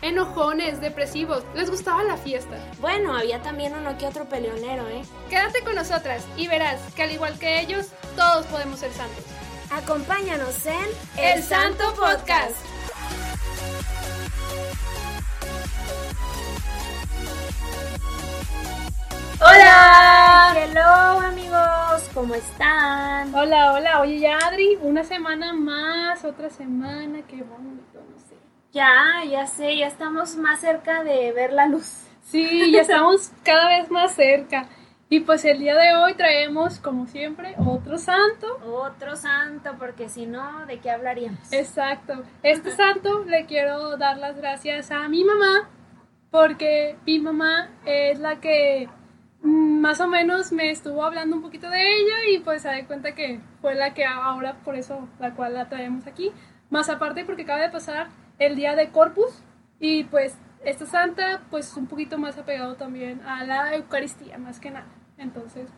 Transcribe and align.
Enojones, 0.00 0.80
depresivos, 0.80 1.42
les 1.54 1.70
gustaba 1.70 2.04
la 2.04 2.16
fiesta. 2.16 2.56
Bueno, 2.80 3.16
había 3.16 3.42
también 3.42 3.74
uno 3.74 3.98
que 3.98 4.06
otro 4.06 4.26
peleonero, 4.26 4.88
¿eh? 4.88 5.02
Quédate 5.28 5.62
con 5.64 5.74
nosotras 5.74 6.24
y 6.36 6.46
verás 6.46 6.80
que 6.94 7.02
al 7.02 7.10
igual 7.10 7.36
que 7.38 7.60
ellos, 7.60 7.88
todos 8.14 8.46
podemos 8.46 8.78
ser 8.78 8.92
santos. 8.92 9.24
Acompáñanos 9.70 10.64
en 10.66 10.86
El 11.16 11.42
Santo 11.42 11.84
Podcast. 11.94 12.56
¡Hola! 19.40 20.54
Hello 20.56 21.20
amigos, 21.26 22.08
¿cómo 22.14 22.34
están? 22.34 23.34
Hola, 23.34 23.72
hola. 23.72 24.00
Oye, 24.00 24.20
ya 24.20 24.38
Adri, 24.38 24.78
una 24.80 25.02
semana 25.02 25.52
más, 25.52 26.24
otra 26.24 26.50
semana, 26.50 27.20
qué 27.26 27.42
bonito. 27.42 27.97
Ya, 28.72 29.24
ya 29.30 29.46
sé, 29.46 29.76
ya 29.76 29.86
estamos 29.86 30.36
más 30.36 30.60
cerca 30.60 31.02
de 31.02 31.32
ver 31.32 31.52
la 31.52 31.66
luz. 31.66 32.06
Sí, 32.22 32.70
ya 32.70 32.82
estamos 32.82 33.32
cada 33.42 33.68
vez 33.68 33.90
más 33.90 34.14
cerca. 34.14 34.68
Y 35.08 35.20
pues 35.20 35.46
el 35.46 35.58
día 35.58 35.74
de 35.74 35.94
hoy 35.94 36.12
traemos, 36.14 36.78
como 36.80 37.06
siempre, 37.06 37.54
otro 37.56 37.96
santo. 37.96 38.58
Otro 38.66 39.16
santo, 39.16 39.76
porque 39.78 40.10
si 40.10 40.26
no, 40.26 40.66
¿de 40.66 40.80
qué 40.80 40.90
hablaríamos? 40.90 41.50
Exacto. 41.50 42.24
Este 42.42 42.72
santo 42.72 43.24
le 43.24 43.46
quiero 43.46 43.96
dar 43.96 44.18
las 44.18 44.36
gracias 44.36 44.90
a 44.90 45.08
mi 45.08 45.24
mamá, 45.24 45.70
porque 46.30 46.98
mi 47.06 47.18
mamá 47.20 47.70
es 47.86 48.18
la 48.18 48.38
que 48.38 48.90
más 49.40 50.00
o 50.00 50.08
menos 50.08 50.52
me 50.52 50.70
estuvo 50.70 51.02
hablando 51.02 51.36
un 51.36 51.42
poquito 51.42 51.70
de 51.70 51.80
ella 51.80 52.28
y 52.30 52.40
pues 52.40 52.60
se 52.60 52.68
da 52.68 52.86
cuenta 52.86 53.14
que 53.14 53.40
fue 53.62 53.74
la 53.74 53.94
que 53.94 54.04
ahora 54.04 54.58
por 54.62 54.74
eso 54.74 55.08
la 55.20 55.34
cual 55.34 55.54
la 55.54 55.70
traemos 55.70 56.06
aquí. 56.06 56.32
Más 56.68 56.90
aparte 56.90 57.24
porque 57.24 57.42
acaba 57.44 57.62
de 57.62 57.70
pasar 57.70 58.08
el 58.38 58.56
día 58.56 58.74
de 58.76 58.90
Corpus 58.90 59.42
y 59.80 60.04
pues 60.04 60.36
esta 60.64 60.86
santa 60.86 61.42
pues 61.50 61.76
un 61.76 61.86
poquito 61.86 62.18
más 62.18 62.36
apegado 62.38 62.74
también 62.76 63.20
a 63.26 63.44
la 63.44 63.74
Eucaristía 63.74 64.38
más 64.38 64.60
que 64.60 64.70
nada. 64.70 64.86
Entonces, 65.18 65.68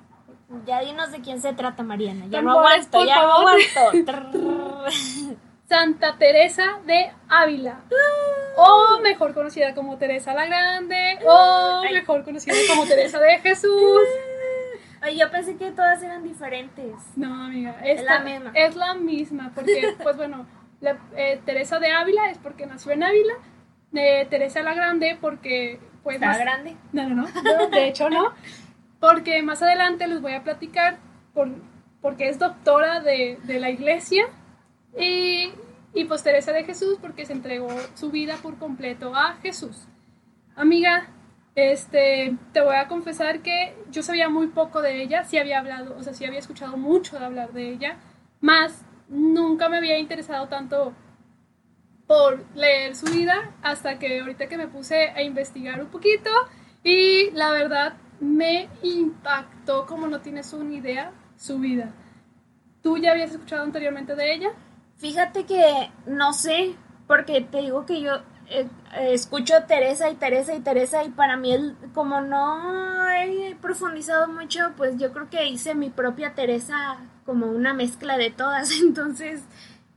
Ya 0.66 0.80
dinos 0.80 1.12
de 1.12 1.20
quién 1.20 1.40
se 1.40 1.52
trata, 1.54 1.82
Mariana. 1.82 2.26
Ya 2.28 2.42
no 2.42 2.52
aguanto, 2.52 2.98
por 2.98 3.06
ya 3.06 3.16
no 3.16 3.28
favor. 3.28 3.60
aguanto. 3.76 4.84
Santa 5.68 6.16
Teresa 6.18 6.80
de 6.84 7.12
Ávila. 7.28 7.80
O 8.56 8.98
mejor 9.02 9.32
conocida 9.34 9.72
como 9.74 9.96
Teresa 9.98 10.34
la 10.34 10.44
Grande. 10.46 11.18
O 11.24 11.82
mejor 11.92 12.24
conocida 12.24 12.54
como 12.68 12.84
Teresa 12.86 13.20
de 13.20 13.38
Jesús. 13.38 14.02
Ay, 15.00 15.16
yo 15.18 15.30
pensé 15.30 15.56
que 15.56 15.70
todas 15.70 16.02
eran 16.02 16.24
diferentes. 16.24 16.92
No, 17.16 17.44
amiga. 17.44 17.76
Es 17.84 18.02
la 18.02 18.18
misma. 18.18 18.50
Es 18.54 18.74
la 18.76 18.94
misma. 18.94 19.52
Porque, 19.54 19.94
pues 20.02 20.16
bueno, 20.16 20.44
la- 20.80 20.98
eh, 21.16 21.40
Teresa 21.44 21.78
de 21.78 21.92
Ávila 21.92 22.30
es 22.30 22.38
porque 22.38 22.66
nació 22.66 22.92
en 22.92 23.02
Ávila. 23.02 23.34
Teresa 23.92 24.62
la 24.62 24.74
Grande 24.74 25.18
porque, 25.20 25.80
pues. 26.02 26.16
¿Está 26.16 26.26
más- 26.28 26.38
grande? 26.38 26.76
No, 26.92 27.08
no, 27.08 27.14
no, 27.16 27.42
no, 27.42 27.68
de 27.70 27.88
hecho 27.88 28.08
no. 28.08 28.32
Porque 29.00 29.42
más 29.42 29.62
adelante 29.62 30.06
les 30.06 30.20
voy 30.20 30.32
a 30.34 30.42
platicar 30.44 30.98
por, 31.34 31.48
porque 32.00 32.28
es 32.28 32.38
doctora 32.38 33.00
de, 33.00 33.38
de 33.44 33.58
la 33.58 33.70
iglesia 33.70 34.26
y, 34.98 35.50
y 35.94 36.04
pues 36.04 36.22
Teresa 36.22 36.52
de 36.52 36.64
Jesús 36.64 36.98
porque 37.00 37.24
se 37.26 37.32
entregó 37.32 37.68
su 37.94 38.10
vida 38.10 38.36
por 38.42 38.58
completo 38.58 39.14
a 39.16 39.34
Jesús. 39.42 39.86
Amiga, 40.54 41.08
este, 41.54 42.36
te 42.52 42.60
voy 42.60 42.76
a 42.76 42.88
confesar 42.88 43.40
que 43.40 43.74
yo 43.90 44.02
sabía 44.02 44.28
muy 44.28 44.48
poco 44.48 44.82
de 44.82 45.02
ella, 45.02 45.24
sí 45.24 45.38
había 45.38 45.58
hablado, 45.58 45.96
o 45.96 46.02
sea, 46.02 46.12
sí 46.12 46.24
había 46.24 46.38
escuchado 46.38 46.76
mucho 46.76 47.18
de 47.18 47.24
hablar 47.24 47.52
de 47.52 47.70
ella, 47.70 47.96
más 48.40 48.84
nunca 49.10 49.68
me 49.68 49.76
había 49.76 49.98
interesado 49.98 50.48
tanto 50.48 50.94
por 52.06 52.44
leer 52.56 52.96
su 52.96 53.06
vida 53.06 53.54
hasta 53.62 53.98
que 53.98 54.20
ahorita 54.20 54.48
que 54.48 54.56
me 54.56 54.68
puse 54.68 55.10
a 55.10 55.22
investigar 55.22 55.80
un 55.80 55.88
poquito 55.88 56.30
y 56.82 57.30
la 57.32 57.50
verdad 57.50 57.94
me 58.20 58.68
impactó 58.82 59.86
como 59.86 60.06
no 60.06 60.20
tienes 60.20 60.52
una 60.52 60.74
idea 60.74 61.12
su 61.36 61.58
vida. 61.58 61.92
¿Tú 62.82 62.96
ya 62.96 63.12
habías 63.12 63.32
escuchado 63.32 63.62
anteriormente 63.62 64.14
de 64.14 64.34
ella? 64.34 64.50
Fíjate 64.96 65.44
que 65.44 65.90
no 66.06 66.32
sé, 66.32 66.74
porque 67.06 67.40
te 67.42 67.58
digo 67.58 67.86
que 67.86 68.00
yo 68.00 68.22
eh, 68.50 68.68
escucho 69.12 69.54
Teresa 69.66 70.10
y 70.10 70.14
Teresa 70.16 70.54
y 70.54 70.60
Teresa 70.60 71.04
y 71.04 71.08
para 71.10 71.36
mí 71.36 71.52
el- 71.52 71.76
como 71.94 72.20
no 72.20 73.08
he 73.10 73.56
profundizado 73.62 74.28
mucho, 74.28 74.72
pues 74.76 74.96
yo 74.98 75.12
creo 75.12 75.30
que 75.30 75.46
hice 75.46 75.74
mi 75.74 75.90
propia 75.90 76.34
Teresa 76.34 76.98
como 77.24 77.46
una 77.46 77.72
mezcla 77.74 78.16
de 78.18 78.30
todas, 78.30 78.70
entonces 78.82 79.42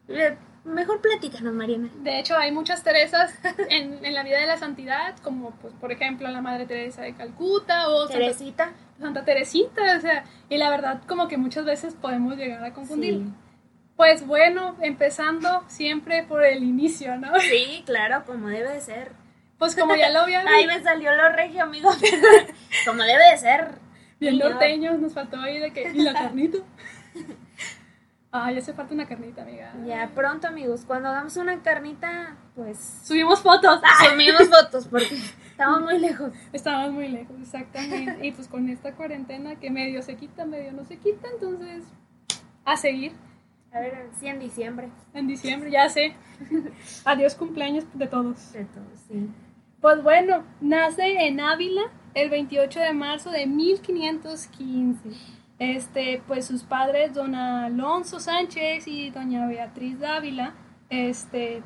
eh, 0.07 0.37
mejor 0.65 1.01
platícanos, 1.01 1.53
Mariana. 1.53 1.89
De 2.03 2.19
hecho, 2.19 2.37
hay 2.37 2.51
muchas 2.51 2.83
Teresas 2.83 3.33
en, 3.69 4.05
en 4.05 4.13
la 4.13 4.23
vida 4.23 4.39
de 4.39 4.45
la 4.47 4.57
santidad, 4.57 5.15
como 5.23 5.51
pues, 5.61 5.73
por 5.75 5.91
ejemplo 5.91 6.27
la 6.29 6.41
Madre 6.41 6.65
Teresa 6.65 7.01
de 7.01 7.13
Calcuta 7.15 7.89
o 7.89 8.03
Santa, 8.07 8.13
Teresita. 8.19 8.71
Santa 8.99 9.25
Teresita, 9.25 9.97
o 9.97 10.01
sea, 10.01 10.23
y 10.49 10.57
la 10.57 10.69
verdad 10.69 11.01
como 11.07 11.27
que 11.27 11.37
muchas 11.37 11.65
veces 11.65 11.95
podemos 11.95 12.37
llegar 12.37 12.63
a 12.63 12.73
confundir. 12.73 13.15
Sí. 13.15 13.33
Pues 13.95 14.25
bueno, 14.25 14.75
empezando 14.81 15.63
siempre 15.67 16.23
por 16.23 16.43
el 16.43 16.63
inicio, 16.63 17.15
¿no? 17.17 17.39
Sí, 17.39 17.83
claro, 17.85 18.23
como 18.25 18.47
debe 18.47 18.71
de 18.73 18.81
ser. 18.81 19.11
Pues 19.59 19.75
como 19.75 19.95
ya 19.95 20.09
lo 20.09 20.21
había 20.21 20.39
Ahí 20.47 20.65
me 20.65 20.81
salió 20.81 21.13
lo 21.15 21.29
regio, 21.29 21.63
amigo. 21.63 21.89
como 22.85 23.03
debe 23.03 23.31
de 23.31 23.37
ser. 23.37 23.75
Bien 24.19 24.37
norteños, 24.37 24.99
nos 24.99 25.13
faltó 25.13 25.39
ahí 25.39 25.59
de 25.59 25.71
que. 25.71 25.91
¿Y 25.93 26.01
la 26.01 26.13
carnita? 26.21 26.59
Ah, 28.31 28.51
ya 28.51 28.59
hace 28.59 28.73
falta 28.73 28.95
una 28.95 29.07
carnita, 29.07 29.43
amiga. 29.43 29.73
Ya 29.85 30.09
pronto, 30.15 30.47
amigos, 30.47 30.85
cuando 30.87 31.09
hagamos 31.09 31.37
una 31.37 31.61
carnita, 31.61 32.35
pues 32.55 33.01
Subimos 33.03 33.41
fotos. 33.41 33.79
subimos 34.09 34.49
fotos 34.49 34.87
porque 34.87 35.15
estamos 35.51 35.81
muy 35.81 35.99
lejos. 35.99 36.33
Estábamos 36.51 36.93
muy 36.93 37.09
lejos, 37.09 37.35
exactamente. 37.39 38.25
Y 38.25 38.31
pues 38.31 38.47
con 38.47 38.69
esta 38.69 38.93
cuarentena 38.93 39.59
que 39.59 39.69
medio 39.69 40.01
se 40.01 40.15
quita, 40.15 40.45
medio 40.45 40.71
no 40.71 40.83
se 40.83 40.97
quita, 40.97 41.27
entonces 41.31 41.83
a 42.65 42.75
seguir 42.75 43.11
A 43.73 43.79
ver, 43.79 44.07
sí, 44.19 44.27
en 44.27 44.39
diciembre. 44.39 44.89
en 45.15 45.27
diciembre, 45.27 45.71
ya 45.71 45.89
sé. 45.89 46.15
Adiós 47.05 47.33
cumpleaños 47.33 47.85
de 47.93 48.07
todos. 48.07 48.53
De 48.53 48.65
todo, 48.65 48.85
sí. 49.07 49.29
Pues 49.81 50.03
bueno, 50.03 50.43
nace 50.61 51.25
en 51.25 51.39
Ávila 51.39 51.81
el 52.13 52.29
28 52.29 52.79
de 52.79 52.93
marzo 52.93 53.31
de 53.31 53.47
1515. 53.47 55.09
Este, 55.57 56.21
pues 56.27 56.45
sus 56.45 56.63
padres, 56.63 57.13
don 57.13 57.33
Alonso 57.33 58.19
Sánchez 58.19 58.87
y 58.87 59.09
doña 59.09 59.47
Beatriz 59.47 59.99
Dávila, 59.99 60.53
este, 60.89 61.63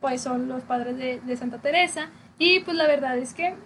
pues 0.00 0.20
son 0.20 0.48
los 0.48 0.62
padres 0.62 0.96
de, 0.96 1.20
de 1.20 1.36
Santa 1.36 1.58
Teresa. 1.58 2.10
Y 2.38 2.60
pues 2.60 2.76
la 2.76 2.86
verdad 2.86 3.18
es 3.18 3.34
que 3.34 3.56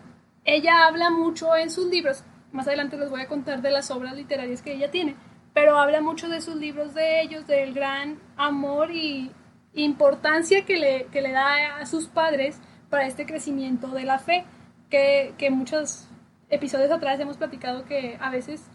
ella 0.45 0.87
habla 0.87 1.11
mucho 1.11 1.55
en 1.57 1.71
sus 1.71 1.91
libros. 1.91 2.25
Más 2.53 2.67
adelante 2.67 2.97
les 2.97 3.11
voy 3.11 3.21
a 3.21 3.29
contar 3.29 3.61
de 3.61 3.71
las 3.71 3.91
obras 3.91 4.15
literarias 4.15 4.63
que 4.63 4.73
ella 4.73 4.91
tiene. 4.91 5.15
Pero 5.57 5.79
habla 5.79 6.03
mucho 6.03 6.29
de 6.29 6.43
sus 6.43 6.57
libros 6.57 6.93
de 6.93 7.23
ellos, 7.23 7.47
del 7.47 7.73
gran 7.73 8.19
amor 8.37 8.91
y 8.91 9.31
importancia 9.73 10.67
que 10.67 10.77
le, 10.77 11.07
que 11.07 11.23
le 11.23 11.33
da 11.33 11.79
a 11.79 11.87
sus 11.87 12.09
padres 12.09 12.61
para 12.91 13.07
este 13.07 13.25
crecimiento 13.25 13.89
de 13.89 14.05
la 14.05 14.19
fe. 14.19 14.45
Que, 14.91 15.33
que 15.39 15.49
muchos 15.51 16.11
episodios 16.51 16.91
atrás 16.91 17.19
hemos 17.21 17.39
platicado 17.39 17.87
que 17.87 18.19
a 18.21 18.29
veces 18.29 18.69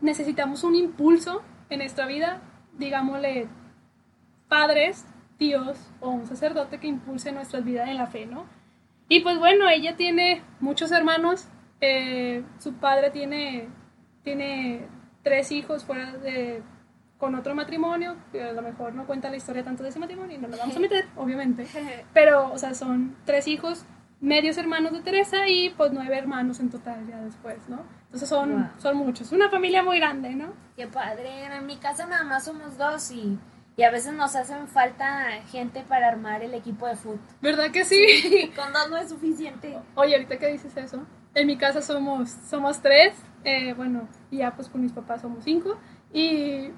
necesitamos 0.00 0.64
un 0.64 0.74
impulso 0.74 1.42
en 1.68 1.80
nuestra 1.80 2.06
vida, 2.06 2.40
digámosle 2.78 3.48
padres, 4.48 5.04
tíos 5.36 5.76
o 6.00 6.08
un 6.08 6.26
sacerdote 6.26 6.80
que 6.80 6.86
impulse 6.86 7.30
nuestras 7.30 7.62
vidas 7.62 7.90
en 7.90 7.98
la 7.98 8.06
fe, 8.06 8.24
¿no? 8.24 8.46
Y 9.10 9.20
pues 9.20 9.38
bueno, 9.38 9.68
ella 9.68 9.96
tiene 9.96 10.42
muchos 10.60 10.92
hermanos, 10.92 11.46
eh, 11.82 12.42
su 12.58 12.72
padre 12.72 13.10
tiene, 13.10 13.68
tiene 14.24 14.95
tres 15.26 15.50
hijos 15.50 15.84
fuera 15.84 16.12
de, 16.12 16.62
con 17.18 17.34
otro 17.34 17.52
matrimonio, 17.56 18.14
que 18.30 18.44
a 18.44 18.52
lo 18.52 18.62
mejor 18.62 18.94
no 18.94 19.06
cuenta 19.06 19.28
la 19.28 19.36
historia 19.36 19.64
tanto 19.64 19.82
de 19.82 19.88
ese 19.88 19.98
matrimonio 19.98 20.36
y 20.36 20.40
no 20.40 20.46
nos 20.46 20.60
vamos 20.60 20.76
a 20.76 20.78
meter, 20.78 21.06
obviamente, 21.16 21.66
pero, 22.14 22.52
o 22.52 22.58
sea, 22.58 22.74
son 22.74 23.16
tres 23.24 23.48
hijos, 23.48 23.84
medios 24.20 24.56
hermanos 24.56 24.92
de 24.92 25.00
Teresa 25.00 25.48
y 25.48 25.70
pues 25.70 25.90
nueve 25.92 26.16
hermanos 26.16 26.60
en 26.60 26.70
total 26.70 27.04
ya 27.08 27.18
después, 27.22 27.56
¿no? 27.68 27.80
Entonces 28.04 28.28
son, 28.28 28.52
Wow. 28.52 28.68
son 28.78 28.96
muchos, 28.98 29.32
una 29.32 29.50
familia 29.50 29.82
muy 29.82 29.98
grande, 29.98 30.30
¿no? 30.36 30.52
Qué 30.76 30.86
padre. 30.86 31.44
En 31.46 31.66
mi 31.66 31.76
casa 31.76 32.06
nada 32.06 32.22
más 32.22 32.44
somos 32.44 32.78
dos 32.78 33.10
y, 33.10 33.36
y 33.76 33.82
a 33.82 33.90
veces 33.90 34.12
nos 34.14 34.36
hacen 34.36 34.68
falta 34.68 35.26
gente 35.50 35.82
para 35.88 36.06
armar 36.06 36.40
el 36.44 36.54
equipo 36.54 36.86
de 36.86 36.94
fútbol. 36.94 37.18
¿Verdad 37.42 37.72
que 37.72 37.84
sí? 37.84 38.52
Con 38.56 38.72
dos 38.72 38.88
no 38.90 38.96
es 38.96 39.08
suficiente. 39.08 39.76
Oye, 39.96 40.14
ahorita 40.14 40.38
que 40.38 40.52
dices 40.52 40.76
eso, 40.76 41.04
En 41.34 41.48
mi 41.48 41.58
casa 41.58 41.82
somos, 41.82 42.30
somos 42.48 42.80
tres, 42.80 43.12
eh, 43.46 43.72
bueno, 43.74 44.08
y 44.30 44.38
ya 44.38 44.50
pues 44.56 44.68
con 44.68 44.82
mis 44.82 44.92
papás 44.92 45.22
somos 45.22 45.42
cinco. 45.44 45.78
Y 46.12 46.68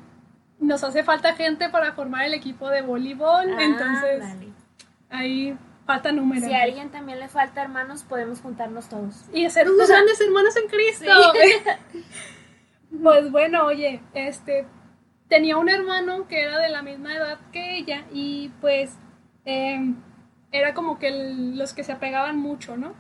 nos 0.60 0.84
hace 0.84 1.02
falta 1.02 1.34
gente 1.34 1.68
para 1.70 1.92
formar 1.94 2.26
el 2.26 2.34
equipo 2.34 2.68
de 2.68 2.82
voleibol, 2.82 3.50
Ah, 3.56 3.62
entonces 3.64 4.20
dale. 4.20 4.48
ahí 5.10 5.56
falta 5.86 6.12
número. 6.12 6.46
Si 6.46 6.52
a 6.54 6.62
alguien 6.62 6.90
también 6.90 7.18
le 7.18 7.28
falta 7.28 7.62
hermanos, 7.62 8.02
podemos 8.04 8.40
juntarnos 8.40 8.88
todos. 8.88 9.24
Y 9.32 9.46
hacer 9.46 9.68
unos 9.70 9.88
grandes 9.88 10.20
hermanos 10.20 10.54
en 10.56 10.68
Cristo. 10.68 11.06
pues 13.02 13.30
bueno, 13.30 13.64
oye, 13.66 14.00
este 14.14 14.66
tenía 15.28 15.56
un 15.58 15.68
hermano 15.68 16.26
que 16.26 16.42
era 16.42 16.58
de 16.58 16.68
la 16.70 16.82
misma 16.82 17.14
edad 17.14 17.38
que 17.52 17.76
ella 17.78 18.04
y 18.12 18.50
pues 18.60 18.96
eh, 19.44 19.94
era 20.52 20.72
como 20.74 20.98
que 20.98 21.08
el- 21.08 21.58
los 21.58 21.74
que 21.74 21.84
se 21.84 21.92
apegaban 21.92 22.38
mucho, 22.38 22.76
¿no? 22.76 22.94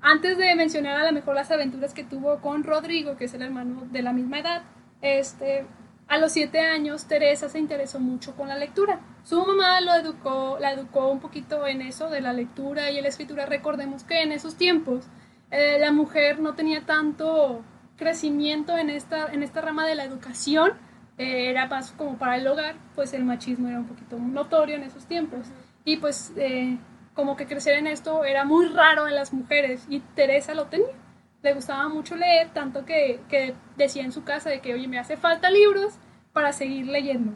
Antes 0.00 0.38
de 0.38 0.54
mencionar 0.54 0.96
a 0.96 1.04
lo 1.04 1.12
mejor 1.12 1.34
las 1.34 1.50
aventuras 1.50 1.92
que 1.92 2.04
tuvo 2.04 2.40
con 2.40 2.64
Rodrigo, 2.64 3.16
que 3.16 3.24
es 3.24 3.34
el 3.34 3.42
hermano 3.42 3.86
de 3.90 4.02
la 4.02 4.12
misma 4.12 4.38
edad, 4.38 4.62
este, 5.02 5.66
a 6.06 6.18
los 6.18 6.32
siete 6.32 6.60
años 6.60 7.06
Teresa 7.06 7.48
se 7.48 7.58
interesó 7.58 8.00
mucho 8.00 8.34
con 8.36 8.48
la 8.48 8.56
lectura. 8.56 9.00
Su 9.24 9.44
mamá 9.44 9.80
lo 9.80 9.94
educó, 9.94 10.56
la 10.60 10.72
educó 10.72 11.10
un 11.10 11.20
poquito 11.20 11.66
en 11.66 11.82
eso 11.82 12.08
de 12.08 12.20
la 12.20 12.32
lectura 12.32 12.90
y 12.90 13.00
la 13.00 13.08
escritura. 13.08 13.44
Recordemos 13.44 14.04
que 14.04 14.22
en 14.22 14.32
esos 14.32 14.56
tiempos 14.56 15.06
eh, 15.50 15.78
la 15.78 15.92
mujer 15.92 16.40
no 16.40 16.54
tenía 16.54 16.86
tanto 16.86 17.62
crecimiento 17.96 18.78
en 18.78 18.90
esta, 18.90 19.26
en 19.32 19.42
esta 19.42 19.60
rama 19.60 19.86
de 19.86 19.96
la 19.96 20.04
educación, 20.04 20.72
eh, 21.18 21.50
era 21.50 21.66
más 21.66 21.90
como 21.92 22.16
para 22.16 22.36
el 22.36 22.46
hogar, 22.46 22.76
pues 22.94 23.12
el 23.12 23.24
machismo 23.24 23.68
era 23.68 23.80
un 23.80 23.86
poquito 23.86 24.18
notorio 24.18 24.76
en 24.76 24.84
esos 24.84 25.04
tiempos. 25.06 25.48
Y 25.84 25.96
pues 25.96 26.32
eh, 26.36 26.78
como 27.18 27.36
que 27.36 27.48
crecer 27.48 27.74
en 27.78 27.88
esto 27.88 28.24
era 28.24 28.44
muy 28.44 28.68
raro 28.68 29.08
en 29.08 29.16
las 29.16 29.32
mujeres 29.32 29.84
y 29.90 29.98
Teresa 29.98 30.54
lo 30.54 30.66
tenía. 30.66 30.94
Le 31.42 31.52
gustaba 31.52 31.88
mucho 31.88 32.14
leer, 32.14 32.50
tanto 32.50 32.84
que, 32.84 33.18
que 33.28 33.56
decía 33.76 34.04
en 34.04 34.12
su 34.12 34.22
casa 34.22 34.50
de 34.50 34.60
que, 34.60 34.72
oye, 34.72 34.86
me 34.86 35.00
hace 35.00 35.16
falta 35.16 35.50
libros 35.50 35.98
para 36.32 36.52
seguir 36.52 36.86
leyendo. 36.86 37.32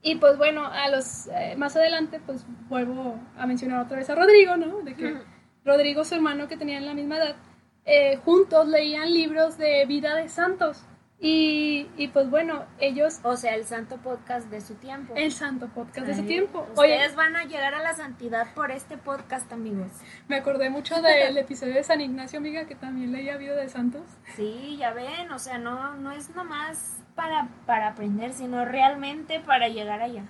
Y 0.00 0.14
pues 0.14 0.38
bueno, 0.38 0.64
a 0.64 0.88
los 0.88 1.26
eh, 1.26 1.54
más 1.58 1.76
adelante 1.76 2.18
pues 2.24 2.46
vuelvo 2.70 3.20
a 3.36 3.46
mencionar 3.46 3.84
otra 3.84 3.98
vez 3.98 4.08
a 4.08 4.14
Rodrigo, 4.14 4.56
¿no? 4.56 4.78
De 4.80 4.94
que 4.94 5.12
Ujú. 5.12 5.22
Rodrigo, 5.66 6.02
su 6.06 6.14
hermano 6.14 6.48
que 6.48 6.56
tenían 6.56 6.86
la 6.86 6.94
misma 6.94 7.18
edad, 7.18 7.36
eh, 7.84 8.16
juntos 8.24 8.68
leían 8.68 9.12
libros 9.12 9.58
de 9.58 9.84
vida 9.84 10.14
de 10.14 10.30
santos. 10.30 10.82
Y, 11.20 11.88
y 11.96 12.08
pues 12.08 12.30
bueno, 12.30 12.64
ellos, 12.78 13.18
O 13.24 13.36
sea, 13.36 13.54
el 13.56 13.64
santo 13.64 13.96
podcast 13.96 14.48
de 14.50 14.60
su 14.60 14.74
tiempo. 14.76 15.14
el 15.16 15.32
santo 15.32 15.66
podcast 15.68 16.06
de 16.06 16.12
Ay, 16.14 16.22
tiempo. 16.22 16.64
Oye, 16.76 16.94
Ustedes 16.94 17.16
van 17.16 17.34
a 17.34 17.44
llegar 17.44 17.74
a 17.74 17.82
la 17.82 17.92
santidad 17.94 18.54
por 18.54 18.70
este 18.70 18.96
podcast, 18.98 19.52
amigos. 19.52 19.90
me 20.28 20.36
acordé 20.36 20.70
mucho 20.70 20.94
del 21.02 21.36
episodio 21.36 21.74
de 21.74 21.82
San 21.82 22.00
Ignacio, 22.00 22.38
amiga, 22.38 22.66
que 22.66 22.76
también 22.76 23.10
leía 23.10 23.36
vida 23.36 23.56
de 23.56 23.68
santos. 23.68 24.02
Sí, 24.36 24.76
ya 24.78 24.92
ven, 24.92 25.32
o 25.32 25.40
sea, 25.40 25.58
no, 25.58 25.96
no 25.96 26.12
es 26.12 26.30
nomás 26.36 26.98
para, 27.16 27.48
para 27.66 27.88
aprender, 27.88 28.32
sino 28.32 28.64
realmente 28.64 29.40
para 29.40 29.66
llegar 29.68 30.00
allá. 30.00 30.22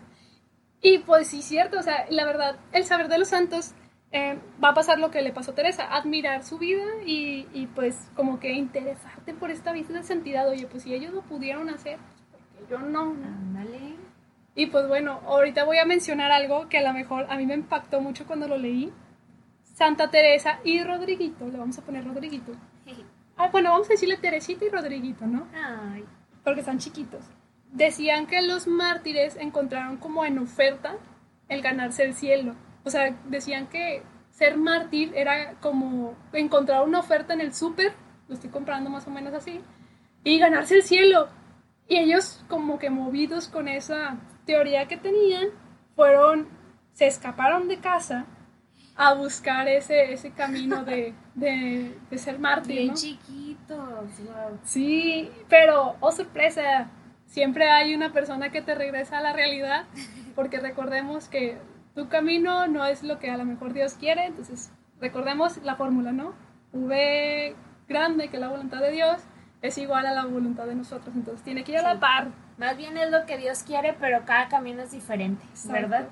Y 0.81 1.01
pues 1.01 1.29
sí, 1.29 1.43
cierto, 1.43 1.79
o 1.81 1.83
sea, 1.83 2.07
la 2.09 2.25
verdad, 2.25 2.57
el 2.73 2.85
saber 2.85 3.09
de 3.09 3.19
los 3.19 3.29
santos 3.29 3.75
eh, 4.11 4.39
va 4.63 4.71
a 4.71 4.75
pasar 4.75 4.99
lo 4.99 5.11
que 5.11 5.23
le 5.23 5.33
pasó 5.33 5.51
a 5.51 5.55
Teresa, 5.55 5.95
admirar 5.95 6.43
su 6.43 6.59
vida 6.59 6.85
y, 7.05 7.47
y, 7.53 7.67
pues 7.67 8.11
como 8.15 8.41
que 8.41 8.53
interesarte 8.53 9.35
por 9.35 9.51
esta 9.51 9.73
vida 9.73 9.89
de 9.89 10.03
santidad. 10.03 10.49
Oye, 10.49 10.67
pues 10.67 10.85
si 10.85 10.95
ellos 10.95 11.13
lo 11.13 11.23
pudieron 11.23 11.69
hacer, 11.69 11.99
pues 12.31 12.43
porque 12.51 12.71
yo 12.71 12.79
no. 12.79 13.11
Ándale. 13.11 13.97
Y 14.55 14.67
pues 14.67 14.89
bueno, 14.89 15.21
ahorita 15.27 15.65
voy 15.65 15.79
a 15.79 15.85
mencionar 15.85 16.33
algo 16.33 16.69
que 16.69 16.79
a 16.79 16.83
lo 16.83 16.93
mejor 16.93 17.27
a 17.29 17.37
mí 17.37 17.47
me 17.47 17.55
impactó 17.55 18.01
mucho 18.01 18.27
cuando 18.27 18.49
lo 18.49 18.57
leí. 18.57 18.93
Santa 19.63 20.11
Teresa 20.11 20.59
y 20.65 20.83
Rodriguito, 20.83 21.47
le 21.47 21.59
vamos 21.59 21.79
a 21.79 21.83
poner 21.83 22.05
Rodriguito. 22.05 22.53
Ah, 23.41 23.51
bueno, 23.53 23.71
vamos 23.71 23.87
a 23.89 23.93
decirle 23.93 24.17
Teresita 24.17 24.65
y 24.65 24.69
Rodriguito, 24.69 25.25
¿no? 25.25 25.47
Ay, 25.55 26.05
porque 26.43 26.59
están 26.59 26.79
chiquitos. 26.79 27.25
Decían 27.71 28.27
que 28.27 28.43
los 28.43 28.67
mártires 28.67 29.37
encontraron 29.37 29.99
como 29.99 30.25
en 30.25 30.41
oferta 30.41 30.97
el 31.49 31.63
ganarse 31.63 32.03
el 32.03 32.15
cielo. 32.15 32.57
O 32.89 32.91
sea, 32.91 33.15
decían 33.27 33.67
que 33.67 34.03
ser 34.31 34.57
mártir 34.57 35.13
era 35.15 35.57
como 35.61 36.15
encontrar 36.33 36.85
una 36.87 37.01
oferta 37.01 37.35
en 37.35 37.43
el 37.43 37.53
súper, 37.53 37.93
lo 38.29 38.35
estoy 38.35 38.49
comprando 38.49 38.89
más 38.89 39.07
o 39.07 39.11
menos 39.11 39.35
así, 39.35 39.61
y 40.25 40.39
ganarse 40.39 40.77
el 40.77 40.83
cielo. 40.83 41.29
Y 41.87 41.99
ellos 41.99 42.43
como 42.49 42.79
que 42.79 42.89
movidos 42.89 43.49
con 43.49 43.69
esa 43.69 44.17
teoría 44.47 44.89
que 44.89 44.97
tenían, 44.97 45.49
fueron, 45.95 46.49
se 46.95 47.07
escaparon 47.07 47.69
de 47.69 47.77
casa 47.77 48.25
a 48.97 49.13
buscar 49.13 49.69
ese, 49.69 50.15
ese 50.15 50.31
camino 50.31 50.83
de, 50.83 51.13
de, 51.35 51.95
de 52.11 52.19
ser 52.19 52.39
mártir. 52.39 52.75
bien 52.75 52.89
¿no? 52.89 52.95
chiquitos. 52.95 54.19
wow. 54.25 54.59
Sí, 54.65 55.31
pero, 55.51 55.97
oh 56.01 56.11
sorpresa, 56.11 56.89
siempre 57.27 57.69
hay 57.69 57.95
una 57.95 58.15
persona 58.15 58.51
que 58.51 58.63
te 58.63 58.75
regresa 58.75 59.19
a 59.19 59.21
la 59.21 59.35
realidad, 59.35 59.85
porque 60.35 60.59
recordemos 60.59 61.29
que 61.29 61.59
tu 61.99 62.09
camino 62.09 62.69
no 62.69 62.85
es 62.85 63.03
lo 63.03 63.19
que 63.19 63.29
a 63.29 63.37
lo 63.37 63.45
mejor 63.45 63.73
Dios 63.73 63.95
quiere, 63.95 64.27
entonces 64.27 64.71
recordemos 65.01 65.57
la 65.65 65.75
fórmula, 65.75 66.13
¿no? 66.13 66.33
V 66.73 67.57
grande, 67.89 68.29
que 68.29 68.39
la 68.39 68.47
voluntad 68.47 68.81
de 68.81 68.93
Dios, 68.93 69.17
es 69.63 69.79
igual 69.79 70.07
a 70.07 70.15
la 70.15 70.25
voluntad 70.25 70.67
de 70.67 70.77
nosotros, 70.77 71.17
entonces 71.17 71.43
tiene 71.43 71.65
que 71.65 71.73
ir 71.73 71.79
a 71.79 71.95
la 71.95 71.99
par. 71.99 72.29
Más 72.57 72.77
bien 72.77 72.97
es 72.97 73.11
lo 73.11 73.27
que 73.27 73.37
Dios 73.37 73.65
quiere, 73.65 73.97
pero 73.99 74.25
cada 74.25 74.47
camino 74.47 74.81
es 74.83 74.93
diferente, 74.93 75.45
¿verdad? 75.69 76.09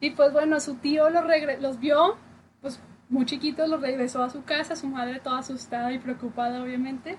Y 0.00 0.12
pues 0.12 0.32
bueno, 0.32 0.58
su 0.58 0.76
tío 0.76 1.10
los, 1.10 1.22
los 1.60 1.78
vio, 1.78 2.16
pues 2.62 2.80
muy 3.10 3.26
chiquitos, 3.26 3.68
los 3.68 3.82
regresó 3.82 4.22
a 4.22 4.30
su 4.30 4.42
casa, 4.44 4.74
su 4.74 4.86
madre 4.86 5.20
toda 5.20 5.40
asustada 5.40 5.92
y 5.92 5.98
preocupada, 5.98 6.62
obviamente. 6.62 7.18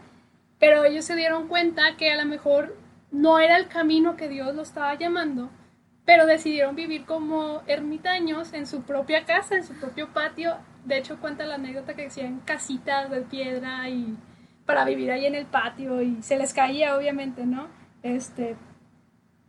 Pero 0.58 0.84
ellos 0.86 1.06
se 1.06 1.16
dieron 1.16 1.48
cuenta 1.48 1.98
que 1.98 2.12
a 2.12 2.16
lo 2.16 2.28
mejor 2.28 2.76
no 3.12 3.38
era 3.38 3.58
el 3.58 3.68
camino 3.68 4.16
que 4.16 4.28
Dios 4.28 4.56
los 4.56 4.70
estaba 4.70 4.96
llamando, 4.96 5.52
pero 6.06 6.26
decidieron 6.26 6.76
vivir 6.76 7.06
como 7.06 7.62
ermitaños 7.68 8.54
en 8.54 8.66
su 8.68 8.82
propia 8.84 9.26
casa, 9.26 9.56
en 9.56 9.64
su 9.64 9.74
propio 9.76 10.10
patio. 10.14 10.56
De 10.86 10.98
hecho, 10.98 11.20
cuenta 11.20 11.46
la 11.46 11.56
anécdota 11.56 11.94
que 11.94 12.08
hacían 12.08 12.40
casitas 12.40 13.10
de 13.12 13.22
piedra 13.22 13.88
y 13.90 14.18
para 14.66 14.84
vivir 14.86 15.12
ahí 15.12 15.26
en 15.26 15.36
el 15.36 15.46
patio 15.46 16.02
y 16.02 16.22
se 16.24 16.38
les 16.38 16.54
caía, 16.54 16.96
obviamente, 16.98 17.46
¿no? 17.46 17.68
Este, 18.04 18.56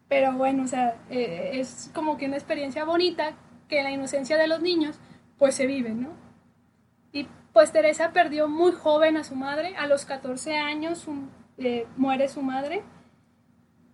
pero 0.08 0.32
bueno, 0.34 0.64
o 0.64 0.66
sea, 0.66 0.96
eh, 1.10 1.52
es 1.54 1.90
como 1.94 2.16
que 2.18 2.26
una 2.26 2.36
experiencia 2.36 2.84
bonita 2.84 3.32
que 3.68 3.82
la 3.82 3.90
inocencia 3.90 4.36
de 4.36 4.46
los 4.46 4.60
niños, 4.60 4.98
pues 5.38 5.54
se 5.54 5.66
vive, 5.66 5.90
¿no? 5.90 6.10
Y 7.12 7.26
pues 7.54 7.72
Teresa 7.72 8.12
perdió 8.12 8.48
muy 8.48 8.72
joven 8.72 9.16
a 9.16 9.24
su 9.24 9.34
madre, 9.36 9.74
a 9.76 9.86
los 9.86 10.04
14 10.04 10.56
años 10.58 10.98
su- 10.98 11.28
eh, 11.58 11.86
muere 11.96 12.28
su 12.28 12.42
madre, 12.42 12.82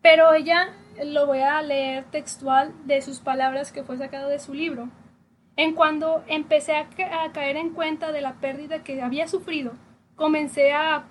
pero 0.03 0.33
ella, 0.33 0.69
lo 1.05 1.27
voy 1.27 1.41
a 1.41 1.61
leer 1.63 2.05
textual 2.11 2.73
de 2.87 3.01
sus 3.03 3.21
palabras 3.21 3.73
que 3.73 3.83
fue 3.85 3.97
sacado 3.97 4.29
de 4.29 4.39
su 4.39 4.55
libro. 4.55 4.89
En 5.57 5.75
cuando 5.75 6.23
empecé 6.29 6.77
a, 6.77 6.89
ca- 6.89 7.25
a 7.25 7.33
caer 7.33 7.57
en 7.57 7.71
cuenta 7.71 8.13
de 8.13 8.21
la 8.21 8.35
pérdida 8.35 8.83
que 8.85 9.03
había 9.03 9.27
sufrido, 9.27 9.73
comencé 10.15 10.73
a 10.73 11.05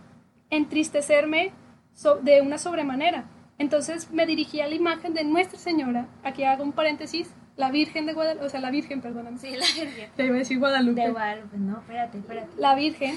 entristecerme 0.49 1.51
so- 1.93 2.15
de 2.17 2.41
una 2.41 2.57
sobremanera. 2.57 3.25
Entonces 3.57 4.11
me 4.11 4.25
dirigí 4.25 4.61
a 4.61 4.67
la 4.67 4.75
imagen 4.75 5.13
de 5.13 5.23
Nuestra 5.23 5.57
Señora, 5.59 6.07
aquí 6.23 6.43
hago 6.43 6.63
un 6.63 6.71
paréntesis, 6.73 7.33
la 7.55 7.71
Virgen 7.71 8.05
de 8.05 8.13
Guadalupe, 8.13 8.45
o 8.45 8.49
sea, 8.49 8.59
la 8.59 8.69
Virgen, 8.69 9.01
perdóname. 9.01 9.39
Sí, 9.39 9.49
la 9.51 9.65
Virgen. 9.83 10.09
Te 10.15 10.25
iba 10.25 10.35
a 10.35 10.37
decir 10.39 10.59
Guadalupe. 10.59 11.01
De 11.01 11.11
Guadalupe, 11.11 11.57
no, 11.57 11.79
espérate, 11.79 12.17
espérate. 12.19 12.49
La 12.57 12.75
Virgen. 12.75 13.15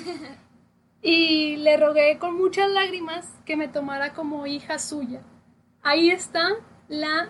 Y 1.02 1.56
le 1.56 1.76
rogué 1.76 2.18
con 2.18 2.36
muchas 2.36 2.70
lágrimas 2.70 3.26
que 3.44 3.56
me 3.56 3.68
tomara 3.68 4.12
como 4.12 4.46
hija 4.46 4.78
suya. 4.78 5.20
Ahí 5.82 6.10
está 6.10 6.48
la 6.88 7.28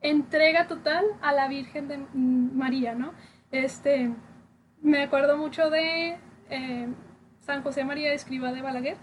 entrega 0.00 0.66
total 0.66 1.04
a 1.22 1.32
la 1.32 1.48
Virgen 1.48 1.88
de 1.88 1.98
María, 2.12 2.94
¿no? 2.94 3.12
Este, 3.50 4.12
me 4.82 5.02
acuerdo 5.02 5.36
mucho 5.38 5.70
de 5.70 6.18
eh, 6.50 6.88
San 7.40 7.62
José 7.62 7.84
María 7.84 8.12
Escriba 8.12 8.52
de 8.52 8.62
Balaguer, 8.62 8.96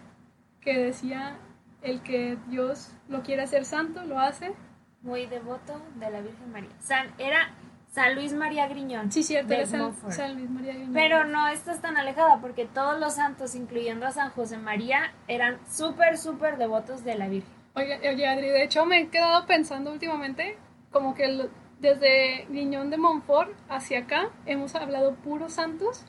que 0.59 0.77
decía, 0.77 1.37
el 1.81 2.01
que 2.01 2.37
Dios 2.47 2.91
lo 3.07 3.23
quiere 3.23 3.43
hacer 3.43 3.65
santo, 3.65 4.03
lo 4.03 4.19
hace. 4.19 4.53
Muy 5.01 5.25
devoto 5.25 5.81
de 5.95 6.11
la 6.11 6.21
Virgen 6.21 6.51
María. 6.51 6.69
San, 6.79 7.07
era 7.17 7.49
San 7.87 8.13
Luis 8.13 8.33
María 8.33 8.67
Griñón. 8.67 9.11
Sí, 9.11 9.23
cierto, 9.23 9.53
era. 9.53 9.65
San 9.65 10.35
Luis 10.35 10.49
María 10.49 10.73
Griñón. 10.73 10.93
Pero 10.93 11.23
no 11.25 11.47
estás 11.47 11.81
tan 11.81 11.97
alejada 11.97 12.39
porque 12.39 12.65
todos 12.65 12.99
los 12.99 13.15
santos, 13.15 13.55
incluyendo 13.55 14.05
a 14.05 14.11
San 14.11 14.29
José 14.29 14.57
María, 14.57 15.13
eran 15.27 15.57
súper, 15.67 16.17
súper 16.17 16.57
devotos 16.57 17.03
de 17.03 17.15
la 17.15 17.27
Virgen. 17.29 17.60
Oye, 17.75 17.99
oye, 18.09 18.27
Adri, 18.27 18.47
de 18.49 18.63
hecho 18.63 18.85
me 18.85 18.99
he 18.99 19.07
quedado 19.09 19.45
pensando 19.45 19.91
últimamente, 19.91 20.57
como 20.91 21.13
que 21.15 21.25
el- 21.25 21.49
desde 21.79 22.45
Guiñón 22.49 22.89
de 22.89 22.97
Montfort 22.97 23.51
hacia 23.69 23.99
acá 23.99 24.29
hemos 24.45 24.75
hablado 24.75 25.15
puros 25.15 25.53
santos 25.53 26.05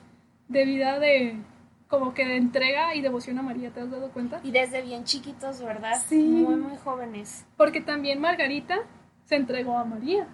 de 0.48 0.64
vida 0.64 0.98
de, 0.98 1.36
como 1.88 2.14
que 2.14 2.26
de 2.26 2.36
entrega 2.36 2.94
y 2.94 3.00
devoción 3.00 3.38
a 3.38 3.42
María, 3.42 3.70
¿te 3.70 3.80
has 3.80 3.90
dado 3.90 4.10
cuenta? 4.10 4.40
Y 4.42 4.50
desde 4.50 4.82
bien 4.82 5.04
chiquitos, 5.04 5.62
¿verdad? 5.62 6.02
Sí. 6.06 6.18
Muy, 6.18 6.56
muy 6.56 6.76
jóvenes. 6.76 7.46
Porque 7.56 7.80
también 7.80 8.20
Margarita 8.20 8.80
se 9.24 9.36
entregó 9.36 9.78
a 9.78 9.84
María. 9.84 10.26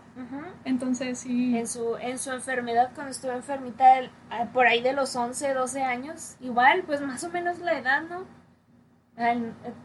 Entonces, 0.65 1.21
sí. 1.21 1.57
En 1.57 1.69
su, 1.69 1.97
en 1.99 2.19
su 2.19 2.33
enfermedad, 2.33 2.91
cuando 2.95 3.13
estuvo 3.13 3.31
enfermita, 3.33 4.11
ah, 4.31 4.47
por 4.53 4.67
ahí 4.67 4.81
de 4.83 4.93
los 4.95 5.15
11, 5.15 5.53
12 5.55 5.83
años, 5.83 6.37
igual, 6.41 6.83
pues 6.85 7.01
más 7.03 7.23
o 7.23 7.29
menos 7.31 7.59
la 7.61 7.79
edad, 7.79 8.03
¿no? 8.09 8.25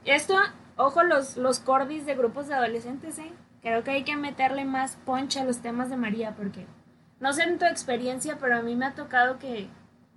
Esto, 0.06 0.36
ojo, 0.78 1.04
los, 1.04 1.38
los 1.38 1.60
cordis 1.60 2.06
de 2.06 2.16
grupos 2.16 2.48
de 2.48 2.56
adolescentes, 2.56 3.20
¿eh? 3.20 3.32
Creo 3.62 3.84
que 3.84 3.92
hay 3.92 4.04
que 4.04 4.18
meterle 4.18 4.66
más 4.66 4.98
poncha 5.06 5.42
a 5.42 5.46
los 5.46 5.62
temas 5.62 5.90
de 5.90 5.98
María, 5.98 6.36
porque 6.36 6.66
no 7.20 7.32
sé 7.34 7.44
en 7.44 7.60
tu 7.60 7.66
experiencia, 7.66 8.38
pero 8.40 8.58
a 8.58 8.62
mí 8.62 8.76
me 8.76 8.86
ha 8.86 8.96
tocado 8.96 9.40
que 9.40 9.70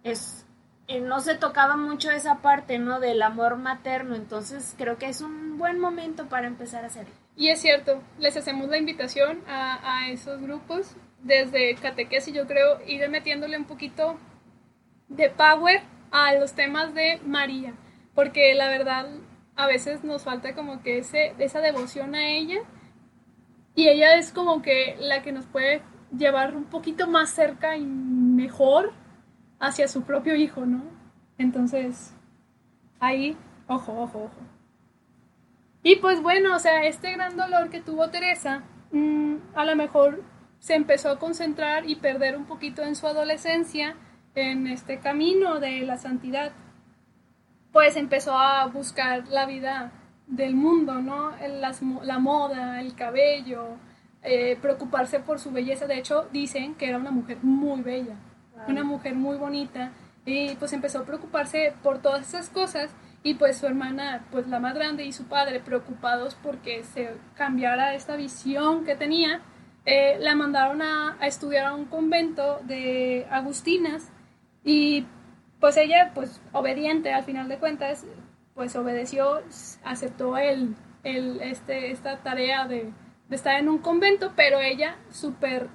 es 0.02 0.46
eh, 0.88 1.00
no 1.00 1.18
se 1.20 1.34
tocaba 1.34 1.76
mucho 1.76 2.12
esa 2.12 2.42
parte, 2.42 2.78
¿no? 2.78 3.00
Del 3.00 3.20
amor 3.22 3.56
materno, 3.56 4.14
entonces 4.14 4.75
creo 4.78 4.98
que 4.98 5.08
es 5.08 5.20
un 5.20 5.58
buen 5.58 5.80
momento 5.80 6.28
para 6.28 6.46
empezar 6.46 6.84
a 6.84 6.86
hacerlo. 6.86 7.12
Y 7.34 7.48
es 7.48 7.60
cierto, 7.60 8.02
les 8.18 8.36
hacemos 8.36 8.68
la 8.68 8.78
invitación 8.78 9.42
a, 9.48 9.80
a 9.82 10.10
esos 10.10 10.40
grupos 10.40 10.94
desde 11.22 11.75
catequesis, 11.75 12.32
yo 12.32 12.46
creo, 12.46 12.80
ir 12.86 13.08
metiéndole 13.08 13.58
un 13.58 13.64
poquito 13.64 14.16
de 15.08 15.28
power 15.28 15.82
a 16.12 16.34
los 16.34 16.54
temas 16.54 16.94
de 16.94 17.20
María, 17.25 17.75
porque 18.14 18.54
la 18.54 18.68
verdad 18.68 19.08
a 19.56 19.66
veces 19.66 20.04
nos 20.04 20.22
falta 20.22 20.54
como 20.54 20.82
que 20.82 20.98
ese, 20.98 21.34
esa 21.38 21.60
devoción 21.60 22.14
a 22.14 22.28
ella 22.28 22.60
y 23.75 23.88
ella 23.88 24.14
es 24.14 24.32
como 24.32 24.62
que 24.62 24.96
la 24.98 25.22
que 25.22 25.32
nos 25.32 25.46
puede 25.46 25.82
llevar 26.16 26.56
un 26.56 26.64
poquito 26.64 27.06
más 27.06 27.30
cerca 27.30 27.76
y 27.76 27.84
mejor 27.84 28.92
hacia 29.58 29.88
su 29.88 30.02
propio 30.02 30.36
hijo, 30.36 30.66
¿no? 30.66 30.82
Entonces, 31.38 32.14
ahí, 33.00 33.36
ojo, 33.66 33.92
ojo, 33.92 34.25
ojo. 34.25 34.40
Y 35.82 35.96
pues 35.96 36.20
bueno, 36.22 36.56
o 36.56 36.58
sea, 36.58 36.84
este 36.84 37.12
gran 37.12 37.36
dolor 37.36 37.70
que 37.70 37.80
tuvo 37.80 38.10
Teresa, 38.10 38.62
mm, 38.92 39.36
a 39.54 39.64
lo 39.64 39.76
mejor 39.76 40.22
se 40.58 40.75
empezó 40.75 41.10
a 41.10 41.18
concentrar 41.18 41.88
y 41.88 41.96
perder 41.96 42.36
un 42.36 42.46
poquito 42.46 42.82
en 42.82 42.96
su 42.96 43.06
adolescencia 43.06 43.96
en 44.34 44.66
este 44.66 45.00
camino 45.00 45.60
de 45.60 45.82
la 45.82 45.98
santidad. 45.98 46.52
Pues 47.76 47.95
empezó 47.97 48.33
a 48.33 48.64
buscar 48.68 49.28
la 49.28 49.45
vida 49.45 49.92
del 50.26 50.54
mundo, 50.54 50.95
¿no? 50.95 51.33
la 52.02 52.18
moda, 52.18 52.80
el 52.80 52.95
cabello, 52.95 53.76
eh, 54.23 54.56
preocuparse 54.62 55.21
por 55.21 55.38
su 55.38 55.50
belleza. 55.50 55.87
De 55.87 55.99
hecho, 55.99 56.26
dicen 56.33 56.75
que 56.76 56.88
era 56.88 56.97
una 56.97 57.11
mujer 57.11 57.37
muy 57.42 57.83
bella 57.83 58.16
una 58.66 58.83
mujer 58.83 59.14
muy 59.14 59.37
bonita, 59.37 59.92
y 60.25 60.54
pues 60.54 60.73
empezó 60.73 61.00
a 61.00 61.04
preocuparse 61.04 61.75
por 61.83 62.00
todas 62.00 62.26
esas 62.26 62.49
cosas 62.49 62.90
y 63.23 63.35
pues 63.35 63.59
su 63.59 63.66
hermana, 63.66 64.25
pues 64.30 64.47
la 64.49 64.59
más 64.59 64.75
grande 64.75 65.04
y 65.04 65.12
su 65.12 65.25
padre 65.25 65.61
preocupados 65.61 66.35
porque 66.42 66.83
se 66.83 67.11
cambiara 67.35 67.95
esta 67.95 68.16
visión 68.16 68.87
que 68.87 68.97
tenía, 68.97 69.42
eh, 69.85 70.16
la 70.18 70.35
mandaron 70.35 70.80
a, 70.80 71.18
estudiar 71.21 71.66
a 71.66 71.75
un 71.75 71.85
convento 71.85 72.59
de 72.64 73.26
agustinas 73.30 74.11
y 74.64 75.04
pues 75.60 75.76
ella, 75.76 76.12
pues 76.14 76.40
obediente 76.52 77.12
al 77.12 77.25
final 77.25 77.48
de 77.48 77.58
cuentas, 77.58 78.04
pues 78.54 78.75
obedeció, 78.76 79.42
aceptó 79.84 80.36
el, 80.36 80.75
el, 81.04 81.40
este, 81.42 81.90
esta 81.90 82.18
tarea 82.18 82.66
de, 82.66 82.92
de 83.28 83.36
estar 83.36 83.58
en 83.58 83.68
un 83.68 83.78
convento, 83.78 84.32
pero 84.36 84.60
ella 84.60 84.96
súper 85.10 85.68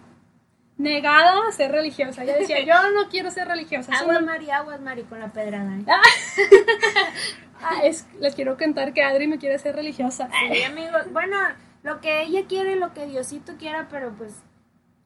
negada 0.77 1.47
a 1.47 1.51
ser 1.51 1.71
religiosa. 1.71 2.23
Ella 2.23 2.37
decía, 2.37 2.63
yo 2.63 2.73
no 2.91 3.09
quiero 3.09 3.31
ser 3.31 3.47
religiosa. 3.47 3.93
Aguas, 3.93 4.21
Mari, 4.23 4.49
aguas, 4.49 4.81
Mari, 4.81 5.03
con 5.03 5.19
la 5.19 5.31
pedrada. 5.31 5.77
¿eh? 5.77 5.85
ah, 7.61 7.81
es, 7.83 8.07
les 8.19 8.35
quiero 8.35 8.57
contar 8.57 8.93
que 8.93 9.03
Adri 9.03 9.27
me 9.27 9.37
quiere 9.37 9.57
ser 9.59 9.75
religiosa. 9.75 10.29
Sí, 10.51 10.63
amigos. 10.63 11.11
Bueno, 11.11 11.37
lo 11.83 12.01
que 12.01 12.23
ella 12.23 12.45
quiere, 12.47 12.75
lo 12.75 12.93
que 12.93 13.05
Diosito 13.05 13.53
quiera, 13.57 13.87
pero 13.89 14.13
pues, 14.17 14.33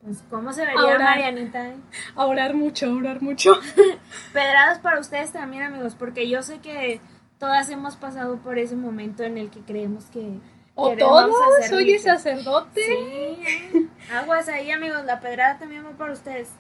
pues 0.06 0.24
¿cómo 0.30 0.54
se 0.54 0.66
vería 0.66 1.00
Marianita? 1.00 1.68
Eh? 1.68 1.76
A 2.16 2.26
orar 2.28 2.54
mucho, 2.54 2.86
a 2.86 2.94
orar 2.94 3.22
mucho. 3.24 3.54
Pedradas 4.34 4.78
para 4.80 5.00
ustedes 5.00 5.32
también, 5.32 5.64
amigos, 5.64 5.96
porque 5.98 6.30
yo 6.30 6.44
sé 6.44 6.60
que 6.60 7.02
todas 7.40 7.70
hemos 7.72 7.96
pasado 7.96 8.38
por 8.38 8.60
ese 8.60 8.76
momento 8.76 9.24
en 9.24 9.40
el 9.40 9.50
que 9.50 9.62
creemos 9.62 10.06
que 10.06 10.40
o 10.76 10.96
todos, 10.96 11.34
soy 11.70 11.98
sacerdote. 11.98 12.82
Sí, 12.84 13.90
aguas 14.14 14.48
ahí, 14.50 14.70
amigos. 14.72 15.06
La 15.06 15.22
pedrada 15.22 15.58
también 15.58 15.86
va 15.86 15.92
para 15.92 16.14
ustedes. 16.14 16.52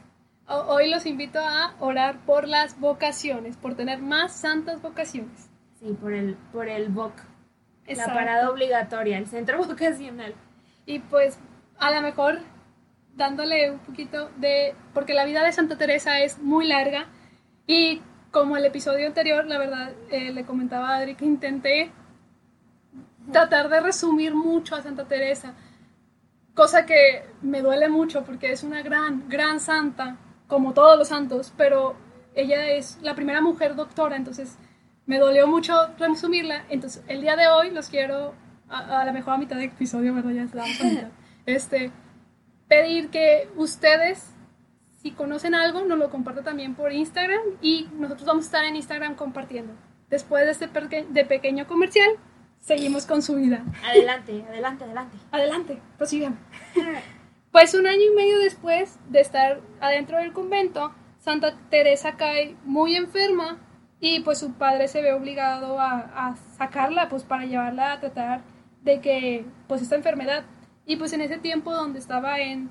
Hoy 0.47 0.89
los 0.89 1.05
invito 1.05 1.39
a 1.39 1.75
orar 1.79 2.19
por 2.25 2.47
las 2.47 2.79
vocaciones, 2.79 3.57
por 3.57 3.75
tener 3.75 3.99
más 4.01 4.33
santas 4.35 4.81
vocaciones. 4.81 5.49
Sí, 5.79 5.95
por 6.01 6.13
el, 6.13 6.35
por 6.51 6.69
el 6.69 6.89
VOC. 6.89 7.13
La 7.87 8.05
parada 8.07 8.49
obligatoria, 8.49 9.17
el 9.17 9.27
centro 9.27 9.57
vocacional. 9.67 10.33
Y 10.85 10.99
pues, 10.99 11.37
a 11.77 11.91
lo 11.91 12.01
mejor 12.01 12.39
dándole 13.15 13.71
un 13.71 13.79
poquito 13.79 14.29
de. 14.37 14.75
Porque 14.93 15.13
la 15.13 15.25
vida 15.25 15.43
de 15.43 15.51
Santa 15.51 15.77
Teresa 15.77 16.19
es 16.19 16.39
muy 16.39 16.67
larga. 16.67 17.07
Y 17.67 18.01
como 18.31 18.57
el 18.57 18.65
episodio 18.65 19.07
anterior, 19.07 19.45
la 19.45 19.57
verdad, 19.57 19.93
eh, 20.11 20.31
le 20.31 20.45
comentaba 20.45 20.89
a 20.89 20.97
Adri 20.97 21.15
que 21.15 21.25
intenté 21.25 21.91
tratar 23.31 23.69
de 23.69 23.79
resumir 23.79 24.35
mucho 24.35 24.75
a 24.75 24.81
Santa 24.81 25.05
Teresa, 25.05 25.53
cosa 26.53 26.85
que 26.85 27.25
me 27.41 27.61
duele 27.61 27.89
mucho 27.89 28.23
porque 28.23 28.51
es 28.51 28.63
una 28.63 28.81
gran, 28.81 29.27
gran 29.29 29.59
santa, 29.59 30.17
como 30.47 30.73
todos 30.73 30.97
los 30.97 31.07
santos, 31.07 31.53
pero 31.57 31.95
ella 32.35 32.69
es 32.69 32.99
la 33.01 33.15
primera 33.15 33.41
mujer 33.41 33.75
doctora, 33.75 34.15
entonces 34.15 34.57
me 35.05 35.19
dolió 35.19 35.47
mucho 35.47 35.73
resumirla. 35.97 36.65
Entonces, 36.69 37.03
el 37.07 37.21
día 37.21 37.35
de 37.35 37.47
hoy 37.47 37.71
los 37.71 37.89
quiero, 37.89 38.33
a, 38.69 39.05
la 39.05 39.11
mejor 39.11 39.35
a 39.35 39.37
mitad 39.37 39.57
de 39.57 39.65
episodio, 39.65 40.13
¿verdad? 40.13 40.31
Ya 40.31 40.43
estamos 40.43 40.81
a 40.81 40.83
mitad. 40.83 41.09
Este, 41.45 41.91
pedir 42.67 43.09
que 43.09 43.49
ustedes, 43.55 44.33
si 45.01 45.11
conocen 45.11 45.55
algo, 45.55 45.83
nos 45.85 45.97
lo 45.97 46.09
compartan 46.09 46.43
también 46.43 46.75
por 46.75 46.91
Instagram 46.91 47.41
y 47.61 47.87
nosotros 47.97 48.25
vamos 48.25 48.45
a 48.45 48.47
estar 48.47 48.65
en 48.65 48.75
Instagram 48.75 49.15
compartiendo. 49.15 49.73
Después 50.09 50.45
de 50.45 50.51
este 50.51 50.67
de 51.09 51.25
pequeño 51.25 51.67
comercial, 51.67 52.09
seguimos 52.59 53.05
con 53.05 53.21
su 53.21 53.35
vida. 53.35 53.63
Adelante, 53.83 54.43
adelante, 54.47 54.83
adelante. 54.83 55.17
Adelante, 55.31 55.81
prosigamos. 55.97 56.39
pues 57.51 57.73
un 57.73 57.87
año 57.87 58.01
y 58.01 58.15
medio 58.15 58.39
después 58.39 58.97
de 59.09 59.21
estar 59.21 59.61
adentro 59.79 60.17
del 60.17 60.33
convento, 60.33 60.93
Santa 61.19 61.55
Teresa 61.69 62.17
cae 62.17 62.55
muy 62.65 62.95
enferma 62.95 63.59
y 63.99 64.19
pues 64.19 64.39
su 64.39 64.53
padre 64.53 64.87
se 64.87 65.01
ve 65.01 65.13
obligado 65.13 65.79
a, 65.79 66.35
sacarla 66.57 67.09
pues 67.09 67.23
para 67.23 67.45
llevarla 67.45 67.93
a 67.93 67.99
tratar 67.99 68.41
de 68.83 69.01
que 69.01 69.45
pues 69.67 69.81
esta 69.81 69.95
enfermedad 69.95 70.45
y 70.85 70.97
pues 70.97 71.13
en 71.13 71.21
ese 71.21 71.37
tiempo 71.37 71.73
donde 71.73 71.99
estaba 71.99 72.39
en 72.39 72.69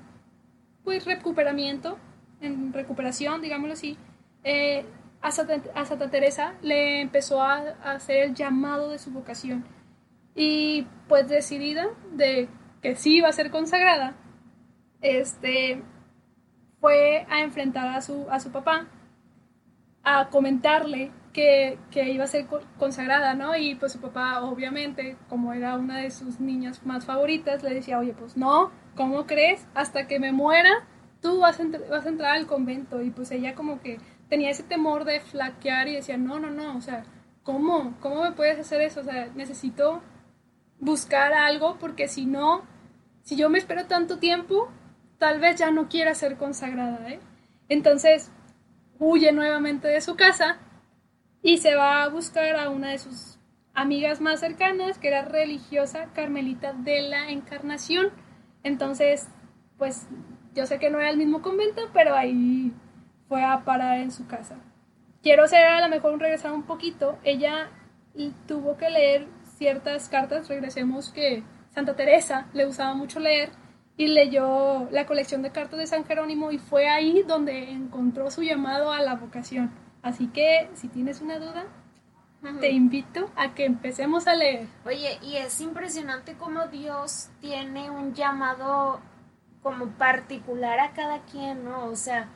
pues 0.83 1.05
recuperamiento 1.05 1.97
en 2.41 2.73
recuperación 2.73 3.41
digámoslo 3.41 3.73
así 3.73 3.97
eh, 4.43 4.85
a, 5.25 5.31
Santa, 5.31 6.11
Teresa 6.11 6.53
le 6.61 7.01
empezó 7.01 7.41
a 7.41 7.55
hacer 7.83 8.17
el 8.17 8.35
llamado 8.35 8.91
de 8.91 8.99
su 8.99 9.09
vocación. 9.11 9.65
Y 10.35 10.85
pues 11.07 11.27
decidida 11.27 11.87
de 12.13 12.47
que 12.81 12.95
sí 12.95 13.17
iba 13.17 13.29
a 13.29 13.33
ser 13.33 13.49
consagrada, 13.49 14.15
este, 15.01 15.81
fue 16.79 17.25
a 17.29 17.41
enfrentar 17.41 17.87
a 17.87 18.01
su, 18.01 18.27
a 18.29 18.39
su 18.39 18.51
papá, 18.51 18.87
a 20.03 20.29
comentarle 20.29 21.11
que, 21.35 21.77
que, 21.91 22.09
iba 22.11 22.23
a 22.23 22.27
ser 22.27 22.47
consagrada, 22.79 23.33
¿no? 23.33 23.57
Y 23.57 23.75
pues 23.75 23.91
su 23.91 23.99
papá, 23.99 24.41
obviamente, 24.41 25.17
como 25.27 25.51
era 25.51 25.75
una 25.75 25.97
de 25.97 26.09
sus 26.09 26.39
niñas 26.39 26.85
más 26.85 27.03
favoritas, 27.03 27.61
le 27.61 27.73
decía, 27.73 27.99
oye, 27.99 28.13
pues 28.17 28.37
no, 28.37 28.71
¿cómo 28.95 29.25
crees? 29.25 29.67
Hasta 29.73 30.07
que 30.07 30.17
me 30.17 30.31
muera, 30.31 30.87
tú 31.21 31.41
vas 31.41 31.59
a, 31.59 31.63
vas 31.89 32.05
a 32.05 32.09
entrar 32.09 32.37
al 32.37 32.47
convento. 32.47 33.01
Y 33.01 33.09
pues 33.09 33.31
ella 33.31 33.53
como 33.53 33.81
que 33.81 33.99
tenía 34.29 34.49
ese 34.49 34.63
temor 34.63 35.03
de 35.03 35.19
flaquear 35.19 35.89
y 35.89 35.95
decía, 35.95 36.15
no, 36.15 36.39
no, 36.39 36.51
no, 36.51 36.77
o 36.77 36.81
sea, 36.81 37.03
¿cómo? 37.43 37.97
¿Cómo 37.99 38.23
me 38.23 38.31
puedes 38.31 38.57
hacer 38.57 38.79
eso? 38.79 39.01
O 39.01 39.03
sea, 39.03 39.27
necesito 39.35 40.01
buscar 40.79 41.33
algo 41.33 41.77
porque 41.79 42.07
si 42.07 42.25
no, 42.25 42.63
si 43.23 43.35
yo 43.35 43.49
me 43.49 43.57
espero 43.57 43.87
tanto 43.87 44.19
tiempo, 44.19 44.69
tal 45.17 45.41
vez 45.41 45.57
ya 45.57 45.69
no 45.69 45.89
quiera 45.89 46.15
ser 46.15 46.37
consagrada. 46.37 47.09
¿eh? 47.09 47.19
Entonces 47.67 48.31
huye 48.99 49.33
nuevamente 49.33 49.89
de 49.89 49.99
su 49.99 50.15
casa 50.15 50.59
y 51.45 51.59
se 51.59 51.75
va 51.75 52.01
a 52.01 52.09
buscar 52.09 52.55
a 52.55 52.71
una 52.71 52.89
de 52.89 52.97
sus 52.97 53.37
amigas 53.75 54.19
más 54.19 54.39
cercanas, 54.39 54.97
que 54.97 55.09
era 55.09 55.21
religiosa 55.21 56.09
Carmelita 56.15 56.73
de 56.73 57.03
la 57.03 57.29
Encarnación. 57.29 58.07
Entonces, 58.63 59.27
pues 59.77 60.07
yo 60.55 60.65
sé 60.65 60.79
que 60.79 60.89
no 60.89 60.99
era 60.99 61.11
el 61.11 61.17
mismo 61.17 61.43
convento, 61.43 61.83
pero 61.93 62.15
ahí 62.15 62.73
fue 63.27 63.43
a 63.43 63.63
parar 63.63 63.99
en 63.99 64.09
su 64.09 64.25
casa. 64.25 64.55
Quiero 65.21 65.43
hacer 65.43 65.67
a 65.67 65.81
lo 65.81 65.89
mejor 65.89 66.19
regresar 66.19 66.51
un 66.51 66.63
poquito. 66.63 67.19
Ella 67.23 67.69
tuvo 68.47 68.75
que 68.75 68.89
leer 68.89 69.27
ciertas 69.43 70.09
cartas, 70.09 70.47
regresemos 70.47 71.11
que 71.11 71.43
Santa 71.69 71.95
Teresa 71.95 72.47
le 72.53 72.65
usaba 72.65 72.95
mucho 72.95 73.19
leer 73.19 73.51
y 73.97 74.07
leyó 74.07 74.89
la 74.89 75.05
colección 75.05 75.43
de 75.43 75.51
cartas 75.51 75.77
de 75.77 75.85
San 75.85 76.05
Jerónimo 76.05 76.51
y 76.51 76.57
fue 76.57 76.89
ahí 76.89 77.21
donde 77.21 77.69
encontró 77.69 78.31
su 78.31 78.41
llamado 78.41 78.91
a 78.91 78.99
la 79.01 79.13
vocación. 79.13 79.84
Así 80.05 80.27
que 80.27 80.69
si 80.75 80.87
tienes 80.87 81.19
una 81.19 81.39
duda, 81.39 81.65
te 82.61 82.69
invito 82.69 83.31
a 83.35 83.55
que 83.55 83.65
empecemos 83.65 84.27
a 84.27 84.35
leer. 84.35 84.67
Oye, 84.85 85.17
y 85.23 85.37
es 85.37 85.59
impresionante 85.61 86.35
cómo 86.35 86.67
Dios 86.67 87.29
tiene 87.41 87.89
un 87.89 88.13
llamado 88.13 89.01
como 89.63 89.87
particular 89.87 90.79
a 90.79 90.91
cada 90.91 91.23
quien, 91.23 91.63
¿no? 91.63 91.87
O 91.87 91.95
sea, 91.95 92.29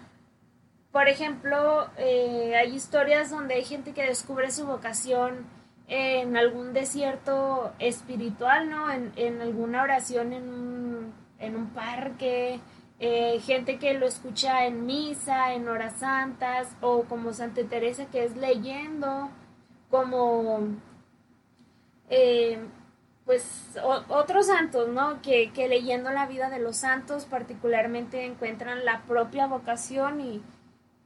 por 0.91 1.07
ejemplo, 1.07 1.91
eh, 1.97 2.55
hay 2.55 2.73
historias 2.73 3.29
donde 3.29 3.53
hay 3.53 3.63
gente 3.63 3.93
que 3.93 4.01
descubre 4.01 4.49
su 4.49 4.65
vocación 4.65 5.45
en 5.88 6.38
algún 6.38 6.73
desierto 6.73 7.71
espiritual, 7.77 8.67
¿no? 8.67 8.89
En, 8.89 9.11
en 9.15 9.43
alguna 9.43 9.83
oración 9.83 10.33
en 10.33 10.49
un, 10.49 11.13
en 11.38 11.55
un 11.55 11.67
parque, 11.67 12.59
eh, 13.00 13.39
gente 13.39 13.79
que 13.79 13.94
lo 13.94 14.06
escucha 14.06 14.65
en 14.65 14.86
misa, 14.86 15.53
en 15.53 15.68
horas 15.68 16.00
santas, 16.00 16.75
o 16.82 17.03
como 17.03 17.34
Santa 17.34 17.63
Teresa 17.63 18.08
que 18.08 18.25
es 18.25 18.36
leyendo, 18.36 19.29
como 19.89 20.68
eh, 22.10 22.60
pues 23.25 23.77
otros 24.10 24.48
santos, 24.48 24.89
¿no? 24.89 25.22
Que, 25.22 25.51
que, 25.51 25.68
leyendo 25.68 26.12
la 26.12 26.25
vida 26.25 26.50
de 26.50 26.60
los 26.60 26.77
santos 26.77 27.25
particularmente 27.25 28.25
encuentran 28.25 28.86
la 28.86 29.03
propia 29.03 29.48
vocación 29.48 30.20
y, 30.20 30.41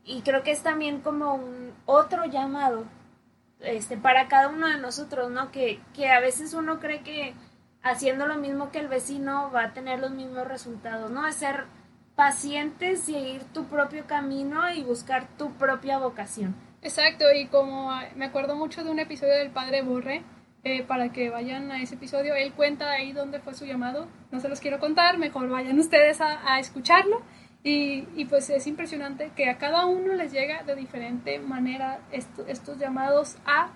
y 0.06 0.22
creo 0.22 0.42
que 0.42 0.52
es 0.52 0.64
también 0.64 1.02
como 1.02 1.36
un 1.36 1.74
otro 1.86 2.26
llamado 2.26 2.86
este, 3.60 3.98
para 3.98 4.28
cada 4.28 4.50
uno 4.50 4.68
de 4.68 4.78
nosotros, 4.78 5.32
¿no? 5.32 5.52
Que, 5.52 5.80
que 5.94 6.10
a 6.10 6.20
veces 6.20 6.54
uno 6.54 6.80
cree 6.80 7.02
que 7.04 7.36
haciendo 7.82 8.26
lo 8.26 8.38
mismo 8.38 8.72
que 8.72 8.80
el 8.80 8.88
vecino 8.88 9.52
va 9.52 9.66
a 9.66 9.74
tener 9.74 10.00
los 10.00 10.12
mismos 10.12 10.48
resultados, 10.48 11.12
¿no? 11.12 11.28
Es 11.28 11.36
ser 11.36 11.66
paciente, 12.16 12.96
seguir 12.96 13.44
tu 13.54 13.66
propio 13.66 14.06
camino 14.06 14.72
y 14.72 14.84
buscar 14.84 15.28
tu 15.38 15.52
propia 15.54 15.98
vocación. 15.98 16.56
Exacto, 16.82 17.26
y 17.34 17.48
como 17.48 17.92
ah, 17.92 18.06
me 18.16 18.26
acuerdo 18.26 18.56
mucho 18.56 18.84
de 18.84 18.92
un 18.92 19.00
episodio 19.00 19.34
del 19.36 19.52
Padre 19.52 19.82
Borre, 19.82 20.24
eh, 20.66 20.84
para 20.84 21.12
que 21.12 21.30
vayan 21.30 21.72
a 21.72 21.82
ese 21.82 21.96
episodio, 21.96 22.36
él 22.36 22.54
cuenta 22.54 22.90
ahí 22.90 23.12
dónde 23.12 23.40
fue 23.40 23.54
su 23.54 23.66
llamado, 23.66 24.08
no 24.32 24.40
se 24.40 24.48
los 24.48 24.62
quiero 24.62 24.80
contar, 24.80 25.18
mejor 25.18 25.50
vayan 25.50 25.78
ustedes 25.80 26.22
a, 26.22 26.60
escucharlo. 26.60 27.22
Y, 27.66 28.08
y, 28.16 28.26
pues 28.26 28.50
es 28.50 28.68
impresionante 28.68 29.32
que 29.38 29.50
a 29.50 29.58
cada 29.58 29.86
uno 29.86 30.14
les 30.16 30.34
llega 30.34 30.64
de 30.64 30.76
diferente 30.76 31.40
manera 31.40 32.02
estos 32.12 32.78
llamados 32.78 33.38
a 33.46 33.72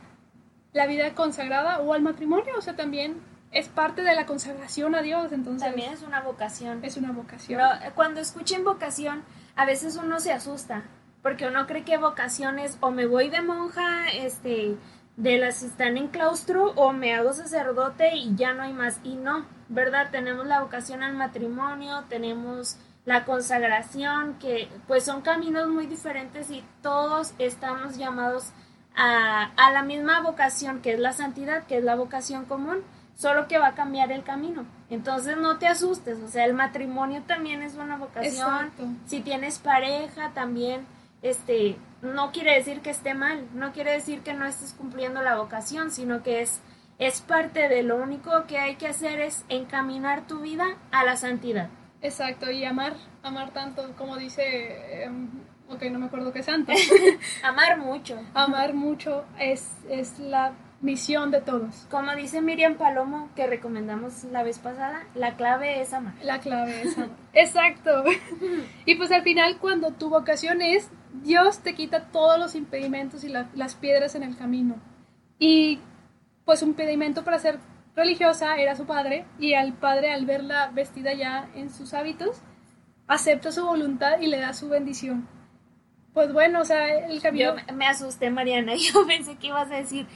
la 0.74 0.88
vida 0.88 1.14
consagrada 1.16 1.80
o 1.80 1.94
al 1.94 2.02
matrimonio, 2.02 2.54
o 2.58 2.62
sea, 2.62 2.76
también 2.76 3.22
es 3.52 3.70
parte 3.70 4.04
de 4.04 4.14
la 4.16 4.26
consagración 4.26 4.96
a 4.96 5.02
Dios, 5.02 5.32
entonces... 5.32 5.68
También 5.68 5.94
es 5.94 6.04
una 6.04 6.22
vocación. 6.22 6.84
Es 6.84 6.98
una 6.98 7.12
vocación. 7.12 7.60
Pero 7.60 7.88
eh, 7.88 7.92
cuando 7.96 8.20
escuchen 8.20 8.64
vocación, 8.64 9.24
a 9.56 9.66
veces 9.66 9.96
uno 9.96 10.20
se 10.20 10.34
asusta, 10.34 10.84
porque 11.22 11.48
uno 11.48 11.66
cree 11.66 11.84
que 11.84 11.98
vocación 11.98 12.60
es 12.60 12.78
o 12.82 12.92
me 12.92 13.06
voy 13.06 13.30
de 13.30 13.42
monja, 13.42 14.10
este, 14.10 14.76
de 15.16 15.38
las 15.38 15.62
que 15.62 15.68
están 15.68 15.98
en 15.98 16.10
claustro, 16.10 16.72
o 16.76 16.92
me 16.92 17.16
hago 17.16 17.34
sacerdote 17.34 18.16
y 18.16 18.36
ya 18.36 18.54
no 18.54 18.64
hay 18.64 18.74
más. 18.74 19.00
Y 19.04 19.16
no, 19.16 19.46
¿verdad? 19.70 20.10
Tenemos 20.12 20.46
la 20.46 20.62
vocación 20.62 21.02
al 21.02 21.14
matrimonio, 21.14 22.04
tenemos 22.10 22.78
la 23.06 23.24
consagración, 23.24 24.38
que 24.40 24.68
pues 24.88 25.06
son 25.06 25.22
caminos 25.22 25.70
muy 25.70 25.88
diferentes 25.88 26.52
y 26.52 26.66
todos 26.82 27.34
estamos 27.40 27.98
llamados 27.98 28.52
a, 28.94 29.52
a 29.56 29.72
la 29.72 29.84
misma 29.84 30.20
vocación, 30.20 30.82
que 30.82 30.94
es 30.94 31.00
la 31.00 31.14
santidad, 31.14 31.66
que 31.66 31.78
es 31.78 31.84
la 31.86 31.96
vocación 31.96 32.44
común 32.44 32.84
solo 33.18 33.48
que 33.48 33.58
va 33.58 33.70
a 33.70 33.76
cambiar 33.76 34.12
el 34.12 34.24
camino. 34.24 34.66
Entonces 34.90 35.36
no 35.36 35.58
te 35.58 35.68
asustes, 35.68 36.20
o 36.20 36.30
sea, 36.30 36.46
el 36.46 36.54
matrimonio 36.54 37.24
también 37.28 37.62
es 37.62 37.76
una 37.76 37.98
vocación. 37.98 38.72
Si 39.06 39.20
tienes 39.20 39.60
pareja 39.60 40.32
también, 40.34 40.86
este, 41.22 41.76
no 42.02 42.32
quiere 42.32 42.54
decir 42.54 42.82
que 42.82 42.92
esté 42.92 43.16
mal, 43.16 43.46
no 43.54 43.74
quiere 43.74 43.92
decir 43.92 44.22
que 44.22 44.34
no 44.34 44.46
estés 44.46 44.74
cumpliendo 44.74 45.22
la 45.22 45.36
vocación, 45.36 45.92
sino 45.92 46.24
que 46.24 46.42
es 46.42 46.62
es 47.00 47.22
parte 47.22 47.70
de 47.70 47.84
lo 47.84 47.98
único 47.98 48.46
que 48.48 48.58
hay 48.58 48.76
que 48.76 48.88
hacer 48.88 49.20
es 49.20 49.46
encaminar 49.50 50.26
tu 50.26 50.42
vida 50.42 50.66
a 50.92 51.04
la 51.04 51.16
santidad. 51.16 51.70
Exacto, 52.02 52.50
y 52.50 52.64
amar, 52.64 52.94
amar 53.24 53.52
tanto, 53.52 53.94
como 53.98 54.18
dice, 54.18 55.04
em, 55.04 55.30
ok, 55.70 55.84
no 55.92 56.00
me 56.00 56.08
acuerdo 56.08 56.32
qué 56.32 56.42
santo. 56.42 56.72
amar 57.44 57.78
mucho. 57.78 58.20
Amar 58.34 58.74
mucho 58.74 59.26
es, 59.40 59.78
es 59.90 60.18
la 60.20 60.54
misión 60.82 61.32
de 61.32 61.42
todos. 61.42 61.88
Como 61.90 62.16
dice 62.16 62.42
Miriam 62.42 62.76
Palomo, 62.76 63.30
que 63.36 63.48
recomendamos 63.48 64.24
la 64.26 64.44
vez 64.44 64.60
pasada, 64.60 65.06
la 65.16 65.36
clave 65.36 65.82
es 65.82 65.94
amar. 65.94 66.14
La 66.24 66.40
clave 66.40 66.82
es 66.84 66.98
amar. 66.98 67.10
Exacto. 67.34 68.04
y 68.86 68.96
pues 68.96 69.12
al 69.12 69.24
final, 69.24 69.58
cuando 69.60 69.92
tu 69.92 70.10
vocación 70.10 70.62
es, 70.62 70.90
Dios 71.24 71.60
te 71.60 71.74
quita 71.74 72.12
todos 72.12 72.40
los 72.40 72.56
impedimentos 72.56 73.24
y 73.24 73.30
las 73.30 73.76
piedras 73.76 74.16
en 74.16 74.24
el 74.24 74.38
camino. 74.38 74.76
Y 75.40 75.80
pues 76.46 76.62
un 76.64 76.70
impedimento 76.70 77.24
para 77.24 77.40
ser 77.40 77.60
religiosa 77.96 78.56
era 78.58 78.76
su 78.76 78.86
padre, 78.86 79.26
y 79.40 79.56
al 79.56 79.74
padre, 79.74 80.14
al 80.14 80.26
verla 80.26 80.70
vestida 80.74 81.14
ya 81.14 81.50
en 81.56 81.70
sus 81.72 81.94
hábitos, 81.94 82.42
acepta 83.08 83.52
su 83.52 83.66
voluntad 83.66 84.20
y 84.22 84.28
le 84.28 84.40
da 84.40 84.54
su 84.54 84.70
bendición. 84.70 85.28
Pues 86.14 86.32
bueno, 86.32 86.62
o 86.62 86.66
sea, 86.66 86.88
el 86.88 87.22
camino... 87.22 87.56
Yo 87.68 87.76
me 87.76 87.88
asusté, 87.88 88.30
Mariana, 88.30 88.74
yo 88.78 89.06
pensé 89.06 89.36
que 89.38 89.48
ibas 89.48 89.72
a 89.72 89.76
decir, 89.76 90.08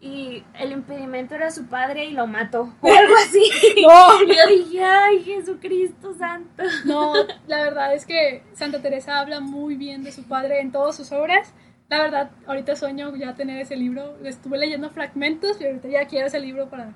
y 0.00 0.44
el 0.54 0.72
impedimento 0.72 1.34
era 1.34 1.50
su 1.50 1.66
padre 1.66 2.06
y 2.06 2.12
lo 2.12 2.26
mató 2.26 2.72
o 2.80 2.86
algo 2.86 3.14
así. 3.16 3.42
no, 3.82 4.22
yo 4.22 4.46
dije, 4.48 4.84
ay, 4.84 5.22
Jesucristo 5.22 6.14
santo. 6.14 6.62
No, 6.84 7.14
la 7.46 7.62
verdad 7.62 7.94
es 7.94 8.06
que 8.06 8.42
Santa 8.52 8.80
Teresa 8.80 9.18
habla 9.18 9.40
muy 9.40 9.76
bien 9.76 10.02
de 10.02 10.12
su 10.12 10.24
padre 10.24 10.60
en 10.60 10.72
todas 10.72 10.96
sus 10.96 11.12
obras. 11.12 11.52
La 11.88 12.02
verdad, 12.02 12.30
ahorita 12.46 12.76
sueño 12.76 13.14
ya 13.16 13.34
tener 13.34 13.60
ese 13.60 13.76
libro. 13.76 14.18
Estuve 14.24 14.58
leyendo 14.58 14.90
fragmentos 14.90 15.60
y 15.60 15.64
ahorita 15.64 15.88
ya 15.88 16.06
quiero 16.06 16.26
ese 16.26 16.38
libro 16.38 16.68
para 16.68 16.92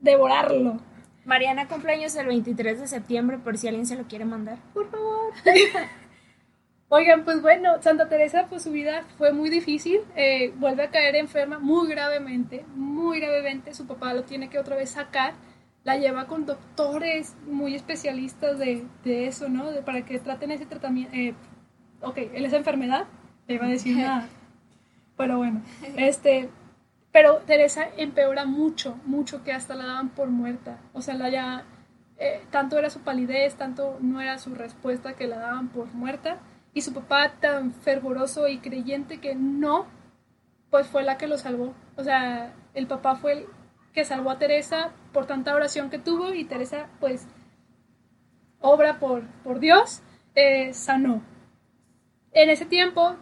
devorarlo. 0.00 0.80
Mariana 1.26 1.68
cumpleaños 1.68 2.16
el 2.16 2.26
23 2.26 2.80
de 2.80 2.86
septiembre 2.86 3.38
por 3.38 3.58
si 3.58 3.68
alguien 3.68 3.86
se 3.86 3.96
lo 3.96 4.04
quiere 4.04 4.24
mandar. 4.24 4.58
Por 4.72 4.90
favor. 4.90 5.34
Oigan, 6.92 7.24
pues 7.24 7.40
bueno, 7.40 7.80
Santa 7.80 8.08
Teresa, 8.08 8.46
pues 8.50 8.64
su 8.64 8.72
vida 8.72 9.04
fue 9.16 9.32
muy 9.32 9.48
difícil, 9.48 10.00
eh, 10.16 10.52
vuelve 10.56 10.82
a 10.82 10.90
caer 10.90 11.14
enferma 11.14 11.60
muy 11.60 11.88
gravemente, 11.88 12.64
muy 12.74 13.20
gravemente, 13.20 13.74
su 13.74 13.86
papá 13.86 14.12
lo 14.12 14.24
tiene 14.24 14.50
que 14.50 14.58
otra 14.58 14.74
vez 14.74 14.90
sacar, 14.90 15.34
la 15.84 15.98
lleva 15.98 16.26
con 16.26 16.46
doctores 16.46 17.36
muy 17.46 17.76
especialistas 17.76 18.58
de, 18.58 18.84
de 19.04 19.28
eso, 19.28 19.48
¿no? 19.48 19.70
De, 19.70 19.82
para 19.82 20.04
que 20.04 20.18
traten 20.18 20.50
ese 20.50 20.66
tratamiento. 20.66 21.14
Eh, 21.14 21.34
ok, 22.00 22.18
él 22.34 22.44
es 22.44 22.52
enfermedad, 22.54 23.06
le 23.46 23.54
iba 23.54 23.66
a 23.66 23.70
decir 23.70 23.96
nada, 23.96 24.26
pero 25.16 25.38
bueno, 25.38 25.62
este, 25.96 26.48
pero 27.12 27.36
Teresa 27.46 27.86
empeora 27.98 28.46
mucho, 28.46 28.98
mucho 29.06 29.44
que 29.44 29.52
hasta 29.52 29.76
la 29.76 29.86
daban 29.86 30.08
por 30.08 30.26
muerta, 30.30 30.80
o 30.92 31.02
sea, 31.02 31.14
la 31.14 31.28
ya, 31.28 31.62
eh, 32.18 32.42
tanto 32.50 32.76
era 32.80 32.90
su 32.90 32.98
palidez, 33.02 33.54
tanto 33.54 33.96
no 34.00 34.20
era 34.20 34.38
su 34.38 34.56
respuesta 34.56 35.12
que 35.14 35.28
la 35.28 35.38
daban 35.38 35.68
por 35.68 35.86
muerta 35.94 36.40
y 36.72 36.82
su 36.82 36.92
papá 36.92 37.34
tan 37.40 37.72
fervoroso 37.72 38.48
y 38.48 38.58
creyente 38.58 39.18
que 39.18 39.34
no, 39.34 39.86
pues 40.70 40.86
fue 40.86 41.02
la 41.02 41.18
que 41.18 41.26
lo 41.26 41.38
salvó. 41.38 41.74
O 41.96 42.04
sea, 42.04 42.54
el 42.74 42.86
papá 42.86 43.16
fue 43.16 43.32
el 43.32 43.46
que 43.92 44.04
salvó 44.04 44.30
a 44.30 44.38
Teresa 44.38 44.92
por 45.12 45.26
tanta 45.26 45.54
oración 45.54 45.90
que 45.90 45.98
tuvo 45.98 46.32
y 46.32 46.44
Teresa, 46.44 46.88
pues, 47.00 47.26
obra 48.60 48.98
por, 48.98 49.26
por 49.42 49.58
Dios, 49.58 50.02
eh, 50.34 50.72
sanó. 50.72 51.22
En 52.32 52.50
ese 52.50 52.66
tiempo, 52.66 53.16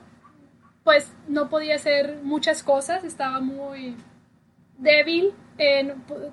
pues, 0.84 1.16
no 1.26 1.48
podía 1.48 1.76
hacer 1.76 2.20
muchas 2.22 2.62
cosas, 2.62 3.04
estaba 3.04 3.40
muy 3.40 3.96
débil, 4.76 5.34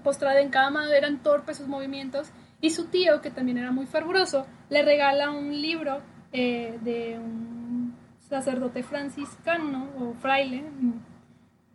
postrada 0.04 0.42
en 0.42 0.50
cama, 0.50 0.94
eran 0.94 1.24
torpes 1.24 1.58
sus 1.58 1.68
movimientos, 1.68 2.32
y 2.62 2.72
su 2.72 2.86
tío, 2.88 3.22
que 3.22 3.32
también 3.32 3.58
era 3.58 3.72
muy 3.72 3.86
fervoroso, 3.86 4.46
le 4.70 4.84
regala 4.84 5.32
un 5.32 5.62
libro 5.62 6.02
eh, 6.38 6.78
de 6.82 7.18
un 7.18 7.96
sacerdote 8.20 8.84
franciscano 8.84 9.88
o 9.98 10.14
fraile 10.16 10.66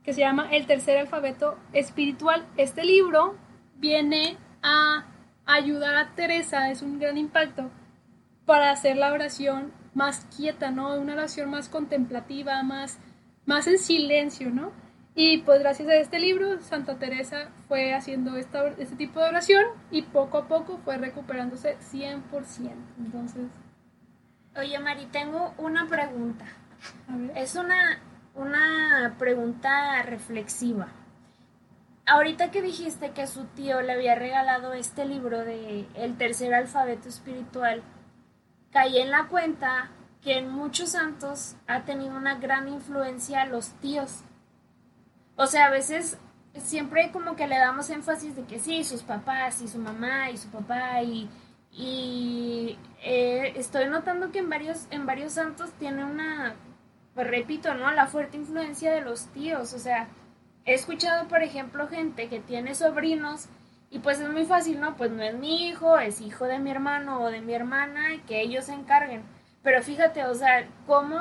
que 0.03 0.13
se 0.13 0.21
llama 0.21 0.51
El 0.51 0.67
tercer 0.67 0.99
alfabeto 0.99 1.57
espiritual. 1.73 2.45
Este 2.59 2.85
libro 2.85 3.37
viene 3.79 4.37
a 4.63 5.07
ayudar 5.47 5.95
a 5.95 6.15
Teresa, 6.15 6.71
es 6.71 6.83
un 6.83 6.99
gran 6.99 7.17
impacto, 7.17 7.71
para 8.45 8.71
hacer 8.71 8.99
la 8.99 9.15
oración 9.15 9.73
más 9.95 10.27
quieta, 10.37 10.71
¿no? 10.71 10.95
Una 10.95 11.15
oración 11.15 11.49
más 11.49 11.71
contemplativa, 11.71 12.63
más, 12.63 12.99
más 13.47 13.67
en 13.67 13.79
silencio, 13.79 14.51
¿no? 14.51 14.73
Y 15.15 15.39
pues 15.39 15.61
gracias 15.61 15.89
a 15.89 15.95
este 15.95 16.19
libro, 16.19 16.61
Santa 16.61 16.99
Teresa 16.99 17.49
fue 17.67 17.95
haciendo 17.95 18.37
este 18.37 18.97
tipo 18.99 19.21
de 19.21 19.29
oración 19.31 19.65
y 19.91 20.03
poco 20.03 20.37
a 20.37 20.49
poco 20.49 20.77
fue 20.85 20.99
recuperándose 20.99 21.79
100%. 21.79 22.21
Entonces, 22.99 23.47
Oye, 24.57 24.79
Mari, 24.81 25.07
tengo 25.07 25.55
una 25.59 25.87
pregunta. 25.87 26.45
Es 27.37 27.55
una, 27.55 28.01
una 28.35 29.15
pregunta 29.17 30.03
reflexiva. 30.03 30.89
Ahorita 32.05 32.51
que 32.51 32.61
dijiste 32.61 33.13
que 33.13 33.29
su 33.29 33.45
tío 33.45 33.81
le 33.81 33.93
había 33.93 34.17
regalado 34.17 34.73
este 34.73 35.05
libro 35.05 35.45
de 35.45 35.87
El 35.95 36.17
tercer 36.17 36.53
alfabeto 36.53 37.09
espiritual, 37.09 37.85
caí 38.73 38.99
en 38.99 39.13
la 39.13 39.29
cuenta 39.29 39.91
que 40.21 40.39
en 40.39 40.51
muchos 40.51 40.91
santos 40.91 41.55
ha 41.69 41.85
tenido 41.85 42.17
una 42.17 42.35
gran 42.35 42.69
influencia 42.69 43.47
los 43.47 43.71
tíos. 43.81 44.23
o 45.37 45.47
sea, 45.47 45.67
a 45.67 45.71
veces 45.71 46.19
siempre 46.55 47.13
como 47.13 47.37
que 47.37 47.47
le 47.47 47.57
damos 47.57 47.89
énfasis 47.89 48.35
de 48.35 48.45
que 48.45 48.59
sí, 48.59 48.83
sus 48.83 49.03
papás 49.03 49.63
y 49.63 49.69
su 49.69 49.79
mamá 49.79 50.31
y 50.31 50.37
su 50.37 50.49
papá 50.49 51.01
y, 51.03 51.31
y 51.73 52.79
eh, 53.03 53.53
estoy 53.57 53.87
notando 53.87 54.31
que 54.33 54.41
en 54.41 54.51
varios, 54.51 54.87
en 54.91 55.07
varios 55.07 55.33
santos 55.33 55.71
tiene 55.79 56.05
una, 56.05 56.55
pues 57.15 57.27
repito, 57.27 57.75
¿no? 57.75 57.91
La 57.93 58.07
fuerte 58.07 58.37
influencia 58.37 58.93
de 58.93 59.01
los 59.01 59.27
tíos, 59.29 59.73
o 59.75 59.79
sea, 59.79 60.09
he 60.65 60.75
escuchado, 60.75 61.29
por 61.29 61.43
ejemplo, 61.43 61.89
gente 61.89 62.29
que 62.29 62.41
tiene 62.41 62.75
sobrinos 62.75 63.49
y 63.91 63.99
pues 63.99 64.21
es 64.21 64.31
muy 64.31 64.45
fácil, 64.45 64.81
¿no? 64.81 64.97
Pues 64.97 65.11
no 65.11 65.23
es 65.23 65.35
mi 65.35 65.67
hijo, 65.69 65.99
es 65.99 66.21
hijo 66.21 66.45
de 66.45 66.59
mi 66.59 66.71
hermano 66.71 67.23
o 67.23 67.31
de 67.31 67.41
mi 67.41 67.55
hermana 67.55 68.23
que 68.27 68.41
ellos 68.41 68.67
se 68.67 68.75
encarguen. 68.75 69.23
Pero 69.63 69.83
fíjate, 69.83 70.25
o 70.25 70.35
sea, 70.35 70.69
cómo 70.87 71.19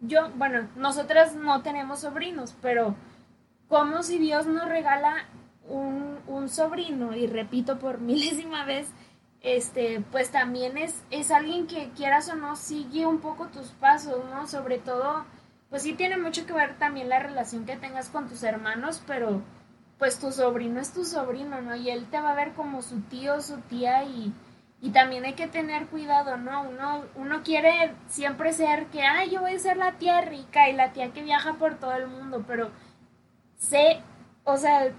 yo, 0.00 0.30
bueno, 0.36 0.68
nosotras 0.76 1.34
no 1.34 1.62
tenemos 1.62 2.00
sobrinos, 2.00 2.56
pero 2.60 2.94
como 3.68 4.02
si 4.02 4.18
Dios 4.18 4.46
nos 4.46 4.68
regala 4.68 5.26
un, 5.68 6.18
un 6.26 6.48
sobrino, 6.48 7.14
y 7.14 7.26
repito 7.26 7.78
por 7.78 8.00
milésima 8.00 8.64
vez, 8.64 8.92
este, 9.40 10.02
pues 10.10 10.30
también 10.30 10.76
es, 10.78 11.04
es 11.10 11.30
alguien 11.30 11.66
que 11.66 11.90
quieras 11.90 12.28
o 12.28 12.34
no 12.34 12.56
sigue 12.56 13.06
un 13.06 13.20
poco 13.20 13.46
tus 13.48 13.68
pasos, 13.68 14.24
¿no? 14.30 14.46
Sobre 14.46 14.78
todo, 14.78 15.24
pues 15.70 15.82
sí 15.82 15.94
tiene 15.94 16.16
mucho 16.16 16.46
que 16.46 16.52
ver 16.52 16.78
también 16.78 17.08
la 17.08 17.20
relación 17.20 17.64
que 17.64 17.76
tengas 17.76 18.08
con 18.08 18.28
tus 18.28 18.42
hermanos, 18.42 19.02
pero 19.06 19.42
pues 19.98 20.18
tu 20.18 20.32
sobrino 20.32 20.80
es 20.80 20.92
tu 20.92 21.04
sobrino, 21.04 21.60
¿no? 21.60 21.76
Y 21.76 21.90
él 21.90 22.06
te 22.10 22.20
va 22.20 22.30
a 22.30 22.36
ver 22.36 22.52
como 22.52 22.82
su 22.82 23.00
tío, 23.02 23.40
su 23.40 23.58
tía 23.62 24.04
y, 24.04 24.32
y 24.80 24.90
también 24.90 25.24
hay 25.24 25.34
que 25.34 25.48
tener 25.48 25.86
cuidado, 25.86 26.36
¿no? 26.36 26.62
Uno, 26.62 27.04
uno 27.16 27.42
quiere 27.42 27.94
siempre 28.08 28.52
ser 28.52 28.86
que, 28.86 29.02
ay, 29.02 29.30
yo 29.30 29.40
voy 29.40 29.54
a 29.54 29.58
ser 29.58 29.76
la 29.76 29.92
tía 29.98 30.20
rica 30.20 30.68
y 30.68 30.72
la 30.72 30.92
tía 30.92 31.12
que 31.12 31.22
viaja 31.22 31.54
por 31.54 31.76
todo 31.76 31.92
el 31.94 32.06
mundo, 32.06 32.44
pero 32.46 32.70
sé, 33.56 34.00
o 34.44 34.56
sea, 34.56 34.92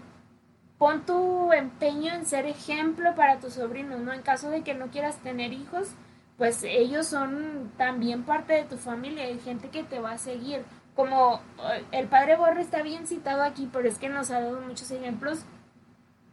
pon 0.80 1.06
tu 1.06 1.54
empeño 1.54 2.12
en 2.14 2.26
ser 2.26 2.48
ejemplo 2.48 3.14
para 3.14 3.40
tu 3.40 3.52
sobrino, 3.52 4.00
¿no? 4.00 4.14
En 4.14 4.24
caso 4.24 4.50
de 4.50 4.64
que 4.64 4.74
no 4.74 4.88
quieras 4.88 5.18
tener 5.18 5.54
hijos, 5.54 5.90
pues 6.38 6.64
ellos 6.64 7.06
son 7.06 7.72
también 7.78 8.24
parte 8.24 8.54
de 8.54 8.64
tu 8.64 8.78
familia, 8.78 9.26
hay 9.26 9.40
gente 9.40 9.68
que 9.70 9.84
te 9.84 10.00
va 10.00 10.14
a 10.14 10.18
seguir 10.18 10.64
como 10.96 11.42
eh, 11.72 11.86
el 11.92 12.08
padre 12.08 12.36
Borre 12.36 12.62
está 12.62 12.82
bien 12.82 13.08
citado 13.08 13.44
aquí, 13.44 13.70
pero 13.72 13.88
es 13.88 13.98
que 13.98 14.10
nos 14.10 14.32
ha 14.32 14.42
dado 14.42 14.60
muchos 14.62 14.90
ejemplos 14.92 15.46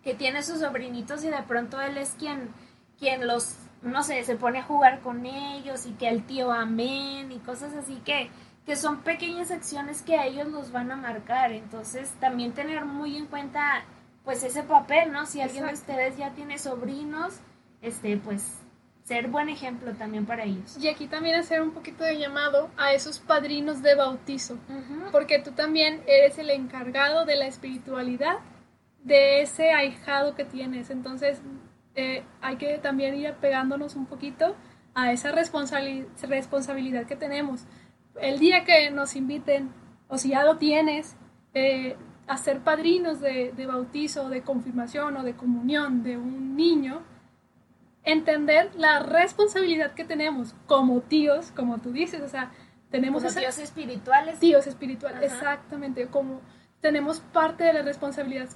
que 0.02 0.14
tiene 0.14 0.42
sus 0.42 0.60
sobrinitos 0.60 1.24
y 1.24 1.28
de 1.28 1.42
pronto 1.42 1.80
él 1.80 1.98
es 1.98 2.16
quien, 2.18 2.50
quien 2.98 3.26
los, 3.26 3.56
no 3.82 4.02
sé, 4.02 4.22
se 4.24 4.36
pone 4.36 4.60
a 4.60 4.64
jugar 4.64 5.00
con 5.00 5.26
ellos 5.26 5.86
y 5.86 5.92
que 5.92 6.08
el 6.08 6.24
tío 6.24 6.52
amén 6.52 7.32
y 7.32 7.38
cosas 7.38 7.74
así 7.74 8.00
que, 8.04 8.30
que 8.64 8.76
son 8.76 9.02
pequeñas 9.02 9.50
acciones 9.50 10.02
que 10.02 10.16
a 10.16 10.26
ellos 10.26 10.48
los 10.48 10.72
van 10.72 10.90
a 10.90 10.96
marcar. 10.96 11.52
Entonces 11.52 12.10
también 12.20 12.52
tener 12.52 12.84
muy 12.84 13.16
en 13.16 13.26
cuenta 13.26 13.84
pues 14.26 14.42
ese 14.42 14.64
papel, 14.64 15.12
¿no? 15.12 15.24
Si 15.24 15.40
alguien 15.40 15.66
de 15.66 15.72
ustedes 15.72 16.16
ya 16.18 16.32
tiene 16.32 16.58
sobrinos, 16.58 17.38
este, 17.80 18.16
pues 18.16 18.58
ser 19.04 19.28
buen 19.28 19.48
ejemplo 19.48 19.92
también 19.94 20.26
para 20.26 20.42
ellos. 20.42 20.76
Y 20.80 20.88
aquí 20.88 21.06
también 21.06 21.36
hacer 21.36 21.62
un 21.62 21.70
poquito 21.70 22.02
de 22.02 22.18
llamado 22.18 22.68
a 22.76 22.92
esos 22.92 23.20
padrinos 23.20 23.82
de 23.82 23.94
bautizo, 23.94 24.58
porque 25.12 25.38
tú 25.38 25.52
también 25.52 26.02
eres 26.08 26.38
el 26.38 26.50
encargado 26.50 27.24
de 27.24 27.36
la 27.36 27.46
espiritualidad 27.46 28.38
de 29.04 29.42
ese 29.42 29.70
ahijado 29.70 30.34
que 30.34 30.44
tienes. 30.44 30.90
Entonces 30.90 31.40
eh, 31.94 32.24
hay 32.40 32.56
que 32.56 32.78
también 32.78 33.14
ir 33.14 33.28
apegándonos 33.28 33.94
un 33.94 34.06
poquito 34.06 34.56
a 34.94 35.12
esa 35.12 35.30
responsabilidad 35.30 37.06
que 37.06 37.14
tenemos. 37.14 37.64
El 38.20 38.40
día 38.40 38.64
que 38.64 38.90
nos 38.90 39.14
inviten, 39.14 39.70
o 40.08 40.18
si 40.18 40.30
ya 40.30 40.42
lo 40.42 40.56
tienes, 40.56 41.14
eh, 41.54 41.96
a 42.26 42.36
ser 42.36 42.60
padrinos 42.60 43.20
de, 43.20 43.52
de 43.52 43.66
bautizo, 43.66 44.28
de 44.28 44.42
confirmación 44.42 45.16
o 45.16 45.22
de 45.22 45.34
comunión 45.34 46.02
de 46.02 46.16
un 46.16 46.56
niño, 46.56 47.02
entender 48.04 48.70
la 48.76 49.00
responsabilidad 49.00 49.92
que 49.92 50.04
tenemos 50.04 50.54
como 50.66 51.00
tíos, 51.00 51.52
como 51.52 51.78
tú 51.78 51.92
dices, 51.92 52.22
o 52.22 52.28
sea, 52.28 52.52
tenemos 52.90 53.22
como 53.22 53.34
tíos 53.34 53.58
espirituales. 53.58 54.38
Tíos 54.38 54.66
espirituales, 54.66 55.32
exactamente, 55.32 56.06
como 56.06 56.40
tenemos 56.80 57.20
parte 57.20 57.64
de 57.64 57.72
la 57.72 57.82
responsabilidad 57.82 58.48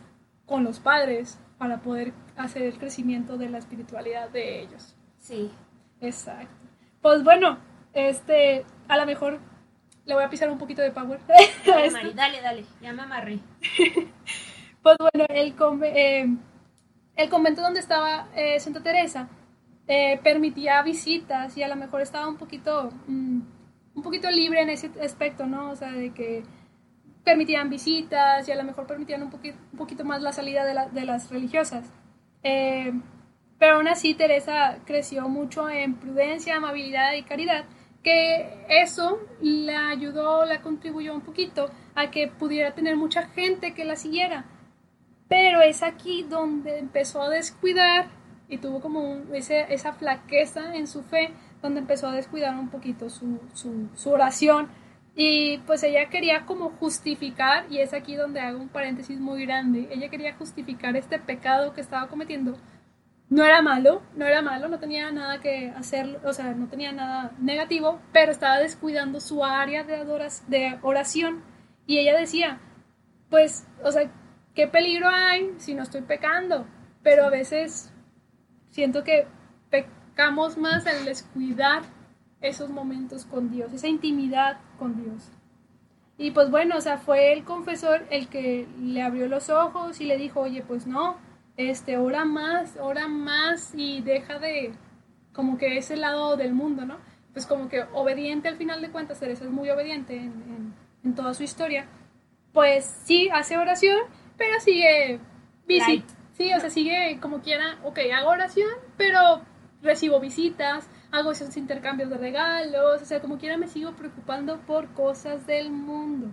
con 0.47 0.65
los 0.65 0.79
padres 0.81 1.39
para 1.59 1.81
poder 1.81 2.13
hacer 2.37 2.63
el 2.63 2.79
crecimiento 2.79 3.37
de 3.37 3.49
la 3.49 3.59
espiritualidad 3.59 4.31
de 4.31 4.61
ellos. 4.61 4.97
Sí. 5.19 5.51
Exacto. 6.01 6.55
Pues 7.03 7.23
bueno, 7.25 7.59
este, 7.93 8.65
a 8.89 8.97
lo 8.97 9.07
mejor 9.07 9.41
le 10.11 10.17
voy 10.17 10.25
a 10.25 10.29
pisar 10.29 10.51
un 10.51 10.59
poquito 10.59 10.83
de 10.83 10.91
power. 10.91 11.21
Dale, 11.65 12.13
dale, 12.15 12.43
dale, 12.43 12.65
ya 12.83 12.93
me 12.93 13.03
amarré. 13.03 13.39
pues 14.83 14.97
bueno, 14.99 15.27
el, 15.29 15.55
eh, 15.85 16.37
el 17.17 17.29
convento 17.31 17.63
donde 17.63 17.81
estaba 17.81 18.29
eh, 18.35 18.59
Santa 18.59 18.83
Teresa 18.83 19.29
eh, 19.87 20.19
permitía 20.23 20.83
visitas 20.83 21.57
y 21.57 21.63
a 21.63 21.69
lo 21.69 21.77
mejor 21.77 22.01
estaba 22.01 22.29
un 22.29 22.37
poquito, 22.37 22.91
mm, 23.07 23.41
un 23.95 24.03
poquito 24.03 24.29
libre 24.31 24.63
en 24.63 24.71
ese 24.71 24.91
aspecto, 25.01 25.47
¿no? 25.47 25.71
O 25.71 25.77
sea, 25.77 25.93
de 25.93 26.13
que 26.13 26.43
permitían 27.25 27.71
visitas 27.71 28.49
y 28.49 28.53
a 28.53 28.57
lo 28.57 28.65
mejor 28.65 28.87
permitían 28.87 29.23
un, 29.23 29.31
poquito, 29.31 29.59
un 29.73 29.79
poquito 29.79 30.05
más 30.05 30.23
la 30.23 30.33
salida 30.33 30.65
de, 30.65 30.91
de 30.93 31.07
las 31.07 31.31
religiosas. 31.31 31.85
Pero 32.43 33.77
aún 33.77 33.89
así 33.89 34.15
Teresa 34.15 34.79
creció 34.87 35.29
mucho 35.29 35.69
en 35.69 35.95
prudencia, 35.95 36.57
amabilidad 36.57 37.13
y 37.13 37.23
caridad, 37.23 37.65
que 38.03 38.65
eso 38.69 39.19
le 39.41 39.77
ayudó, 39.77 40.45
la 40.45 40.63
contribuyó 40.63 41.15
un 41.15 41.21
poquito 41.21 41.71
a 41.95 42.11
que 42.11 42.29
pudiera 42.29 42.75
tener 42.75 42.97
mucha 42.97 43.29
gente 43.29 43.75
que 43.75 43.85
la 43.85 43.97
siguiera. 43.97 44.45
Pero 45.29 45.61
es 45.61 45.83
aquí 45.83 46.25
donde 46.29 46.79
empezó 46.79 47.23
a 47.23 47.29
descuidar 47.29 48.09
y 48.49 48.59
tuvo 48.59 48.81
como 48.81 49.23
ese, 49.33 49.73
esa 49.73 49.93
flaqueza 49.93 50.75
en 50.75 50.87
su 50.87 51.03
fe 51.03 51.31
donde 51.63 51.81
empezó 51.81 52.09
a 52.09 52.13
descuidar 52.13 52.59
un 52.59 52.69
poquito 52.69 53.09
su, 53.09 53.39
su, 53.55 53.89
su, 53.95 54.11
oración 54.11 54.69
y 55.15 55.59
pues 55.59 55.83
ella 55.83 56.09
quería 56.09 56.47
como 56.47 56.71
justificar 56.71 57.67
y 57.71 57.79
es 57.79 57.93
aquí 57.95 58.17
donde 58.17 58.41
hago 58.41 58.59
un 58.59 58.69
paréntesis 58.69 59.21
muy 59.21 59.45
grande 59.45 59.89
ella 59.93 60.09
quería 60.09 60.35
justificar 60.35 60.97
este 60.97 61.19
pecado 61.19 61.75
que 61.75 61.81
estaba 61.81 62.09
cometiendo 62.09 62.57
no 63.31 63.45
era 63.45 63.63
malo 63.63 64.03
no 64.15 64.27
era 64.27 64.43
malo 64.43 64.69
no 64.69 64.79
tenía 64.79 65.11
nada 65.11 65.41
que 65.41 65.71
hacer 65.71 66.21
o 66.25 66.33
sea 66.33 66.53
no 66.53 66.69
tenía 66.69 66.93
nada 66.93 67.33
negativo 67.39 68.01
pero 68.13 68.33
estaba 68.33 68.59
descuidando 68.59 69.21
su 69.21 69.45
área 69.45 69.85
de, 69.85 69.97
adoras, 69.97 70.45
de 70.49 70.79
oración. 70.83 71.43
Y 71.87 71.99
ella 71.99 72.17
decía 72.17 72.61
pues 73.31 73.67
o 73.83 73.91
sea 73.91 74.11
qué 74.55 74.67
peligro 74.67 75.09
hay 75.09 75.55
si 75.59 75.75
no 75.75 75.83
estoy 75.83 76.03
pecando 76.03 76.67
pero 77.03 77.25
a 77.25 77.31
veces 77.31 77.93
siento 78.71 79.05
que 79.05 79.27
pecamos 79.71 80.59
más 80.59 80.87
al 80.87 81.05
descuidar 81.05 81.83
esos 82.41 82.71
momentos 82.71 83.25
con 83.27 83.51
Dios, 83.51 83.73
esa 83.73 83.89
intimidad 83.89 84.59
con 84.79 85.03
Dios. 85.03 85.31
Y 86.17 86.33
pues 86.33 86.51
bueno, 86.51 86.77
o 86.77 86.81
sea, 86.81 86.99
fue 86.99 87.33
el 87.33 87.45
confesor 87.45 88.07
el 88.11 88.29
que 88.29 88.69
le 88.79 89.03
abrió 89.03 89.29
los 89.29 89.49
ojos 89.49 90.01
y 90.01 90.05
le 90.05 90.19
dijo, 90.19 90.41
oye, 90.41 90.63
pues 90.63 90.87
no, 90.87 91.17
este, 91.69 91.99
ora 91.99 92.25
más, 92.25 92.77
ora 92.81 93.09
más 93.09 93.73
y 93.75 94.01
deja 94.01 94.39
de, 94.39 94.73
como 95.33 95.59
que 95.59 95.77
ese 95.77 95.97
lado 95.97 96.37
del 96.37 96.55
mundo, 96.55 96.87
¿no? 96.87 96.99
Pues 97.33 97.47
como 97.47 97.69
que 97.69 97.83
obediente 97.93 98.49
al 98.49 98.57
final 98.57 98.81
de 98.81 98.91
cuentas, 98.91 99.21
Teresa 99.21 99.45
es 99.45 99.51
muy 99.51 99.69
obediente 99.71 100.17
en, 100.17 100.75
en, 101.05 101.15
toda 101.15 101.35
su 101.35 101.43
historia, 101.43 101.87
pues 102.53 102.85
sí, 103.05 103.29
hace 103.33 103.57
oración, 103.57 103.99
pero 104.37 104.59
sigue 104.61 105.21
visita 105.67 106.15
Sí, 106.41 106.51
o 106.55 106.59
sea, 106.59 106.71
sigue 106.71 107.19
como 107.21 107.43
quiera, 107.43 107.79
ok, 107.85 107.99
hago 108.17 108.31
oración, 108.31 108.71
pero 108.97 109.43
recibo 109.83 110.21
visitas, 110.21 110.89
hago 111.13 111.33
esos 111.33 111.55
intercambios 111.59 112.09
de 112.09 112.17
regalos, 112.17 113.03
o 113.03 113.05
sea, 113.05 113.21
como 113.21 113.37
quiera 113.37 113.59
me 113.59 113.69
sigo 113.69 113.93
preocupando 113.93 114.59
por 114.61 114.89
cosas 114.95 115.47
del 115.47 115.71
mundo. 115.71 116.29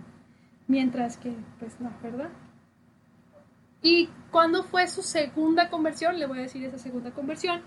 Mientras 0.66 1.18
que, 1.18 1.34
pues 1.58 1.78
no, 1.78 1.92
¿verdad? 2.02 2.30
¿Y 3.82 4.08
cuándo 4.30 4.62
fue 4.62 4.86
su 4.88 5.02
segunda 5.02 5.70
conversión? 5.70 6.18
Le 6.18 6.26
voy 6.26 6.38
a 6.38 6.42
decir 6.42 6.64
esa 6.64 6.78
segunda 6.78 7.10
conversión. 7.12 7.62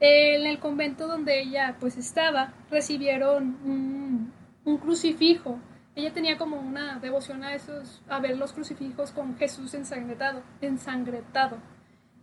En 0.00 0.46
el 0.46 0.58
convento 0.58 1.06
donde 1.06 1.40
ella 1.42 1.76
pues 1.78 1.96
estaba, 1.96 2.54
recibieron 2.70 3.58
un, 3.64 4.32
crucifijo 4.78 5.58
ella 5.96 6.12
tenía 6.12 6.38
como 6.38 6.60
una 6.60 6.98
devoción 7.00 7.42
a 7.42 7.54
esos, 7.54 8.00
a 8.08 8.20
ver 8.20 8.38
los 8.38 8.52
crucifijos 8.52 9.10
con 9.10 9.36
Jesús 9.36 9.74
ensangrentado, 9.74 10.42
ensangretado. 10.60 11.58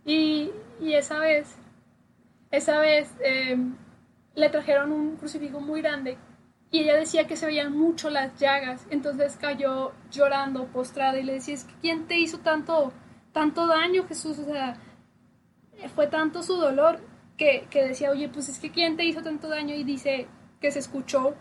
Y, 0.04 0.50
esa 0.80 1.18
vez, 1.18 1.54
esa 2.50 2.78
vez 2.78 3.14
em, 3.20 3.76
le 4.34 4.48
trajeron 4.48 4.92
un 4.92 5.16
crucifijo 5.16 5.60
muy 5.60 5.82
grande 5.82 6.16
y 6.70 6.80
ella 6.80 6.96
decía 6.96 7.26
que 7.26 7.36
se 7.36 7.46
veían 7.46 7.76
mucho 7.76 8.10
las 8.10 8.38
llagas, 8.38 8.86
entonces 8.90 9.36
cayó 9.40 9.92
llorando, 10.10 10.66
postrada 10.66 11.18
y 11.18 11.22
le 11.22 11.34
decía, 11.34 11.54
es 11.54 11.64
que 11.64 11.74
¿quién 11.80 12.06
te 12.06 12.18
hizo 12.18 12.38
tanto, 12.38 12.92
tanto 13.38 13.68
daño, 13.68 14.02
Jesús? 14.08 14.36
O 14.40 14.44
sea, 14.46 14.74
fue 15.94 16.08
tanto 16.08 16.42
su 16.42 16.56
dolor 16.56 16.98
que, 17.36 17.68
decía, 17.72 18.10
oye, 18.10 18.28
pues 18.28 18.48
es 18.48 18.58
que 18.58 18.72
¿quién 18.72 18.96
te 18.96 19.04
hizo 19.04 19.22
tanto 19.22 19.48
daño? 19.48 19.76
Y 19.76 19.84
dice 19.84 20.26
que 20.60 20.72
se 20.72 20.80
escuchó 20.80 21.36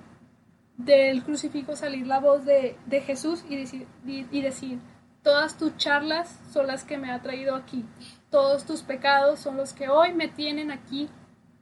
del 0.78 1.24
crucifijo 1.24 1.76
salir 1.76 2.06
la 2.06 2.20
voz 2.20 2.46
de, 2.46 2.78
Jesús 3.04 3.44
y 3.50 3.56
decir, 3.56 3.88
y 4.06 4.42
decir 4.44 4.80
todas 5.24 5.58
tus 5.58 5.76
charlas 5.78 6.40
son 6.52 6.68
las 6.68 6.84
que 6.84 7.00
me 7.00 7.10
ha 7.10 7.24
traído 7.24 7.56
aquí. 7.56 7.84
Todos 8.30 8.68
tus 8.68 8.84
pecados 8.84 9.40
son 9.40 9.58
los 9.58 9.74
que 9.74 9.90
hoy 9.90 10.14
me 10.14 10.28
tienen 10.28 10.70
aquí 10.70 11.10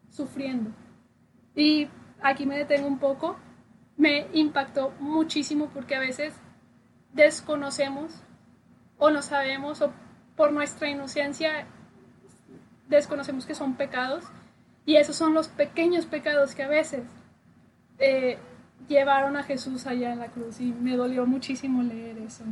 sufriendo. 0.09 0.71
Y 1.55 1.87
aquí 2.21 2.45
me 2.45 2.57
detengo 2.57 2.87
un 2.87 2.99
poco. 2.99 3.37
Me 3.95 4.27
impactó 4.33 4.91
muchísimo 4.99 5.69
porque 5.73 5.95
a 5.95 6.01
veces 6.01 6.33
desconocemos 7.13 8.11
o 8.97 9.09
no 9.11 9.21
sabemos 9.21 9.81
o 9.81 9.93
por 10.35 10.51
nuestra 10.51 10.89
inocencia 10.89 11.65
desconocemos 12.87 13.45
que 13.45 13.55
son 13.55 13.75
pecados 13.75 14.23
y 14.85 14.97
esos 14.97 15.15
son 15.15 15.33
los 15.33 15.47
pequeños 15.47 16.05
pecados 16.05 16.53
que 16.53 16.63
a 16.63 16.67
veces 16.67 17.03
eh, 17.97 18.37
llevaron 18.87 19.37
a 19.37 19.43
Jesús 19.43 19.87
allá 19.87 20.13
en 20.13 20.19
la 20.19 20.27
cruz 20.27 20.59
y 20.59 20.65
me 20.65 20.95
dolió 20.95 21.25
muchísimo 21.25 21.81
leer 21.81 22.17
eso. 22.19 22.43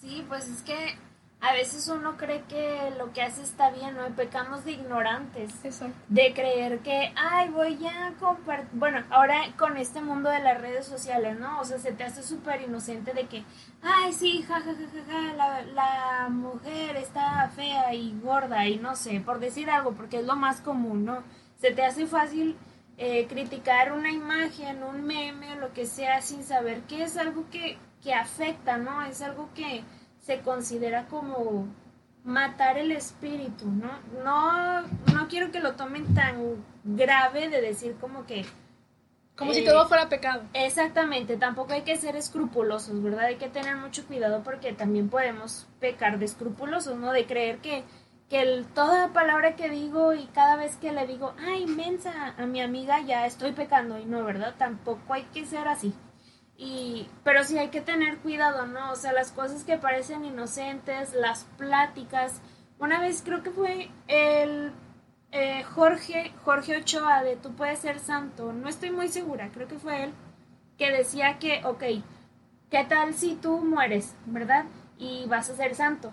Sí, 0.00 0.24
pues 0.28 0.48
es 0.48 0.62
que 0.62 0.96
a 1.40 1.52
veces 1.52 1.86
uno 1.88 2.16
cree 2.16 2.42
que 2.48 2.92
lo 2.98 3.12
que 3.12 3.22
hace 3.22 3.42
está 3.42 3.70
bien, 3.70 3.94
¿no? 3.94 4.08
Pecamos 4.16 4.64
de 4.64 4.72
ignorantes. 4.72 5.52
Exacto. 5.64 5.94
De 6.08 6.32
creer 6.32 6.80
que, 6.80 7.12
ay, 7.14 7.50
voy 7.50 7.78
a 7.86 8.14
compartir. 8.18 8.68
Bueno, 8.72 9.04
ahora 9.10 9.40
con 9.58 9.76
este 9.76 10.00
mundo 10.00 10.30
de 10.30 10.40
las 10.40 10.60
redes 10.60 10.86
sociales, 10.86 11.38
¿no? 11.38 11.60
O 11.60 11.64
sea, 11.64 11.78
se 11.78 11.92
te 11.92 12.04
hace 12.04 12.22
súper 12.22 12.62
inocente 12.62 13.12
de 13.12 13.26
que, 13.26 13.44
ay, 13.82 14.12
sí, 14.12 14.42
jajajaja, 14.42 15.34
la, 15.36 15.62
la 15.62 16.28
mujer 16.30 16.96
está 16.96 17.48
fea 17.54 17.94
y 17.94 18.18
gorda 18.20 18.66
y 18.66 18.78
no 18.78 18.96
sé, 18.96 19.20
por 19.20 19.38
decir 19.38 19.70
algo, 19.70 19.92
porque 19.92 20.20
es 20.20 20.26
lo 20.26 20.36
más 20.36 20.60
común, 20.62 21.04
¿no? 21.04 21.22
Se 21.60 21.70
te 21.70 21.84
hace 21.84 22.06
fácil 22.06 22.56
eh, 22.98 23.26
criticar 23.28 23.92
una 23.92 24.10
imagen, 24.10 24.82
un 24.82 25.04
meme 25.04 25.52
o 25.52 25.56
lo 25.56 25.72
que 25.74 25.84
sea 25.84 26.22
sin 26.22 26.42
saber 26.42 26.80
que 26.82 27.02
es 27.02 27.18
algo 27.18 27.44
que, 27.50 27.76
que 28.02 28.14
afecta, 28.14 28.78
¿no? 28.78 29.02
Es 29.02 29.20
algo 29.20 29.50
que 29.54 29.84
se 30.26 30.40
considera 30.40 31.06
como 31.06 31.68
matar 32.24 32.78
el 32.78 32.90
espíritu, 32.90 33.66
¿no? 33.70 33.92
No, 34.24 34.82
no 35.14 35.28
quiero 35.28 35.52
que 35.52 35.60
lo 35.60 35.76
tomen 35.76 36.16
tan 36.16 36.64
grave 36.82 37.48
de 37.48 37.60
decir 37.60 37.94
como 38.00 38.26
que... 38.26 38.44
Como 39.36 39.52
si 39.52 39.64
todo 39.64 39.86
fuera 39.86 40.08
pecado. 40.08 40.42
Exactamente, 40.52 41.36
tampoco 41.36 41.74
hay 41.74 41.82
que 41.82 41.96
ser 41.96 42.16
escrupulosos, 42.16 43.00
¿verdad? 43.02 43.26
Hay 43.26 43.36
que 43.36 43.48
tener 43.48 43.76
mucho 43.76 44.04
cuidado 44.04 44.42
porque 44.42 44.72
también 44.72 45.08
podemos 45.10 45.68
pecar 45.78 46.18
de 46.18 46.24
escrupulosos, 46.24 46.96
¿no? 46.96 47.12
De 47.12 47.26
creer 47.26 47.58
que, 47.58 47.84
que 48.28 48.64
toda 48.74 49.12
palabra 49.12 49.54
que 49.54 49.70
digo 49.70 50.12
y 50.12 50.24
cada 50.34 50.56
vez 50.56 50.74
que 50.76 50.90
le 50.90 51.06
digo, 51.06 51.34
ay, 51.38 51.62
inmensa 51.62 52.34
a 52.36 52.46
mi 52.46 52.60
amiga, 52.60 53.00
ya 53.02 53.26
estoy 53.26 53.52
pecando. 53.52 53.96
Y 54.00 54.06
no, 54.06 54.24
¿verdad? 54.24 54.54
Tampoco 54.58 55.12
hay 55.12 55.22
que 55.34 55.46
ser 55.46 55.68
así. 55.68 55.94
Y, 56.58 57.08
pero 57.22 57.44
sí 57.44 57.58
hay 57.58 57.68
que 57.68 57.82
tener 57.82 58.18
cuidado, 58.18 58.66
¿no? 58.66 58.92
O 58.92 58.96
sea, 58.96 59.12
las 59.12 59.30
cosas 59.30 59.64
que 59.64 59.76
parecen 59.76 60.24
inocentes, 60.24 61.12
las 61.14 61.44
pláticas. 61.58 62.40
Una 62.78 63.00
vez 63.00 63.22
creo 63.22 63.42
que 63.42 63.50
fue 63.50 63.90
el 64.08 64.72
eh, 65.32 65.64
Jorge, 65.64 66.32
Jorge 66.44 66.78
Ochoa 66.78 67.22
de 67.22 67.36
Tú 67.36 67.54
puedes 67.54 67.80
ser 67.80 67.98
santo, 67.98 68.52
no 68.52 68.68
estoy 68.68 68.90
muy 68.90 69.08
segura, 69.08 69.50
creo 69.52 69.68
que 69.68 69.78
fue 69.78 70.04
él, 70.04 70.12
que 70.78 70.90
decía 70.90 71.38
que, 71.38 71.62
ok, 71.64 71.82
¿qué 72.70 72.84
tal 72.88 73.12
si 73.12 73.34
tú 73.34 73.58
mueres, 73.58 74.14
verdad? 74.24 74.64
Y 74.98 75.26
vas 75.26 75.50
a 75.50 75.56
ser 75.56 75.74
santo. 75.74 76.12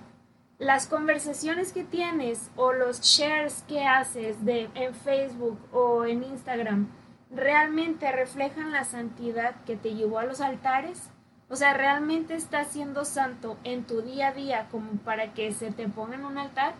Las 0.58 0.88
conversaciones 0.88 1.71
que 1.71 1.84
tienes 1.84 2.49
o 2.56 2.73
los 2.73 3.01
shares 3.01 3.63
que 3.67 3.86
haces 3.86 4.43
de, 4.43 4.69
en 4.75 4.93
Facebook 4.93 5.60
o 5.71 6.06
en 6.06 6.23
Instagram, 6.23 6.89
realmente 7.35 8.11
reflejan 8.11 8.71
la 8.71 8.83
santidad 8.83 9.55
que 9.65 9.75
te 9.75 9.95
llevó 9.95 10.19
a 10.19 10.25
los 10.25 10.41
altares? 10.41 11.09
O 11.49 11.55
sea, 11.55 11.73
¿realmente 11.73 12.35
estás 12.35 12.67
siendo 12.67 13.05
santo 13.05 13.57
en 13.63 13.83
tu 13.83 14.01
día 14.01 14.29
a 14.29 14.33
día 14.33 14.67
como 14.71 14.93
para 14.97 15.33
que 15.33 15.51
se 15.51 15.71
te 15.71 15.87
ponga 15.87 16.15
en 16.15 16.25
un 16.25 16.37
altar? 16.37 16.73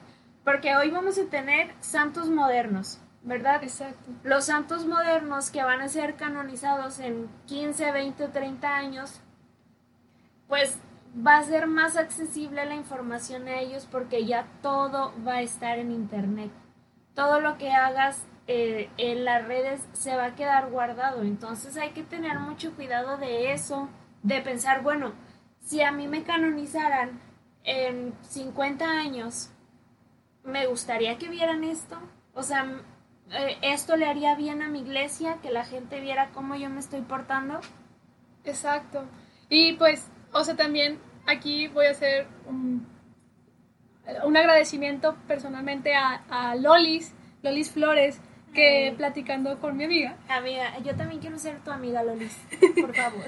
Porque 0.43 0.75
hoy 0.75 0.89
vamos 0.89 1.17
a 1.17 1.25
tener 1.25 1.73
santos 1.79 2.29
modernos, 2.29 2.99
¿verdad? 3.21 3.63
Exacto. 3.63 4.11
Los 4.23 4.45
santos 4.45 4.85
modernos 4.85 5.51
que 5.51 5.63
van 5.63 5.81
a 5.81 5.89
ser 5.89 6.15
canonizados 6.15 6.99
en 6.99 7.29
15, 7.45 7.91
20 7.91 8.23
o 8.25 8.29
30 8.29 8.75
años, 8.75 9.21
pues 10.47 10.79
va 11.15 11.37
a 11.37 11.43
ser 11.43 11.67
más 11.67 11.95
accesible 11.95 12.65
la 12.65 12.75
información 12.75 13.47
a 13.47 13.59
ellos 13.59 13.87
porque 13.89 14.25
ya 14.25 14.47
todo 14.61 15.13
va 15.25 15.35
a 15.35 15.41
estar 15.41 15.77
en 15.77 15.91
internet. 15.91 16.51
Todo 17.13 17.39
lo 17.39 17.57
que 17.57 17.71
hagas 17.71 18.25
eh, 18.47 18.89
en 18.97 19.23
las 19.23 19.47
redes 19.47 19.82
se 19.93 20.15
va 20.15 20.25
a 20.25 20.36
quedar 20.36 20.69
guardado. 20.69 21.21
Entonces 21.21 21.77
hay 21.77 21.91
que 21.91 22.03
tener 22.03 22.39
mucho 22.39 22.73
cuidado 22.75 23.17
de 23.17 23.53
eso, 23.53 23.89
de 24.21 24.41
pensar, 24.41 24.84
bueno, 24.84 25.13
si 25.60 25.82
a 25.82 25.91
mí 25.91 26.08
me 26.08 26.23
canonizaran 26.23 27.21
en 27.63 28.13
50 28.21 28.86
años, 28.86 29.49
me 30.43 30.67
gustaría 30.67 31.17
que 31.17 31.29
vieran 31.29 31.63
esto. 31.63 31.97
O 32.34 32.43
sea, 32.43 32.65
eh, 33.32 33.58
esto 33.62 33.95
le 33.95 34.08
haría 34.08 34.36
bien 34.36 34.62
a 34.62 34.69
mi 34.69 34.82
iglesia, 34.82 35.39
que 35.41 35.49
la 35.49 35.63
gente 35.63 36.01
viera 36.01 36.32
cómo 36.34 36.56
yo 36.56 36.69
me 36.69 36.79
estoy 36.79 37.01
portando. 37.01 37.62
Exacto. 38.43 39.06
Y 39.49 39.73
pues, 39.73 40.10
o 40.34 40.43
sea, 40.43 40.56
también 40.56 40.99
aquí 41.27 41.67
voy 41.69 41.86
a 41.86 41.91
hacer 41.91 42.27
un, 42.45 42.86
un 44.25 44.38
agradecimiento 44.38 45.15
personalmente 45.27 45.95
a, 45.95 46.23
a 46.29 46.56
Lolis, 46.56 47.13
Lolis 47.41 47.71
Flores, 47.71 48.19
que 48.53 48.93
platicando 48.97 49.59
con 49.59 49.75
mi 49.77 49.83
amiga. 49.85 50.15
Amiga, 50.29 50.77
yo 50.79 50.95
también 50.95 51.19
quiero 51.21 51.37
ser 51.39 51.59
tu 51.59 51.71
amiga, 51.71 52.03
Lolis, 52.03 52.37
por 52.81 52.95
favor. 52.95 53.25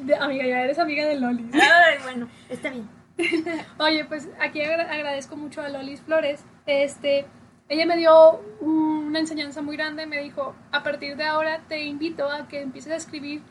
De, 0.00 0.14
amiga, 0.16 0.46
ya 0.46 0.62
eres 0.62 0.78
amiga 0.78 1.06
de 1.06 1.18
Lolis. 1.20 1.46
Ay, 1.54 1.98
bueno, 2.02 2.28
está 2.48 2.70
bien. 2.70 2.88
Oye, 3.78 4.04
pues 4.06 4.28
aquí 4.40 4.60
agra- 4.62 4.90
agradezco 4.92 5.36
mucho 5.36 5.60
a 5.62 5.68
Lolis 5.68 6.00
Flores. 6.00 6.44
Este, 6.66 7.26
ella 7.68 7.86
me 7.86 7.96
dio 7.96 8.40
una 8.60 9.18
enseñanza 9.20 9.62
muy 9.62 9.76
grande. 9.76 10.06
Me 10.06 10.20
dijo, 10.22 10.54
a 10.72 10.82
partir 10.82 11.16
de 11.16 11.24
ahora 11.24 11.60
te 11.68 11.84
invito 11.84 12.28
a 12.30 12.48
que 12.48 12.60
empieces 12.62 12.92
a 12.92 12.96
escribir 12.96 13.42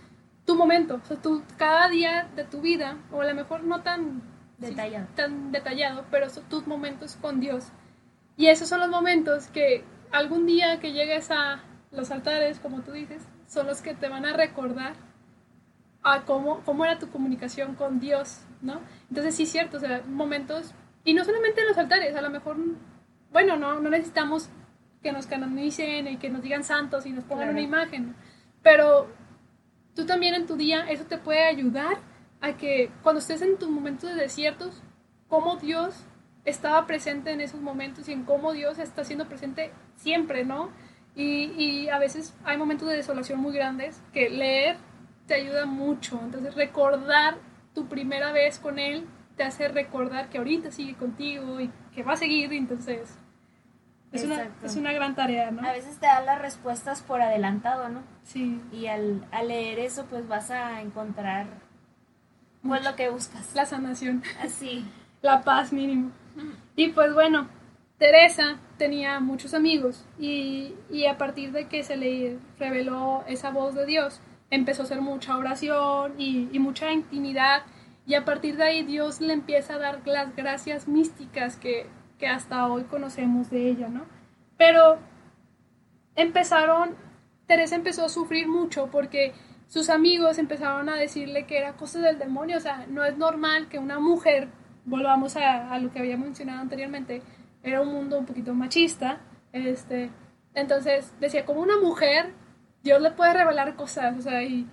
tu 0.46 0.56
momento. 0.56 1.00
O 1.02 1.06
sea, 1.06 1.18
tú, 1.18 1.44
cada 1.58 1.88
día 1.90 2.28
de 2.36 2.44
tu 2.44 2.60
vida, 2.62 2.98
o 3.12 3.22
a 3.22 3.26
lo 3.26 3.36
mejor 3.36 3.64
no 3.64 3.82
tan 3.82 4.22
Detallado. 4.58 5.08
tan 5.16 5.52
detallado, 5.52 6.06
pero 6.12 6.30
son 6.30 6.44
tus 6.50 6.68
momentos 6.68 7.16
con 7.22 7.40
Dios. 7.40 7.68
Y 8.36 8.48
esos 8.48 8.68
son 8.68 8.80
los 8.80 8.90
momentos 8.90 9.48
que 9.48 9.84
algún 10.14 10.46
día 10.46 10.80
que 10.80 10.94
llegues 10.94 11.30
a 11.32 11.60
los 11.92 12.12
altares, 12.12 12.60
como 12.60 12.82
tú 12.82 12.92
dices, 12.92 13.22
son 13.48 13.68
los 13.68 13.82
que 13.82 13.94
te 13.94 14.08
van 14.08 14.26
a 14.26 14.34
recordar 14.34 14.94
a 16.04 16.24
cómo, 16.24 16.62
cómo 16.66 16.86
era 16.86 17.00
tu 17.00 17.10
comunicación 17.10 17.76
con 17.76 18.00
Dios, 18.00 18.42
¿no? 18.62 18.80
Entonces 19.10 19.36
sí 19.36 19.44
es 19.44 19.52
cierto, 19.52 19.78
o 19.78 19.80
sea, 19.80 20.02
momentos, 20.08 20.74
y 21.04 21.14
no 21.14 21.24
solamente 21.26 21.62
en 21.62 21.68
los 21.68 21.78
altares, 21.78 22.16
a 22.16 22.22
lo 22.22 22.30
mejor, 22.30 22.58
bueno, 23.32 23.58
no, 23.58 23.80
no 23.80 23.90
necesitamos 23.90 24.50
que 25.02 25.12
nos 25.12 25.28
canonicen 25.28 26.08
y 26.08 26.18
que 26.18 26.30
nos 26.30 26.42
digan 26.42 26.64
santos 26.64 27.06
y 27.06 27.12
nos 27.12 27.24
pongan 27.24 27.48
Claro. 27.50 27.52
una 27.54 27.62
imagen, 27.62 28.16
pero 28.62 29.08
tú 29.96 30.06
también 30.06 30.36
en 30.36 30.46
tu 30.46 30.56
día, 30.56 30.86
eso 30.90 31.06
te 31.06 31.18
puede 31.18 31.44
ayudar 31.46 31.98
a 32.42 32.54
que 32.58 32.92
cuando 33.02 33.20
estés 33.20 33.42
en 33.42 33.58
tus 33.58 33.70
momentos 33.70 34.10
de 34.10 34.16
desiertos, 34.16 34.82
cómo 35.28 35.56
Dios 35.58 36.06
estaba 36.46 36.86
presente 36.86 37.32
en 37.32 37.42
esos 37.42 37.62
momentos 37.62 38.10
y 38.10 38.14
en 38.14 38.24
cómo 38.24 38.54
Dios 38.54 38.80
está 38.80 39.04
siendo 39.04 39.28
presente 39.28 39.72
siempre, 39.96 40.46
¿no? 40.46 40.70
Y, 41.16 41.52
y 41.58 41.90
a 41.90 42.00
veces 42.00 42.36
hay 42.44 42.58
momentos 42.58 42.90
de 42.90 42.96
desolación 42.96 43.40
muy 43.40 43.54
grandes 43.54 44.02
que 44.14 44.30
leer 44.30 44.78
te 45.28 45.36
ayuda 45.36 45.66
mucho. 45.66 46.20
Entonces 46.24 46.56
recordar 46.56 47.38
tu 47.74 47.88
primera 47.88 48.32
vez 48.32 48.60
con 48.60 48.80
Él 48.80 49.08
te 49.36 49.44
hace 49.44 49.68
recordar 49.68 50.30
que 50.30 50.38
ahorita 50.38 50.72
sigue 50.72 50.96
contigo 50.96 51.60
y 51.60 51.72
que 51.94 52.04
va 52.04 52.14
a 52.14 52.18
seguir. 52.18 52.52
Entonces 52.54 53.18
es, 54.12 54.24
una, 54.24 54.50
es 54.64 54.76
una 54.76 54.94
gran 54.94 55.16
tarea, 55.16 55.52
¿no? 55.52 55.68
A 55.68 55.72
veces 55.72 55.98
te 55.98 56.06
dan 56.06 56.26
las 56.26 56.42
respuestas 56.42 57.02
por 57.02 57.22
adelantado, 57.22 57.90
¿no? 57.90 58.04
Sí. 58.24 58.62
Y 58.72 58.88
al, 58.88 59.26
al 59.32 59.48
leer 59.48 59.80
eso, 59.80 60.06
pues 60.06 60.28
vas 60.28 60.52
a 60.52 60.82
encontrar 60.82 61.48
pues 62.62 62.84
lo 62.84 62.96
que 62.96 63.10
buscas. 63.10 63.54
La 63.56 63.66
sanación. 63.66 64.24
Así. 64.42 64.86
La 65.24 65.42
paz 65.42 65.74
mínimo. 65.74 66.12
Y 66.76 66.90
pues 66.90 67.14
bueno, 67.14 67.48
Teresa 67.98 68.60
tenía 68.78 69.20
muchos 69.20 69.54
amigos 69.54 70.06
y, 70.20 70.76
y 70.92 71.06
a 71.06 71.18
partir 71.18 71.52
de 71.52 71.68
que 71.68 71.84
se 71.84 71.96
le 71.96 72.38
reveló 72.60 73.24
esa 73.28 73.50
voz 73.50 73.74
de 73.74 73.86
Dios, 73.86 74.20
empezó 74.52 74.84
a 74.84 74.86
hacer 74.86 75.02
mucha 75.02 75.38
oración 75.38 76.14
y, 76.18 76.50
y 76.52 76.60
mucha 76.60 76.92
intimidad 76.92 77.64
y 78.06 78.16
a 78.16 78.26
partir 78.26 78.58
de 78.58 78.64
ahí 78.64 78.84
Dios 78.84 79.22
le 79.22 79.34
empieza 79.34 79.76
a 79.76 79.80
dar 79.80 80.06
las 80.06 80.36
gracias 80.36 80.88
místicas 80.88 81.56
que, 81.56 81.88
que 82.20 82.28
hasta 82.28 82.68
hoy 82.68 82.84
conocemos 82.84 83.50
de 83.50 83.70
ella, 83.70 83.88
¿no? 83.88 84.06
Pero 84.58 84.98
empezaron, 86.16 86.96
Teresa 87.48 87.76
empezó 87.76 88.06
a 88.06 88.10
sufrir 88.10 88.48
mucho 88.48 88.90
porque 88.92 89.34
sus 89.68 89.90
amigos 89.90 90.38
empezaron 90.38 90.90
a 90.90 90.96
decirle 90.96 91.46
que 91.46 91.58
era 91.58 91.74
cosa 91.74 92.00
del 92.00 92.20
demonio, 92.20 92.58
o 92.58 92.62
sea, 92.62 92.86
no 92.90 93.06
es 93.06 93.18
normal 93.18 93.70
que 93.70 93.80
una 93.80 94.00
mujer, 94.00 94.50
volvamos 94.86 95.36
a, 95.38 95.78
lo 95.80 95.92
que 95.92 96.00
había 96.00 96.18
mencionado 96.18 96.62
anteriormente, 96.62 97.22
era 97.62 97.82
un 97.82 97.94
mundo 97.94 98.20
un 98.20 98.26
poquito 98.26 98.54
machista, 98.54 99.22
este, 99.52 100.10
entonces 100.54 101.14
decía, 101.20 101.46
como 101.46 101.62
una 101.62 101.78
mujer, 101.78 102.34
Dios 102.84 103.02
le 103.02 103.12
puede 103.12 103.34
revelar 103.34 103.76
cosas, 103.76 104.18
o 104.18 104.22
sea, 104.22 104.44
y, 104.44 104.68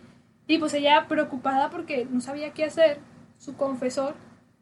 y 0.47 0.59
pues 0.59 0.75
ella 0.75 1.07
preocupada 1.09 1.71
porque 1.71 2.07
no 2.11 2.21
sabía 2.21 2.53
qué 2.53 2.65
hacer, 2.65 2.99
su 3.39 3.57
confesor 3.57 4.15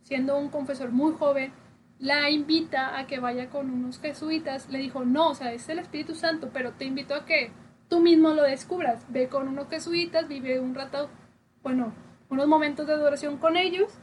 siendo 0.08 0.38
un 0.38 0.48
confesor 0.48 0.90
muy 0.90 1.12
joven, 1.12 1.52
la 1.98 2.30
invita 2.30 2.98
a 2.98 3.06
que 3.06 3.20
vaya 3.20 3.50
con 3.50 3.70
unos 3.70 4.00
jesuitas. 4.00 4.70
Le 4.70 4.78
dijo, 4.78 5.04
no, 5.04 5.30
o 5.30 5.34
sea, 5.34 5.52
es 5.52 5.68
el 5.68 5.78
Espíritu 5.78 6.14
Santo, 6.14 6.48
pero 6.50 6.72
te 6.72 6.86
invito 6.86 7.14
a 7.14 7.26
que 7.26 7.52
tú 7.88 8.00
mismo 8.00 8.30
lo 8.30 8.42
descubras. 8.42 9.04
Ve 9.10 9.28
con 9.28 9.48
unos 9.48 9.68
jesuitas, 9.68 10.26
vive 10.26 10.60
un 10.60 10.74
rato, 10.74 11.10
bueno, 11.62 11.92
unos 12.30 12.48
momentos 12.48 12.86
de 12.86 12.94
adoración 12.94 13.36
con 13.36 13.58
ellos 13.58 13.98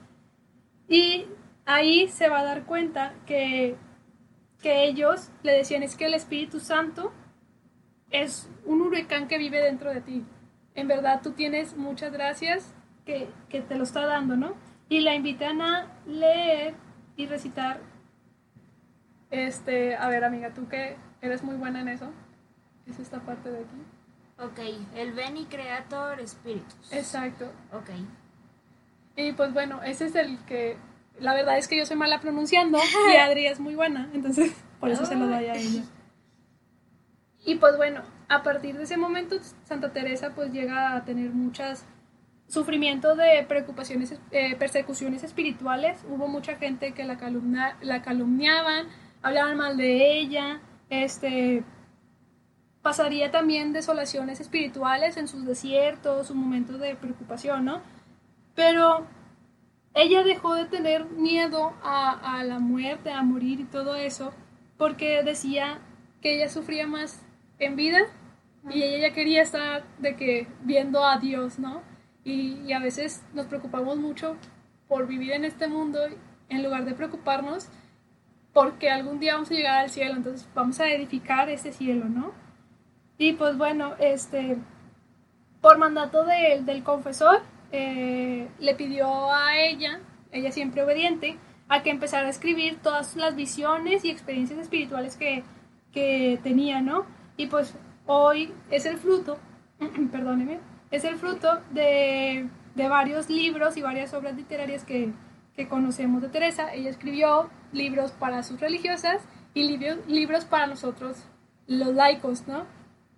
y 0.87 1.25
ahí 1.65 2.07
se 2.07 2.29
va 2.29 2.39
a 2.39 2.43
dar 2.43 2.65
cuenta 2.65 3.13
que, 3.25 3.75
que 4.61 4.85
ellos 4.85 5.31
le 5.43 5.53
decían 5.53 5.83
es 5.83 5.95
que 5.95 6.05
el 6.05 6.13
Espíritu 6.13 6.59
Santo 6.59 7.11
es 8.11 8.49
un 8.65 8.81
huracán 8.81 9.27
que 9.27 9.37
vive 9.37 9.59
dentro 9.61 9.91
de 9.93 10.01
ti. 10.01 10.25
En 10.75 10.87
verdad 10.87 11.21
tú 11.23 11.31
tienes 11.31 11.75
muchas 11.75 12.11
gracias 12.11 12.73
que, 13.05 13.29
que 13.49 13.61
te 13.61 13.75
lo 13.75 13.83
está 13.83 14.05
dando, 14.05 14.35
¿no? 14.35 14.55
Y 14.89 15.01
la 15.01 15.15
invitan 15.15 15.61
a 15.61 15.87
leer 16.05 16.75
y 17.15 17.25
recitar. 17.27 17.79
Este, 19.31 19.95
a 19.95 20.07
ver 20.07 20.23
amiga, 20.23 20.53
tú 20.53 20.67
que 20.67 20.97
eres 21.21 21.43
muy 21.43 21.55
buena 21.55 21.81
en 21.81 21.87
eso, 21.87 22.11
es 22.85 22.99
esta 22.99 23.19
parte 23.21 23.51
de 23.51 23.59
aquí. 23.59 23.77
Ok, 24.37 24.59
el 24.95 25.13
Beni 25.13 25.45
Creator 25.45 26.19
Spiritus. 26.27 26.91
Exacto. 26.91 27.51
Ok. 27.71 27.89
Y 29.15 29.31
pues 29.33 29.53
bueno, 29.53 29.81
ese 29.83 30.05
es 30.05 30.15
el 30.15 30.37
que. 30.45 30.77
La 31.19 31.33
verdad 31.33 31.57
es 31.57 31.67
que 31.67 31.77
yo 31.77 31.85
soy 31.85 31.95
mala 31.95 32.19
pronunciando 32.19 32.77
y 33.13 33.15
Adri 33.15 33.47
es 33.47 33.59
muy 33.61 33.75
buena, 33.75 34.09
entonces 34.13 34.51
por 34.81 34.89
eso 34.89 35.05
se 35.05 35.15
lo 35.15 35.27
doy 35.27 35.45
a 35.45 35.55
ella. 35.55 35.83
Y 37.45 37.55
pues 37.55 37.77
bueno, 37.77 38.01
a 38.27 38.43
partir 38.43 38.75
de 38.75 38.83
ese 38.83 38.97
momento 38.97 39.37
Santa 39.63 39.93
Teresa 39.93 40.35
pues 40.35 40.51
llega 40.51 40.95
a 40.95 41.05
tener 41.05 41.29
muchas 41.29 41.85
sufrimientos 42.47 43.17
de 43.17 43.45
preocupaciones, 43.47 44.19
eh, 44.31 44.55
persecuciones 44.55 45.23
espirituales. 45.23 46.03
Hubo 46.09 46.27
mucha 46.27 46.55
gente 46.55 46.93
que 46.93 47.03
la, 47.03 47.17
calumnia, 47.17 47.77
la 47.81 48.01
calumniaban, 48.01 48.87
hablaban 49.21 49.57
mal 49.57 49.77
de 49.77 50.19
ella, 50.19 50.59
este, 50.89 51.63
pasaría 52.81 53.31
también 53.31 53.73
desolaciones 53.73 54.39
espirituales 54.39 55.17
en 55.17 55.27
sus 55.27 55.45
desiertos, 55.45 56.27
sus 56.27 56.35
momentos 56.35 56.79
de 56.79 56.95
preocupación, 56.95 57.65
¿no? 57.65 57.81
Pero 58.55 59.05
ella 59.93 60.23
dejó 60.23 60.55
de 60.55 60.65
tener 60.65 61.05
miedo 61.05 61.73
a, 61.83 62.39
a, 62.39 62.43
la 62.43 62.59
muerte, 62.59 63.11
a 63.11 63.21
morir 63.21 63.59
y 63.59 63.65
todo 63.65 63.95
eso, 63.95 64.33
porque 64.77 65.21
decía 65.23 65.79
que 66.21 66.35
ella 66.35 66.49
sufría 66.49 66.87
más 66.87 67.23
en 67.59 67.75
vida 67.75 67.99
y 68.69 68.83
ella 68.83 69.09
ya 69.09 69.13
quería 69.13 69.41
estar 69.41 69.83
de 69.99 70.15
que 70.15 70.47
viendo 70.61 71.05
a 71.05 71.17
Dios, 71.17 71.59
¿no? 71.59 71.81
Y, 72.23 72.61
y, 72.65 72.73
a 72.73 72.79
veces 72.79 73.23
nos 73.33 73.45
preocupamos 73.45 73.97
mucho 73.97 74.35
por 74.87 75.05
vivir 75.07 75.33
en 75.33 75.45
este 75.45 75.67
mundo 75.67 75.99
en 76.49 76.63
lugar 76.63 76.85
de 76.85 76.95
preocuparnos 76.95 77.69
porque 78.55 78.89
algún 78.89 79.19
día 79.19 79.33
vamos 79.33 79.51
a 79.51 79.53
llegar 79.53 79.83
al 79.83 79.89
cielo, 79.89 80.15
entonces 80.15 80.47
vamos 80.55 80.79
a 80.79 80.89
edificar 80.89 81.49
ese 81.49 81.73
cielo, 81.73 82.05
¿no? 82.05 82.31
Y 83.17 83.33
pues 83.33 83.57
bueno, 83.57 83.95
este, 83.99 84.57
por 85.59 85.77
mandato 85.77 86.23
de, 86.23 86.61
del 86.63 86.81
confesor, 86.81 87.41
eh, 87.77 88.47
le 88.59 88.75
pidió 88.75 89.31
a 89.31 89.57
ella, 89.57 89.99
ella 90.31 90.51
siempre 90.51 90.83
obediente, 90.83 91.37
a 91.67 91.83
que 91.83 91.89
empezara 91.89 92.27
a 92.27 92.29
escribir 92.29 92.77
todas 92.81 93.15
las 93.15 93.35
visiones 93.35 94.05
y 94.05 94.11
experiencias 94.11 94.59
espirituales 94.59 95.15
que, 95.15 95.43
que 95.91 96.39
tenía, 96.43 96.81
¿no? 96.81 97.05
Y 97.37 97.47
pues 97.47 97.75
hoy 98.05 98.53
es 98.69 98.85
el 98.85 98.97
fruto, 98.97 99.37
perdóneme, 100.11 100.59
es 100.91 101.03
el 101.03 101.15
fruto 101.15 101.61
de, 101.71 102.47
de, 102.75 102.87
varios 102.87 103.29
libros 103.29 103.77
y 103.77 103.81
varias 103.81 104.13
obras 104.13 104.35
literarias 104.35 104.83
que, 104.83 105.11
que, 105.55 105.67
conocemos 105.67 106.21
de 106.21 106.29
Teresa. 106.29 106.73
Ella 106.73 106.89
escribió 106.89 107.49
libros 107.73 108.11
para 108.11 108.43
sus 108.43 108.59
religiosas 108.59 109.21
y 109.53 109.63
libros, 109.63 109.97
libros 110.07 110.45
para 110.45 110.67
nosotros, 110.67 111.25
los 111.67 111.95
laicos, 111.95 112.47
¿no? 112.47 112.65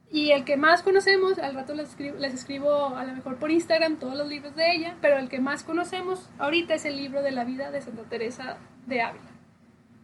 Y 0.09 0.31
el 0.31 0.45
que 0.45 0.55
más 0.55 0.83
conocemos, 0.83 1.37
al 1.37 1.53
rato 1.53 1.75
les 1.75 1.89
escribo, 1.89 2.17
les 2.17 2.33
escribo 2.33 2.95
a 2.95 3.03
lo 3.03 3.13
mejor 3.13 3.37
por 3.37 3.51
Instagram 3.51 3.97
todos 3.97 4.15
los 4.15 4.27
libros 4.27 4.55
de 4.55 4.71
ella, 4.73 4.95
pero 5.01 5.17
el 5.17 5.27
que 5.27 5.39
más 5.39 5.63
conocemos 5.63 6.29
ahorita 6.39 6.75
es 6.75 6.85
el 6.85 6.95
libro 6.95 7.21
de 7.21 7.31
la 7.31 7.43
vida 7.43 7.71
de 7.71 7.81
Santa 7.81 8.03
Teresa 8.03 8.57
de 8.85 9.01
Ávila. 9.01 9.31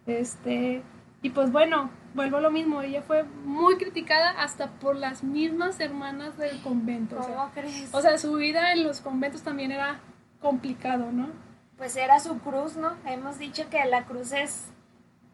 Este, 0.05 0.83
y 1.21 1.29
pues 1.29 1.53
bueno, 1.53 1.89
vuelvo 2.13 2.37
a 2.37 2.41
lo 2.41 2.51
mismo, 2.51 2.81
ella 2.81 3.01
fue 3.01 3.23
muy 3.23 3.77
criticada 3.77 4.31
hasta 4.31 4.71
por 4.71 4.97
las 4.97 5.23
mismas 5.23 5.79
hermanas 5.79 6.37
del 6.37 6.61
convento. 6.61 7.15
¿Cómo 7.15 7.33
o 7.33 7.51
sea, 7.51 7.51
crees? 7.53 7.93
O 7.93 8.01
sea, 8.01 8.17
su 8.17 8.33
vida 8.33 8.73
en 8.73 8.83
los 8.83 8.99
conventos 8.99 9.41
también 9.41 9.71
era 9.71 10.01
complicado, 10.41 11.13
¿no? 11.13 11.29
Pues 11.77 11.95
era 11.95 12.19
su 12.19 12.39
cruz, 12.39 12.75
¿no? 12.75 12.97
Hemos 13.05 13.39
dicho 13.39 13.69
que 13.69 13.83
la 13.85 14.05
cruz 14.05 14.33
es 14.33 14.73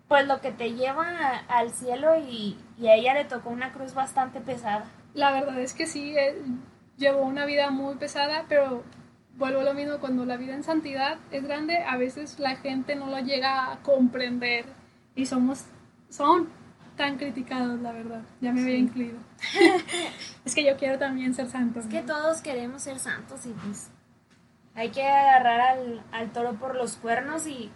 pues 0.10 0.28
lo 0.28 0.42
que 0.42 0.52
te 0.52 0.74
lleva 0.74 1.08
al 1.48 1.70
cielo 1.70 2.18
y, 2.18 2.58
y, 2.80 2.88
a 2.88 2.96
ella 2.96 3.14
le 3.14 3.26
tocó 3.26 3.52
una 3.52 3.72
cruz 3.72 3.94
bastante 3.94 4.42
pesada. 4.42 4.86
La 5.14 5.32
verdad 5.32 5.60
es 5.60 5.76
que 5.76 5.86
sí, 5.86 6.18
eh, 6.18 6.36
llevó 6.98 7.22
una 7.22 7.46
vida 7.46 7.70
muy 7.70 7.96
pesada, 7.96 8.46
pero 8.50 8.84
vuelvo 9.38 9.62
a 9.62 9.64
lo 9.64 9.74
mismo, 9.76 10.00
cuando 10.00 10.26
la 10.26 10.36
vida 10.36 10.56
en 10.56 10.64
santidad 10.64 11.20
es 11.32 11.44
grande, 11.44 11.78
a 11.78 11.96
veces 11.96 12.40
la 12.40 12.56
gente 12.58 12.96
no 12.96 13.06
lo 13.06 13.20
llega 13.20 13.72
a 13.72 13.84
comprender 13.84 14.66
y 15.16 15.28
somos, 15.28 15.66
son 16.10 16.50
tan 16.98 17.18
criticados, 17.18 17.80
la 17.80 17.92
verdad. 17.92 18.24
Ya 18.42 18.52
me 18.52 18.62
sí. 18.62 18.66
había 18.66 18.78
incluido. 18.80 19.20
es 20.46 20.56
que 20.56 20.66
yo 20.66 20.76
quiero 20.76 20.98
también 20.98 21.36
ser 21.36 21.50
santo. 21.50 21.82
Es 21.82 21.86
que 21.86 22.02
todos 22.02 22.42
queremos 22.42 22.82
ser 22.82 22.98
santos 22.98 23.46
y 23.46 23.50
pues 23.50 23.92
hay 24.74 24.90
que 24.90 25.04
agarrar 25.04 25.62
al, 25.62 26.04
al 26.12 26.32
toro 26.32 26.54
por 26.56 26.76
los 26.76 26.98
cuernos 26.98 27.46
y 27.46 27.72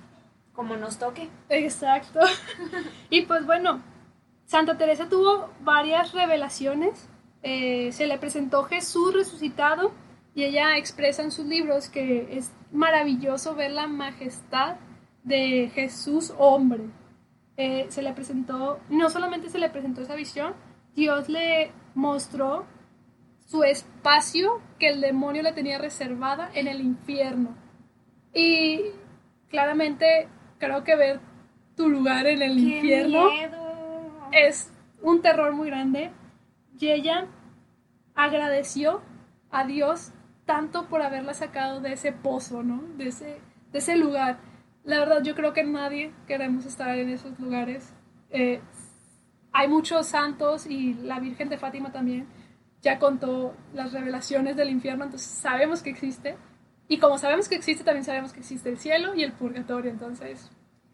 como 0.53 0.75
nos 0.75 0.97
toque. 0.97 1.29
Exacto. 1.49 2.19
y 3.09 3.23
pues 3.23 3.45
bueno, 3.45 3.81
Santa 4.45 4.77
Teresa 4.77 5.09
tuvo 5.09 5.49
varias 5.61 6.13
revelaciones. 6.13 7.09
Eh, 7.41 7.91
se 7.91 8.07
le 8.07 8.17
presentó 8.17 8.63
Jesús 8.63 9.13
resucitado 9.13 9.91
y 10.35 10.43
ella 10.43 10.77
expresa 10.77 11.23
en 11.23 11.31
sus 11.31 11.45
libros 11.45 11.89
que 11.89 12.37
es 12.37 12.51
maravilloso 12.71 13.55
ver 13.55 13.71
la 13.71 13.87
majestad 13.87 14.77
de 15.23 15.71
Jesús 15.73 16.33
hombre. 16.37 16.83
Eh, 17.57 17.85
se 17.89 18.01
le 18.01 18.13
presentó, 18.13 18.79
no 18.89 19.09
solamente 19.09 19.49
se 19.49 19.59
le 19.59 19.69
presentó 19.69 20.01
esa 20.01 20.15
visión, 20.15 20.55
Dios 20.95 21.29
le 21.29 21.71
mostró 21.93 22.65
su 23.45 23.63
espacio 23.63 24.61
que 24.79 24.89
el 24.89 25.01
demonio 25.01 25.43
le 25.43 25.53
tenía 25.53 25.77
reservada 25.77 26.49
en 26.53 26.67
el 26.67 26.81
infierno. 26.81 27.55
Y 28.33 28.81
claramente 29.49 30.27
creo 30.63 30.83
que 30.83 30.95
ver 30.95 31.19
tu 31.75 31.89
lugar 31.89 32.25
en 32.27 32.41
el 32.41 32.55
¡Qué 32.55 32.61
infierno 32.77 33.31
miedo! 33.31 34.29
es 34.31 34.71
un 35.01 35.21
terror 35.21 35.53
muy 35.53 35.67
grande. 35.69 36.11
Y 36.79 36.89
ella 36.89 37.27
agradeció 38.15 39.01
a 39.51 39.65
Dios 39.65 40.11
tanto 40.45 40.87
por 40.87 41.01
haberla 41.01 41.33
sacado 41.33 41.79
de 41.79 41.93
ese 41.93 42.11
pozo, 42.11 42.63
¿no? 42.63 42.81
De 42.97 43.07
ese, 43.07 43.37
de 43.71 43.79
ese 43.79 43.95
lugar. 43.95 44.39
La 44.83 44.99
verdad, 44.99 45.21
yo 45.23 45.35
creo 45.35 45.53
que 45.53 45.63
nadie 45.63 46.11
queremos 46.27 46.65
estar 46.65 46.97
en 46.97 47.09
esos 47.09 47.39
lugares. 47.39 47.93
Eh, 48.29 48.59
hay 49.51 49.67
muchos 49.67 50.07
santos 50.07 50.65
y 50.65 50.95
la 50.95 51.19
Virgen 51.19 51.47
de 51.47 51.57
Fátima 51.57 51.91
también 51.91 52.27
ya 52.81 52.99
contó 52.99 53.55
las 53.73 53.93
revelaciones 53.93 54.57
del 54.57 54.69
infierno, 54.69 55.05
entonces 55.05 55.29
sabemos 55.29 55.81
que 55.81 55.91
existe. 55.91 56.35
Y 56.87 56.99
como 56.99 57.17
sabemos 57.17 57.47
que 57.47 57.55
existe, 57.55 57.83
también 57.83 58.03
sabemos 58.03 58.33
que 58.33 58.39
existe 58.39 58.69
el 58.69 58.77
cielo 58.77 59.15
y 59.15 59.23
el 59.23 59.31
purgatorio, 59.33 59.89
entonces... 59.89 60.49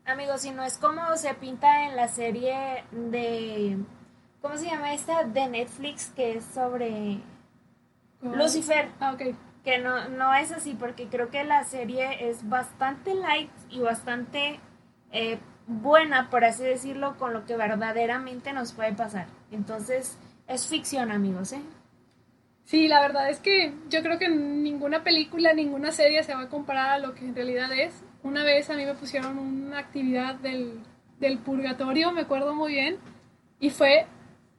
Amigos, 0.06 0.42
si 0.42 0.52
no 0.52 0.64
es 0.64 0.78
como 0.78 1.16
se 1.18 1.34
pinta 1.36 1.86
en 1.86 1.96
la 1.96 2.08
serie 2.08 2.84
de... 2.92 3.78
¿Cómo 4.42 4.58
se 4.58 4.66
llama 4.66 4.94
esta? 4.94 5.24
De 5.24 5.48
Netflix, 5.48 6.12
que 6.16 6.38
es 6.38 6.46
sobre... 6.46 7.20
¿cómo? 8.20 8.36
Lucifer. 8.36 8.90
Ah, 9.00 9.14
ok. 9.14 9.36
Que 9.64 9.78
no, 9.80 10.08
no 10.10 10.34
es 10.34 10.52
así, 10.52 10.74
porque 10.74 11.08
creo 11.08 11.30
que 11.30 11.44
la 11.44 11.64
serie 11.64 12.30
es 12.30 12.48
bastante 12.48 13.14
light 13.14 13.52
y 13.70 13.80
bastante 13.80 14.60
eh, 15.12 15.38
buena, 15.68 16.30
por 16.30 16.46
así 16.46 16.64
decirlo, 16.64 17.18
con 17.18 17.34
lo 17.34 17.46
que 17.46 17.58
verdaderamente 17.58 18.54
nos 18.54 18.74
puede 18.74 18.94
pasar. 18.94 19.28
Entonces, 19.52 20.18
es 20.48 20.68
ficción, 20.68 21.12
amigos, 21.12 21.54
¿eh? 21.54 21.62
Sí, 22.70 22.88
la 22.88 23.02
verdad 23.02 23.32
es 23.32 23.40
que 23.40 23.74
yo 23.90 24.04
creo 24.04 24.20
que 24.20 24.30
ninguna 24.30 25.04
película, 25.04 25.54
ninguna 25.54 25.92
serie 25.92 26.22
se 26.22 26.36
va 26.36 26.42
a 26.42 26.50
comparar 26.50 26.92
a 26.92 27.00
lo 27.00 27.16
que 27.16 27.26
en 27.26 27.34
realidad 27.34 27.74
es. 27.74 28.04
Una 28.22 28.44
vez 28.44 28.70
a 28.70 28.76
mí 28.76 28.86
me 28.86 28.94
pusieron 28.94 29.40
una 29.40 29.80
actividad 29.80 30.36
del, 30.36 30.80
del 31.20 31.40
purgatorio, 31.40 32.12
me 32.12 32.22
acuerdo 32.22 32.54
muy 32.54 32.74
bien, 32.74 32.98
y 33.60 33.72
fue 33.72 34.06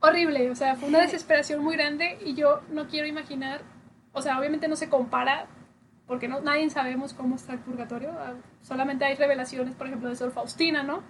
horrible, 0.00 0.50
o 0.50 0.56
sea, 0.56 0.74
fue 0.74 0.88
una 0.88 1.02
desesperación 1.02 1.62
muy 1.62 1.76
grande 1.76 2.18
y 2.26 2.34
yo 2.34 2.62
no 2.72 2.88
quiero 2.88 3.06
imaginar, 3.06 3.62
o 4.12 4.20
sea, 4.20 4.40
obviamente 4.40 4.66
no 4.66 4.74
se 4.74 4.88
compara, 4.88 5.46
porque 6.08 6.26
no, 6.26 6.40
nadie 6.40 6.68
sabemos 6.68 7.14
cómo 7.14 7.36
está 7.36 7.52
el 7.52 7.60
purgatorio, 7.60 8.10
solamente 8.60 9.04
hay 9.04 9.14
revelaciones, 9.14 9.76
por 9.76 9.86
ejemplo, 9.86 10.08
de 10.08 10.16
Sor 10.16 10.32
Faustina, 10.32 10.82
¿no? 10.82 11.04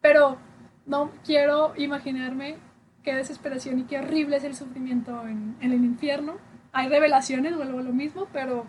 Pero 0.00 0.38
no 0.86 1.12
quiero 1.24 1.74
imaginarme 1.76 2.56
qué 3.02 3.14
desesperación 3.14 3.78
y 3.78 3.84
qué 3.84 3.98
horrible 3.98 4.36
es 4.36 4.44
el 4.44 4.54
sufrimiento 4.54 5.26
en, 5.26 5.56
en 5.60 5.72
el 5.72 5.84
infierno. 5.84 6.36
Hay 6.72 6.88
revelaciones, 6.88 7.56
vuelvo 7.56 7.78
a 7.78 7.82
lo 7.82 7.92
mismo, 7.92 8.28
pero 8.32 8.66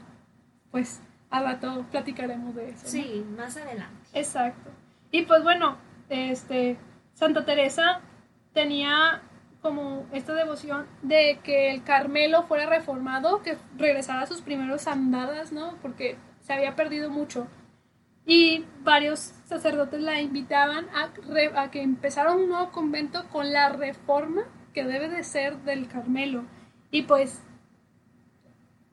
pues 0.72 1.02
al 1.30 1.46
rato 1.46 1.86
platicaremos 1.92 2.56
de 2.56 2.70
eso. 2.70 2.84
¿no? 2.84 2.90
Sí, 2.90 3.26
más 3.38 3.58
adelante. 3.58 4.08
Exacto. 4.14 4.70
Y 5.12 5.24
pues 5.24 5.44
bueno, 5.44 5.78
este, 6.10 6.78
Santa 7.14 7.46
Teresa 7.46 8.02
tenía 8.54 9.22
como 9.62 10.06
esta 10.12 10.34
devoción 10.34 10.86
de 11.02 11.40
que 11.44 11.72
el 11.72 11.84
Carmelo 11.84 12.44
fuera 12.44 12.66
reformado, 12.66 13.42
que 13.42 13.58
regresara 13.78 14.22
a 14.22 14.28
sus 14.28 14.42
primeros 14.42 14.88
andadas, 14.88 15.52
¿no? 15.52 15.76
Porque 15.82 16.18
se 16.42 16.54
había 16.54 16.76
perdido 16.76 17.10
mucho. 17.10 17.48
Y 18.26 18.66
varios 18.84 19.34
sacerdotes 19.46 20.02
la 20.02 20.22
invitaban 20.22 20.88
a, 20.96 21.70
que 21.72 21.82
empezara 21.82 22.34
un 22.34 22.48
nuevo 22.48 22.72
convento 22.72 23.28
con 23.30 23.52
la 23.52 23.70
reforma 23.70 24.44
que 24.74 24.86
debe 24.86 25.10
de 25.10 25.24
ser 25.24 25.58
del 25.64 25.88
Carmelo. 25.88 26.46
Y 26.90 27.04
pues 27.04 27.42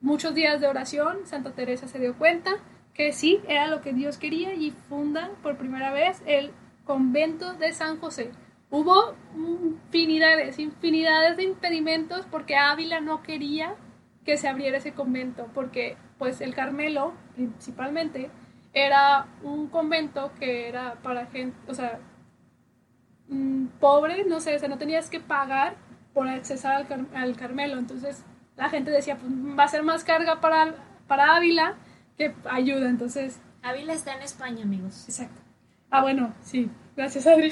muchos 0.01 0.33
días 0.33 0.59
de 0.59 0.67
oración, 0.67 1.25
Santa 1.25 1.51
Teresa 1.53 1.87
se 1.87 1.99
dio 1.99 2.17
cuenta 2.17 2.51
que 2.93 3.13
sí, 3.13 3.39
era 3.47 3.67
lo 3.67 3.81
que 3.81 3.93
Dios 3.93 4.17
quería 4.17 4.53
y 4.53 4.71
funda 4.71 5.31
por 5.41 5.57
primera 5.57 5.93
vez 5.93 6.21
el 6.25 6.51
convento 6.83 7.53
de 7.53 7.71
San 7.71 7.99
José. 7.99 8.31
Hubo 8.69 9.15
infinidades, 9.35 10.59
infinidades 10.59 11.37
de 11.37 11.43
impedimentos 11.43 12.25
porque 12.29 12.55
Ávila 12.55 12.99
no 12.99 13.21
quería 13.23 13.75
que 14.25 14.37
se 14.37 14.47
abriera 14.47 14.77
ese 14.77 14.93
convento, 14.93 15.47
porque 15.53 15.97
pues 16.17 16.41
el 16.41 16.53
Carmelo, 16.53 17.13
principalmente, 17.35 18.29
era 18.73 19.27
un 19.43 19.67
convento 19.67 20.31
que 20.39 20.67
era 20.69 20.95
para 21.03 21.25
gente, 21.27 21.57
o 21.67 21.73
sea, 21.73 21.99
mm, 23.29 23.65
pobre, 23.79 24.23
no 24.25 24.39
sé, 24.39 24.55
o 24.55 24.59
sea, 24.59 24.69
no 24.69 24.77
tenías 24.77 25.09
que 25.09 25.19
pagar 25.19 25.75
por 26.13 26.27
accesar 26.27 26.73
al, 26.75 26.87
Car- 26.87 27.05
al 27.15 27.35
Carmelo, 27.35 27.77
entonces 27.77 28.23
la 28.57 28.69
gente 28.69 28.91
decía, 28.91 29.17
pues 29.17 29.31
va 29.57 29.63
a 29.63 29.67
ser 29.67 29.83
más 29.83 30.03
carga 30.03 30.41
para, 30.41 30.75
para 31.07 31.35
Ávila 31.35 31.75
que 32.17 32.33
ayuda, 32.49 32.89
entonces 32.89 33.39
Ávila 33.63 33.93
está 33.93 34.13
en 34.15 34.21
España, 34.23 34.63
amigos. 34.63 35.05
Exacto. 35.07 35.39
Ah, 35.89 36.01
bueno, 36.01 36.33
sí. 36.41 36.69
Gracias, 36.95 37.27
Adri. 37.27 37.51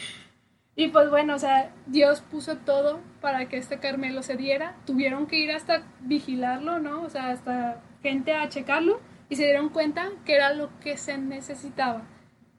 y 0.76 0.88
pues 0.88 1.10
bueno, 1.10 1.34
o 1.34 1.38
sea, 1.38 1.70
Dios 1.86 2.20
puso 2.20 2.56
todo 2.56 3.00
para 3.20 3.46
que 3.48 3.56
este 3.58 3.78
Carmelo 3.78 4.22
se 4.22 4.36
diera. 4.36 4.74
Tuvieron 4.86 5.26
que 5.26 5.38
ir 5.38 5.52
hasta 5.52 5.82
vigilarlo, 6.00 6.78
¿no? 6.80 7.02
O 7.02 7.10
sea, 7.10 7.30
hasta 7.30 7.80
gente 8.02 8.34
a 8.34 8.48
checarlo 8.48 9.00
y 9.28 9.36
se 9.36 9.44
dieron 9.44 9.68
cuenta 9.68 10.10
que 10.24 10.34
era 10.34 10.52
lo 10.52 10.70
que 10.80 10.96
se 10.96 11.18
necesitaba. 11.18 12.02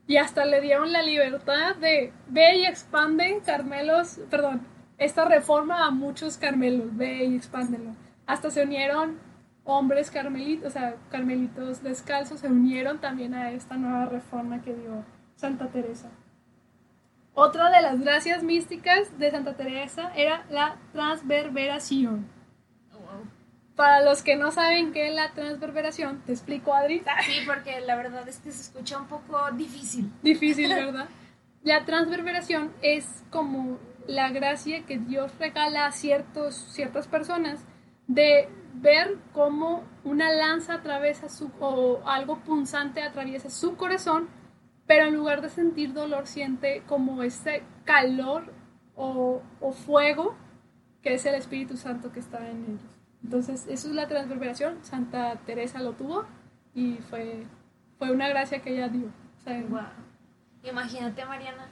Y 0.07 0.17
hasta 0.17 0.45
le 0.45 0.61
dieron 0.61 0.91
la 0.91 1.01
libertad 1.01 1.75
de 1.75 2.13
ve 2.27 2.57
y 2.57 2.65
expande 2.65 3.41
Carmelos, 3.45 4.19
perdón, 4.29 4.61
esta 4.97 5.25
reforma 5.25 5.85
a 5.85 5.91
muchos 5.91 6.37
Carmelos, 6.37 6.95
ve 6.95 7.25
y 7.25 7.35
expándelo. 7.35 7.95
Hasta 8.27 8.49
se 8.49 8.63
unieron 8.63 9.19
hombres 9.63 10.11
carmelitos, 10.11 10.67
o 10.67 10.69
sea, 10.69 10.95
carmelitos 11.09 11.83
descalzos 11.83 12.39
se 12.39 12.47
unieron 12.47 12.99
también 12.99 13.33
a 13.33 13.51
esta 13.51 13.77
nueva 13.77 14.05
reforma 14.05 14.61
que 14.61 14.73
dio 14.73 15.03
Santa 15.35 15.67
Teresa. 15.67 16.09
Otra 17.33 17.69
de 17.69 17.81
las 17.81 17.99
gracias 17.99 18.43
místicas 18.43 19.19
de 19.19 19.31
Santa 19.31 19.57
Teresa 19.57 20.11
era 20.15 20.45
la 20.49 20.77
transverberación. 20.93 22.27
Para 23.75 24.01
los 24.01 24.23
que 24.23 24.37
no 24.37 24.51
saben 24.51 24.93
qué 24.93 25.09
es 25.09 25.15
la 25.15 25.31
transverberación, 25.31 26.21
te 26.25 26.31
explico, 26.31 26.73
Adri. 26.73 27.03
Sí, 27.25 27.39
porque 27.45 27.81
la 27.81 27.95
verdad 27.95 28.27
es 28.27 28.39
que 28.39 28.51
se 28.51 28.61
escucha 28.61 28.99
un 28.99 29.07
poco 29.07 29.37
difícil. 29.51 30.11
Difícil, 30.21 30.69
¿verdad? 30.73 31.07
La 31.63 31.83
transverberación 31.83 32.71
es 32.81 33.23
como 33.31 33.79
la 34.07 34.29
gracia 34.29 34.85
que 34.85 34.97
Dios 34.97 35.31
regala 35.39 35.87
a 35.87 35.91
ciertos, 35.91 36.55
ciertas 36.55 37.07
personas 37.07 37.65
de 38.07 38.47
ver 38.75 39.17
cómo 39.33 39.83
una 40.03 40.31
lanza 40.31 40.75
atraviesa 40.75 41.27
su, 41.27 41.51
o 41.59 42.01
algo 42.05 42.39
punzante 42.39 43.01
atraviesa 43.01 43.49
su 43.49 43.75
corazón, 43.75 44.29
pero 44.85 45.07
en 45.07 45.15
lugar 45.15 45.41
de 45.41 45.49
sentir 45.49 45.93
dolor 45.93 46.27
siente 46.27 46.83
como 46.87 47.23
ese 47.23 47.63
calor 47.83 48.53
o, 48.95 49.41
o 49.59 49.71
fuego 49.71 50.35
que 51.01 51.15
es 51.15 51.25
el 51.25 51.35
Espíritu 51.35 51.77
Santo 51.77 52.11
que 52.11 52.19
está 52.19 52.49
en 52.49 52.63
ellos. 52.63 52.94
Entonces, 53.25 53.65
eso 53.67 53.87
es 53.87 53.95
la 53.95 54.07
transverberación. 54.07 54.77
Santa 54.83 55.37
Teresa 55.47 55.81
lo 55.81 55.93
tuvo 55.93 56.25
y 56.75 56.97
fue, 57.09 57.47
fue 57.97 58.11
una 58.11 58.29
gracia 58.29 58.61
que 58.61 58.75
ella 58.75 58.87
dio. 58.87 59.09
Wow. 59.67 59.81
Imagínate, 60.63 61.25
Mariana. 61.25 61.67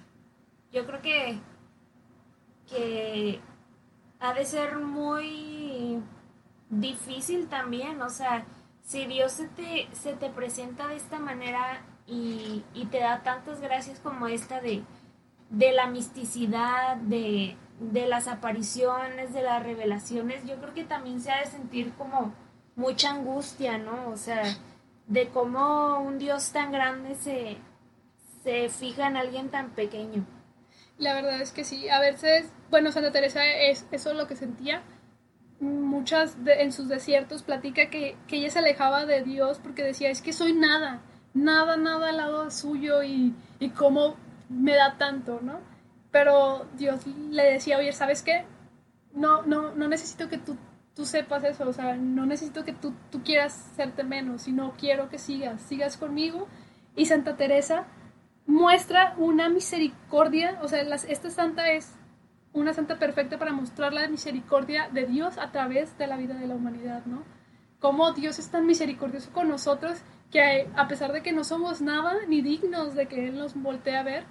Yo 0.71 0.83
creo 0.87 0.99
que, 1.03 1.37
que 2.67 3.39
ha 4.19 4.33
de 4.33 4.45
ser 4.45 4.79
muy 4.79 6.01
difícil 6.71 7.47
también. 7.47 8.01
O 8.01 8.09
sea, 8.09 8.45
si 8.81 9.05
Dios 9.05 9.33
se 9.33 9.47
te, 9.49 9.87
se 9.91 10.13
te 10.13 10.31
presenta 10.31 10.87
de 10.87 10.95
esta 10.95 11.19
manera 11.19 11.83
y, 12.07 12.63
y 12.73 12.85
te 12.85 12.99
da 12.99 13.21
tantas 13.21 13.61
gracias 13.61 13.99
como 13.99 14.25
esta 14.25 14.59
de, 14.59 14.81
de 15.51 15.71
la 15.71 15.85
misticidad, 15.85 16.97
de, 16.97 17.55
de 17.91 18.07
las 18.07 18.27
apariciones, 18.27 19.34
de 19.34 19.41
las 19.41 19.61
revelaciones, 19.63 20.45
yo 20.45 20.55
creo 20.57 20.73
que 20.73 20.84
también 20.84 21.19
se 21.21 21.31
ha 21.31 21.39
de 21.39 21.47
sentir 21.47 21.93
como 21.93 22.34
mucha 22.75 23.11
angustia, 23.11 23.77
¿no? 23.77 24.09
O 24.09 24.17
sea, 24.17 24.43
de 25.07 25.27
cómo 25.27 25.99
un 25.99 26.17
Dios 26.17 26.51
tan 26.51 26.71
grande 26.71 27.15
se, 27.15 27.57
se 28.43 28.69
fija 28.69 29.07
en 29.07 29.17
alguien 29.17 29.49
tan 29.49 29.71
pequeño. 29.71 30.25
La 30.97 31.13
verdad 31.13 31.41
es 31.41 31.51
que 31.51 31.63
sí. 31.63 31.89
A 31.89 31.99
veces, 31.99 32.51
bueno, 32.69 32.91
Santa 32.91 33.11
Teresa 33.11 33.45
es 33.45 33.86
eso 33.91 34.11
es 34.11 34.17
lo 34.17 34.27
que 34.27 34.36
sentía. 34.36 34.81
Muchas 35.59 36.43
de- 36.43 36.61
en 36.61 36.71
sus 36.71 36.88
desiertos 36.88 37.43
platica 37.43 37.89
que, 37.89 38.17
que 38.27 38.38
ella 38.38 38.49
se 38.49 38.59
alejaba 38.59 39.05
de 39.05 39.23
Dios 39.23 39.59
porque 39.63 39.84
decía, 39.84 40.09
es 40.09 40.21
que 40.21 40.34
soy 40.34 40.53
nada, 40.53 41.01
nada, 41.34 41.77
nada 41.77 42.09
al 42.09 42.17
lado 42.17 42.51
suyo 42.51 43.01
y, 43.03 43.34
y 43.59 43.69
cómo 43.69 44.15
me 44.49 44.73
da 44.75 44.97
tanto, 44.97 45.39
¿no? 45.41 45.59
Pero 46.14 46.68
Dios 46.78 47.05
le 47.07 47.53
decía, 47.53 47.78
oye, 47.80 47.91
¿sabes 47.91 48.22
qué? 48.22 48.45
No, 49.14 49.41
no, 49.41 49.74
no 49.74 49.88
necesito 49.88 50.30
que 50.30 50.38
tú, 50.38 50.55
tú 50.95 51.05
sepas 51.05 51.43
eso, 51.43 51.68
o 51.68 51.74
sea, 51.74 51.95
no 51.97 52.28
necesito 52.28 52.64
que 52.64 52.72
tú, 52.72 52.93
tú 53.11 53.24
quieras 53.24 53.51
serte 53.76 54.03
menos, 54.03 54.43
sino 54.43 54.74
quiero 54.78 55.09
que 55.09 55.18
sigas, 55.18 55.59
sigas 55.64 55.97
conmigo. 55.97 56.47
Y 56.95 57.07
Santa 57.07 57.36
Teresa 57.36 57.88
muestra 58.45 59.16
una 59.18 59.49
misericordia, 59.49 60.59
o 60.61 60.68
sea, 60.68 60.84
las- 60.84 61.05
esta 61.05 61.32
santa 61.32 61.72
es 61.72 61.95
una 62.53 62.74
santa 62.74 62.99
perfecta 62.99 63.39
para 63.39 63.51
mostrar 63.51 63.91
la 63.91 64.07
misericordia 64.07 64.89
de 64.89 65.07
Dios 65.07 65.39
a 65.39 65.51
través 65.51 65.97
de 65.97 66.05
la 66.05 66.18
vida 66.18 66.36
de 66.36 66.45
la 66.45 66.53
humanidad, 66.53 67.03
¿no? 67.07 67.24
Cómo 67.80 68.11
Dios 68.14 68.38
es 68.38 68.51
tan 68.51 68.68
misericordioso 68.68 69.32
con 69.34 69.49
nosotros 69.49 69.99
que 70.30 70.70
a 70.76 70.88
pesar 70.88 71.11
de 71.11 71.24
que 71.24 71.32
no 71.34 71.43
somos 71.43 71.82
nada 71.82 72.14
ni 72.28 72.43
dignos 72.43 72.93
de 72.93 73.07
que 73.07 73.28
Él 73.30 73.36
nos 73.39 73.55
voltee 73.59 73.97
a 73.97 74.03
ver, 74.03 74.26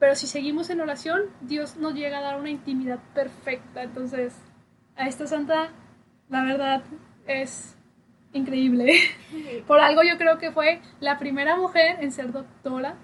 pero 0.00 0.16
si 0.16 0.26
seguimos 0.26 0.68
en 0.70 0.80
oración, 0.80 1.20
Dios 1.42 1.76
nos 1.76 1.94
llega 1.94 2.18
a 2.18 2.22
dar 2.22 2.40
una 2.40 2.50
intimidad 2.50 2.98
perfecta. 3.14 3.84
Entonces, 3.84 4.34
a 4.96 5.06
esta 5.06 5.28
santa, 5.28 5.68
la 6.28 6.42
verdad, 6.42 6.82
es 7.28 7.76
increíble. 8.32 8.94
Por 9.68 9.78
algo 9.80 10.02
yo 10.02 10.16
creo 10.18 10.38
que 10.38 10.50
fue 10.50 10.80
la 11.00 11.18
primera 11.18 11.56
mujer 11.56 11.98
en 12.00 12.10
ser 12.12 12.32
doctora 12.32 12.94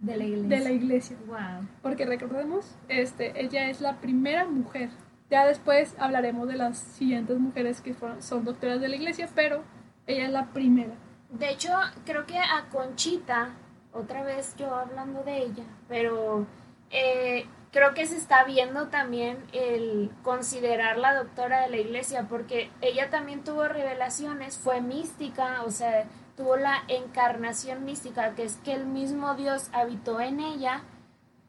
De 0.00 0.16
la 0.16 0.24
iglesia. 0.24 0.58
de 0.58 0.64
la 0.64 0.70
iglesia. 0.72 1.16
Wow. 1.26 1.68
Porque 1.82 2.06
recordemos, 2.06 2.74
este, 2.88 3.38
ella 3.42 3.68
es 3.68 3.80
la 3.82 3.96
primera 4.00 4.44
mujer. 4.46 4.90
Ya 5.30 5.46
después 5.46 5.96
hablaremos 5.98 6.46
de 6.48 6.56
las 6.56 6.78
siguientes 6.78 7.38
mujeres 7.38 7.80
que 7.80 7.94
fueron- 7.94 8.22
son 8.22 8.44
doctoras 8.44 8.80
de 8.80 8.88
la 8.88 8.96
iglesia, 8.96 9.28
pero 9.34 9.64
ella 10.06 10.26
es 10.26 10.30
la 10.32 10.46
primera. 10.52 10.94
De 11.30 11.50
hecho, 11.50 11.70
creo 12.04 12.26
que 12.26 12.38
a 12.38 12.68
Conchita, 12.70 13.48
otra 13.94 14.22
vez 14.22 14.54
yo 14.56 14.74
hablando 14.74 15.22
de 15.22 15.38
ella, 15.38 15.64
pero 15.88 16.46
eh, 16.90 17.46
creo 17.72 17.94
que 17.94 18.06
se 18.06 18.16
está 18.16 18.44
viendo 18.44 18.88
también 18.88 19.38
el 19.52 20.10
considerarla 20.22 21.14
doctora 21.14 21.62
de 21.62 21.70
la 21.70 21.76
iglesia, 21.78 22.26
porque 22.28 22.70
ella 22.80 23.08
también 23.10 23.44
tuvo 23.44 23.66
revelaciones, 23.68 24.58
fue 24.58 24.80
mística, 24.80 25.62
o 25.64 25.70
sea, 25.70 26.04
tuvo 26.36 26.56
la 26.56 26.82
encarnación 26.88 27.84
mística, 27.84 28.34
que 28.34 28.44
es 28.44 28.56
que 28.58 28.74
el 28.74 28.86
mismo 28.86 29.34
Dios 29.34 29.70
habitó 29.72 30.20
en 30.20 30.40
ella, 30.40 30.82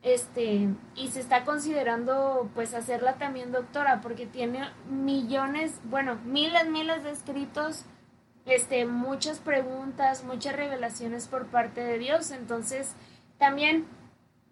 este, 0.03 0.69
y 0.95 1.07
se 1.07 1.19
está 1.19 1.45
considerando 1.45 2.47
pues 2.53 2.75
hacerla 2.75 3.15
también 3.15 3.51
doctora, 3.51 4.01
porque 4.01 4.27
tiene 4.27 4.69
millones, 4.87 5.79
bueno, 5.85 6.19
miles, 6.25 6.67
miles 6.69 7.03
de 7.03 7.09
escritos 7.09 7.85
este, 8.45 8.85
muchas 8.85 9.39
preguntas, 9.39 10.23
muchas 10.23 10.55
revelaciones 10.55 11.27
por 11.27 11.47
parte 11.47 11.83
de 11.83 11.97
Dios. 11.97 12.31
Entonces, 12.31 12.95
también 13.37 13.85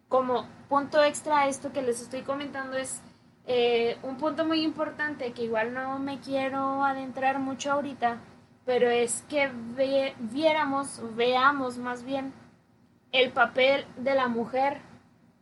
como 0.07 0.47
punto 0.69 1.03
extra 1.03 1.47
esto 1.47 1.71
que 1.71 1.81
les 1.81 2.01
estoy 2.01 2.21
comentando 2.21 2.77
es 2.77 3.01
eh, 3.45 3.97
un 4.03 4.17
punto 4.17 4.45
muy 4.45 4.61
importante 4.61 5.33
que 5.33 5.43
igual 5.43 5.73
no 5.73 5.99
me 5.99 6.19
quiero 6.19 6.83
adentrar 6.83 7.39
mucho 7.39 7.71
ahorita, 7.71 8.17
pero 8.65 8.89
es 8.89 9.23
que 9.27 9.51
ve- 9.75 10.15
viéramos, 10.19 11.01
veamos 11.15 11.77
más 11.77 12.03
bien 12.03 12.33
el 13.11 13.31
papel 13.31 13.85
de 13.97 14.15
la 14.15 14.27
mujer 14.27 14.77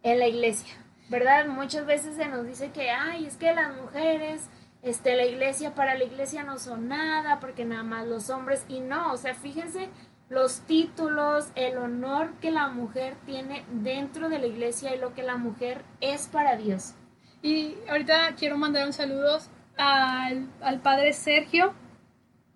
en 0.04 0.20
la 0.20 0.28
iglesia, 0.28 0.74
¿verdad? 1.10 1.45
Muchas 1.47 1.86
veces 1.86 2.16
se 2.16 2.28
nos 2.28 2.45
dice 2.47 2.72
que, 2.72 2.89
ay, 2.89 3.26
es 3.28 3.38
que 3.38 3.54
las 3.54 3.76
mujeres 3.76 4.49
este, 4.84 5.16
la 5.16 5.26
iglesia, 5.26 5.76
para 5.76 5.96
la 5.96 6.04
iglesia 6.04 6.44
no 6.44 6.58
son 6.58 6.88
nada, 6.88 7.40
porque 7.40 7.66
nada 7.66 7.84
más 7.84 8.08
los 8.08 8.30
hombres, 8.30 8.66
y 8.68 8.80
no, 8.80 9.14
o 9.14 9.18
sea, 9.18 9.36
fíjense 9.36 9.90
los 10.30 10.62
títulos, 10.62 11.52
el 11.56 11.78
honor 11.78 12.34
que 12.40 12.52
la 12.52 12.70
mujer 12.70 13.16
tiene 13.26 13.66
dentro 13.70 14.30
de 14.30 14.40
la 14.40 14.48
iglesia 14.48 14.96
y 14.96 15.00
lo 15.00 15.14
que 15.14 15.24
la 15.24 15.36
mujer 15.36 15.84
es 16.00 16.28
para 16.28 16.56
Dios. 16.56 16.94
Y 17.42 17.76
ahorita 17.90 18.36
quiero 18.38 18.58
mandar 18.58 18.86
un 18.86 18.94
saludo 18.94 19.40
al, 19.78 20.48
al 20.62 20.80
padre 20.80 21.12
Sergio. 21.12 21.74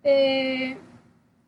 Eh, 0.04 0.78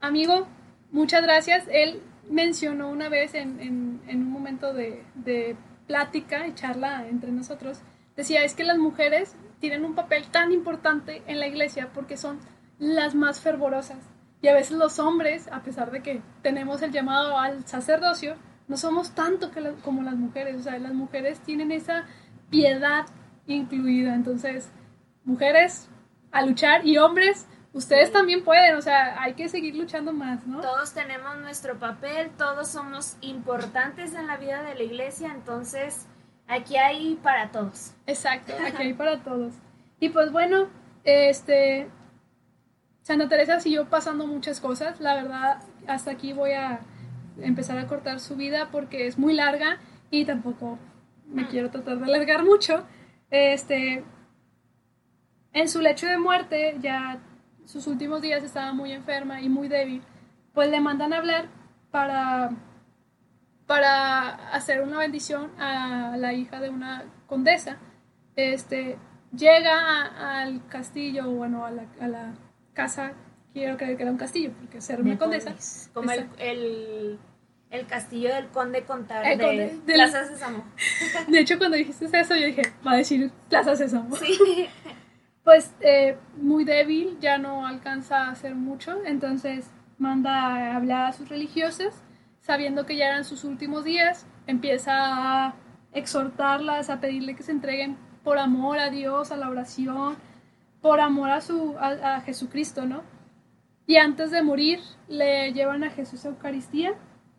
amigo, 0.01 0.47
muchas 0.91 1.23
gracias. 1.23 1.65
Él 1.71 2.03
mencionó 2.29 2.91
una 2.91 3.09
vez 3.09 3.35
en, 3.35 3.59
en, 3.61 4.03
en 4.07 4.19
un 4.19 4.31
momento 4.31 4.75
de, 4.75 5.03
de 5.15 5.57
plática 5.87 6.47
y 6.47 6.55
charla 6.55 7.09
entre 7.09 7.33
nosotros, 7.33 7.81
decía, 8.17 8.45
es 8.45 8.55
que 8.55 8.65
las 8.65 8.77
mujeres 8.77 9.35
tienen 9.61 9.85
un 9.85 9.95
papel 9.95 10.29
tan 10.31 10.53
importante 10.53 11.23
en 11.27 11.41
la 11.41 11.47
iglesia 11.47 11.91
porque 11.95 12.17
son 12.17 12.39
las 12.79 13.15
más 13.15 13.41
fervorosas. 13.41 13.99
Y 14.41 14.49
a 14.49 14.55
veces 14.55 14.77
los 14.77 14.99
hombres, 14.99 15.49
a 15.49 15.63
pesar 15.63 15.91
de 15.91 16.03
que 16.03 16.23
tenemos 16.43 16.81
el 16.83 16.93
llamado 16.93 17.39
al 17.39 17.67
sacerdocio, 17.67 18.37
no 18.69 18.77
somos 18.77 19.13
tanto 19.13 19.51
que 19.51 19.75
como 19.83 20.03
las 20.03 20.15
mujeres. 20.15 20.57
O 20.57 20.63
sea, 20.63 20.79
las 20.79 20.95
mujeres 20.95 21.41
tienen 21.41 21.73
esa 21.73 22.05
piedad 22.51 23.07
incluida. 23.47 24.15
Entonces, 24.15 24.69
mujeres 25.25 25.89
a 26.31 26.43
luchar 26.43 26.87
y 26.87 26.99
hombres, 26.99 27.47
ustedes 27.73 28.13
también 28.13 28.45
pueden. 28.45 28.77
O 28.77 28.83
sea, 28.83 29.21
hay 29.21 29.35
que 29.35 29.49
seguir 29.49 29.75
luchando 29.75 30.13
más, 30.13 30.47
¿no? 30.47 30.61
Todos 30.61 30.93
tenemos 30.93 31.37
nuestro 31.39 31.79
papel, 31.79 32.31
todos 32.37 32.69
somos 32.69 33.17
importantes 33.21 34.15
en 34.15 34.29
la 34.29 34.37
vida 34.37 34.63
de 34.63 34.77
la 34.77 34.83
iglesia. 34.85 35.33
Entonces, 35.35 36.07
aquí 36.49 36.77
hay 36.77 37.15
para 37.23 37.51
todos. 37.53 37.95
Exacto, 38.07 38.53
aquí 38.67 38.83
hay 38.83 38.95
para 38.95 39.23
todos. 39.23 39.55
Y 40.01 40.09
pues 40.09 40.33
bueno, 40.33 40.69
este, 41.05 41.89
Santa 43.03 43.29
Teresa 43.29 43.61
siguió 43.61 43.89
pasando 43.89 44.27
muchas 44.27 44.61
cosas. 44.61 45.01
La 45.01 45.15
verdad, 45.15 45.63
hasta 45.87 46.11
aquí 46.11 46.33
voy 46.33 46.53
a 46.53 46.81
empezar 47.41 47.79
a 47.79 47.87
cortar 47.87 48.21
su 48.21 48.37
vida 48.37 48.71
porque 48.73 49.07
es 49.07 49.19
muy 49.19 49.35
larga 49.35 49.79
y 50.11 50.25
tampoco 50.25 50.79
me 51.27 51.47
quiero 51.47 51.71
tratar 51.71 51.99
de 51.99 52.05
alargar 52.05 52.45
mucho. 52.45 52.85
Este, 53.31 54.05
en 55.53 55.69
su 55.69 55.81
lecho 55.81 56.07
de 56.07 56.19
muerte, 56.19 56.77
ya 56.81 57.21
sus 57.65 57.87
últimos 57.87 58.23
días 58.23 58.43
estaba 58.43 58.73
muy 58.73 58.93
enferma 58.93 59.41
y 59.43 59.49
muy 59.49 59.69
débil, 59.69 60.03
pues 60.55 60.71
le 60.71 60.81
mandan 60.81 61.13
a 61.13 61.19
hablar 61.19 61.49
para, 61.91 62.51
para 63.69 64.31
hacer 64.53 64.83
una 64.83 64.99
bendición 64.99 65.53
a 65.61 66.17
la 66.17 66.33
hija 66.33 66.59
de 66.61 66.71
una 66.71 67.05
condesa. 67.29 67.77
Este, 68.35 68.99
llega 69.37 70.41
al 70.41 70.67
castillo, 70.69 71.31
bueno, 71.31 71.65
a 71.67 71.71
la, 71.71 71.85
a 72.01 72.09
la 72.09 72.35
casa, 72.73 73.13
quiero 73.53 73.77
creer 73.77 73.97
que 73.97 74.03
era 74.05 74.11
un 74.11 74.19
castillo, 74.19 74.53
porque 74.59 74.81
ser 74.81 75.01
una 75.03 75.17
condesa. 75.19 75.55
Como 75.93 76.11
el, 76.11 76.29
el, 76.39 77.19
el 77.71 77.87
castillo 77.87 78.35
del 78.35 78.49
conde 78.49 78.85
Contar 78.85 79.23
de 79.25 79.45
conde 79.45 79.69
del- 79.69 79.95
Plaza 79.97 80.25
Sésamo. 80.25 80.65
De 81.29 81.39
hecho, 81.39 81.59
cuando 81.59 81.77
dijiste 81.77 82.07
eso, 82.19 82.35
yo 82.35 82.47
dije, 82.47 82.63
va 82.87 82.93
a 82.93 82.97
decir 82.97 83.31
Plaza 83.49 83.77
Sésamo. 83.77 84.17
Sí. 84.17 84.67
Pues 85.45 85.73
eh, 85.81 86.19
muy 86.37 86.65
débil, 86.67 87.17
ya 87.21 87.39
no 87.39 87.67
alcanza 87.67 88.25
a 88.27 88.31
hacer 88.33 88.55
mucho, 88.55 88.99
entonces 89.07 89.71
manda 89.97 90.35
a 90.73 90.77
hablar 90.77 91.07
a 91.07 91.13
sus 91.15 91.31
religiosas, 91.31 92.03
sabiendo 92.49 92.87
que 92.87 92.97
ya 92.97 93.09
eran 93.09 93.27
sus 93.27 93.45
últimos 93.45 93.85
días, 93.85 94.27
empieza 94.47 94.93
a 94.95 95.55
exhortarlas, 95.93 96.89
a 96.89 96.99
pedirle 96.99 97.37
que 97.37 97.43
se 97.43 97.53
entreguen 97.53 97.99
por 98.25 98.39
amor 98.39 98.79
a 98.79 98.89
Dios, 98.89 99.31
a 99.33 99.37
la 99.37 99.51
oración, 99.51 100.17
por 100.81 100.99
amor 101.01 101.29
a, 101.29 101.43
su, 101.43 101.77
a, 101.79 102.15
a 102.17 102.21
Jesucristo, 102.23 102.87
¿no? 102.87 103.03
Y 103.87 103.97
antes 103.97 104.31
de 104.31 104.43
morir 104.43 104.81
le 105.09 105.53
llevan 105.53 105.85
a 105.85 105.91
Jesús 105.91 106.25
a 106.25 106.29
Eucaristía 106.29 106.95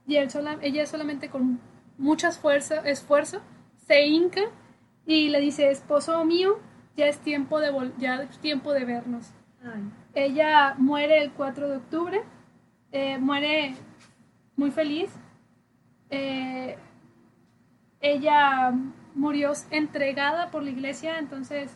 y 0.05 0.17
él 0.17 0.29
sola- 0.29 0.59
ella 0.61 0.85
solamente 0.85 1.29
con 1.29 1.59
mucha 1.97 2.31
fuerza, 2.31 2.75
esfuerzo 2.87 3.41
se 3.87 4.05
hinca 4.05 4.41
y 5.07 5.29
le 5.29 5.39
dice, 5.39 5.71
esposo 5.71 6.23
mío, 6.23 6.59
ya 6.95 7.07
es 7.07 7.17
tiempo 7.17 7.59
de, 7.59 7.71
vol- 7.71 7.93
ya 7.97 8.21
es 8.21 8.37
tiempo 8.37 8.73
de 8.73 8.85
vernos. 8.85 9.31
Ay, 9.63 9.81
Ella 10.13 10.75
muere 10.77 11.23
el 11.23 11.31
4 11.31 11.67
de 11.67 11.77
octubre, 11.77 12.21
eh, 12.91 13.17
muere 13.17 13.73
muy 14.59 14.71
feliz. 14.71 15.09
Eh, 16.11 16.77
ella 18.01 18.71
murió 19.15 19.53
entregada 19.71 20.51
por 20.51 20.63
la 20.63 20.69
iglesia, 20.69 21.17
entonces 21.17 21.75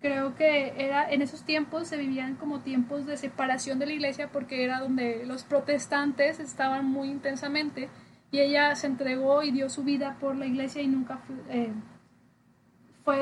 creo 0.00 0.34
que 0.34 0.72
era 0.78 1.10
en 1.10 1.20
esos 1.20 1.44
tiempos 1.44 1.88
se 1.88 1.98
vivían 1.98 2.36
como 2.36 2.60
tiempos 2.60 3.04
de 3.04 3.16
separación 3.18 3.78
de 3.78 3.86
la 3.86 3.92
iglesia 3.92 4.30
porque 4.32 4.64
era 4.64 4.80
donde 4.80 5.26
los 5.26 5.44
protestantes 5.44 6.40
estaban 6.40 6.86
muy 6.86 7.10
intensamente 7.10 7.90
y 8.30 8.38
ella 8.38 8.74
se 8.76 8.86
entregó 8.86 9.42
y 9.42 9.50
dio 9.50 9.68
su 9.68 9.82
vida 9.82 10.16
por 10.20 10.36
la 10.36 10.46
iglesia 10.46 10.80
y 10.80 10.88
nunca 10.88 11.18
fue, 11.18 11.36
eh, 11.50 11.72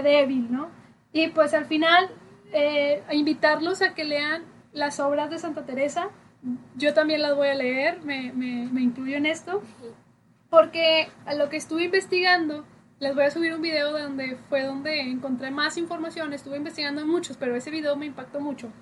débil, 0.03 0.53
¿no? 0.53 0.69
Y 1.13 1.29
pues 1.29 1.55
al 1.55 1.65
final 1.65 2.11
eh, 2.53 3.03
invitarlos 3.11 3.81
a 3.81 3.95
que 3.95 4.05
lean 4.05 4.43
las 4.73 5.01
obras 5.01 5.31
de 5.31 5.39
Santa 5.39 5.65
Teresa. 5.65 6.11
Yo 6.77 6.95
también 6.95 7.23
las 7.23 7.35
voy 7.35 7.49
a 7.49 7.55
leer, 7.55 8.03
me, 8.05 8.33
me, 8.33 8.69
me 8.71 8.81
incluyo 8.81 9.17
en 9.17 9.27
esto, 9.27 9.63
porque 10.51 11.09
a 11.27 11.35
lo 11.35 11.49
que 11.49 11.57
estuve 11.57 11.85
investigando, 11.85 12.65
les 13.01 13.15
voy 13.15 13.25
a 13.25 13.31
subir 13.31 13.55
un 13.55 13.63
video 13.63 13.93
donde 13.93 14.37
fue 14.49 14.63
donde 14.63 15.01
encontré 15.01 15.51
más 15.51 15.77
información, 15.77 16.33
estuve 16.33 16.57
investigando 16.57 17.05
muchos, 17.07 17.37
pero 17.37 17.55
ese 17.55 17.71
video 17.71 17.97
me 17.97 18.07
impactó 18.07 18.41
mucho. 18.41 18.73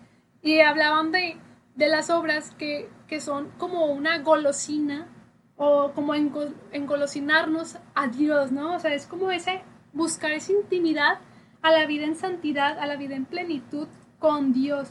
Y 0.43 0.61
hablaban 0.61 1.13
de, 1.13 1.39
de 1.75 1.89
las 1.89 2.11
obras 2.11 2.51
que, 2.59 2.89
que 3.09 3.21
son 3.21 3.51
como 3.59 3.87
una 3.87 4.19
golosina 4.19 5.09
o 5.57 5.93
como 5.93 6.15
engo- 6.15 6.55
engolosinarnos 6.73 7.79
a 7.95 8.09
Dios, 8.09 8.53
¿no? 8.53 8.75
O 8.75 8.79
sea, 8.79 8.95
es 8.95 9.07
como 9.07 9.33
ese 9.33 9.63
buscar 9.93 10.33
esa 10.33 10.53
intimidad 10.53 11.19
a 11.63 11.71
la 11.73 11.87
vida 11.87 12.05
en 12.05 12.17
santidad, 12.17 12.79
a 12.79 12.87
la 12.87 12.97
vida 12.97 13.17
en 13.17 13.25
plenitud 13.25 13.89
con 14.19 14.53
Dios. 14.53 14.91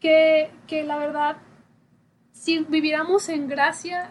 Que, 0.00 0.50
que 0.66 0.84
la 0.84 0.98
verdad, 0.98 1.36
si 2.34 2.58
viviéramos 2.58 3.28
en 3.28 3.48
gracia 3.48 4.10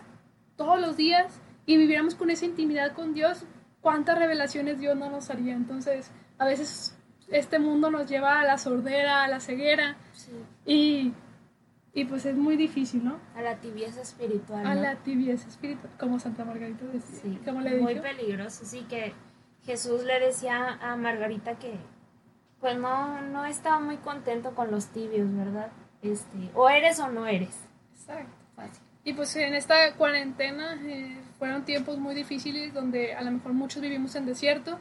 todos 0.56 0.80
los 0.80 0.98
días 0.98 1.40
y 1.66 1.78
viviéramos 1.78 2.16
con 2.16 2.30
esa 2.30 2.46
intimidad 2.46 2.94
con 2.94 3.14
Dios, 3.14 3.46
cuántas 3.82 4.18
revelaciones 4.18 4.80
Dios 4.80 4.96
no 4.98 5.10
nos 5.12 5.30
haría. 5.30 5.54
Entonces, 5.54 6.10
a 6.38 6.46
veces 6.46 6.98
este 7.28 7.60
mundo 7.60 7.92
nos 7.92 8.10
lleva 8.10 8.40
a 8.40 8.44
la 8.44 8.58
sordera, 8.58 9.24
a 9.24 9.28
la 9.28 9.40
ceguera 9.40 9.98
sí. 10.14 10.32
y, 10.66 11.14
y 11.94 12.06
pues 12.06 12.26
es 12.26 12.36
muy 12.36 12.56
difícil, 12.56 13.04
¿no? 13.04 13.20
A 13.36 13.42
la 13.42 13.58
tibieza 13.58 14.02
espiritual. 14.02 14.66
A 14.66 14.74
¿no? 14.74 14.82
la 14.82 14.96
tibieza 14.96 15.48
espiritual, 15.48 15.92
como 16.00 16.18
Santa 16.18 16.46
Margarita 16.46 16.86
decía. 16.86 17.20
Sí, 17.22 17.40
como 17.46 17.60
le 17.62 17.82
muy 17.82 17.94
dijo. 17.94 18.06
peligroso. 18.06 18.66
Sí, 18.66 18.86
que 18.90 19.14
Jesús 19.66 20.04
le 20.06 20.20
decía 20.20 20.80
a 20.82 20.96
Margarita 20.96 21.60
que 21.60 21.74
pues 22.62 22.80
no, 22.80 23.22
no 23.22 23.44
estaba 23.44 23.82
muy 23.82 23.98
contento 23.98 24.56
con 24.56 24.72
los 24.72 24.88
tibios, 24.88 25.36
¿verdad? 25.36 25.72
Este, 26.02 26.50
o 26.56 26.70
eres 26.70 27.00
o 27.00 27.10
no 27.10 27.28
eres. 27.28 27.68
Exacto. 28.04 28.36
Fácil. 28.56 28.84
Y 29.06 29.14
pues 29.14 29.36
en 29.36 29.54
esta 29.54 29.94
cuarentena 29.96 30.80
eh, 30.82 31.18
fueron 31.38 31.66
tiempos 31.66 31.98
muy 31.98 32.16
difíciles 32.16 32.74
donde 32.74 33.14
a 33.14 33.22
lo 33.22 33.32
mejor 33.32 33.54
muchos 33.54 33.82
vivimos 33.82 34.16
en 34.16 34.26
desierto 34.26 34.80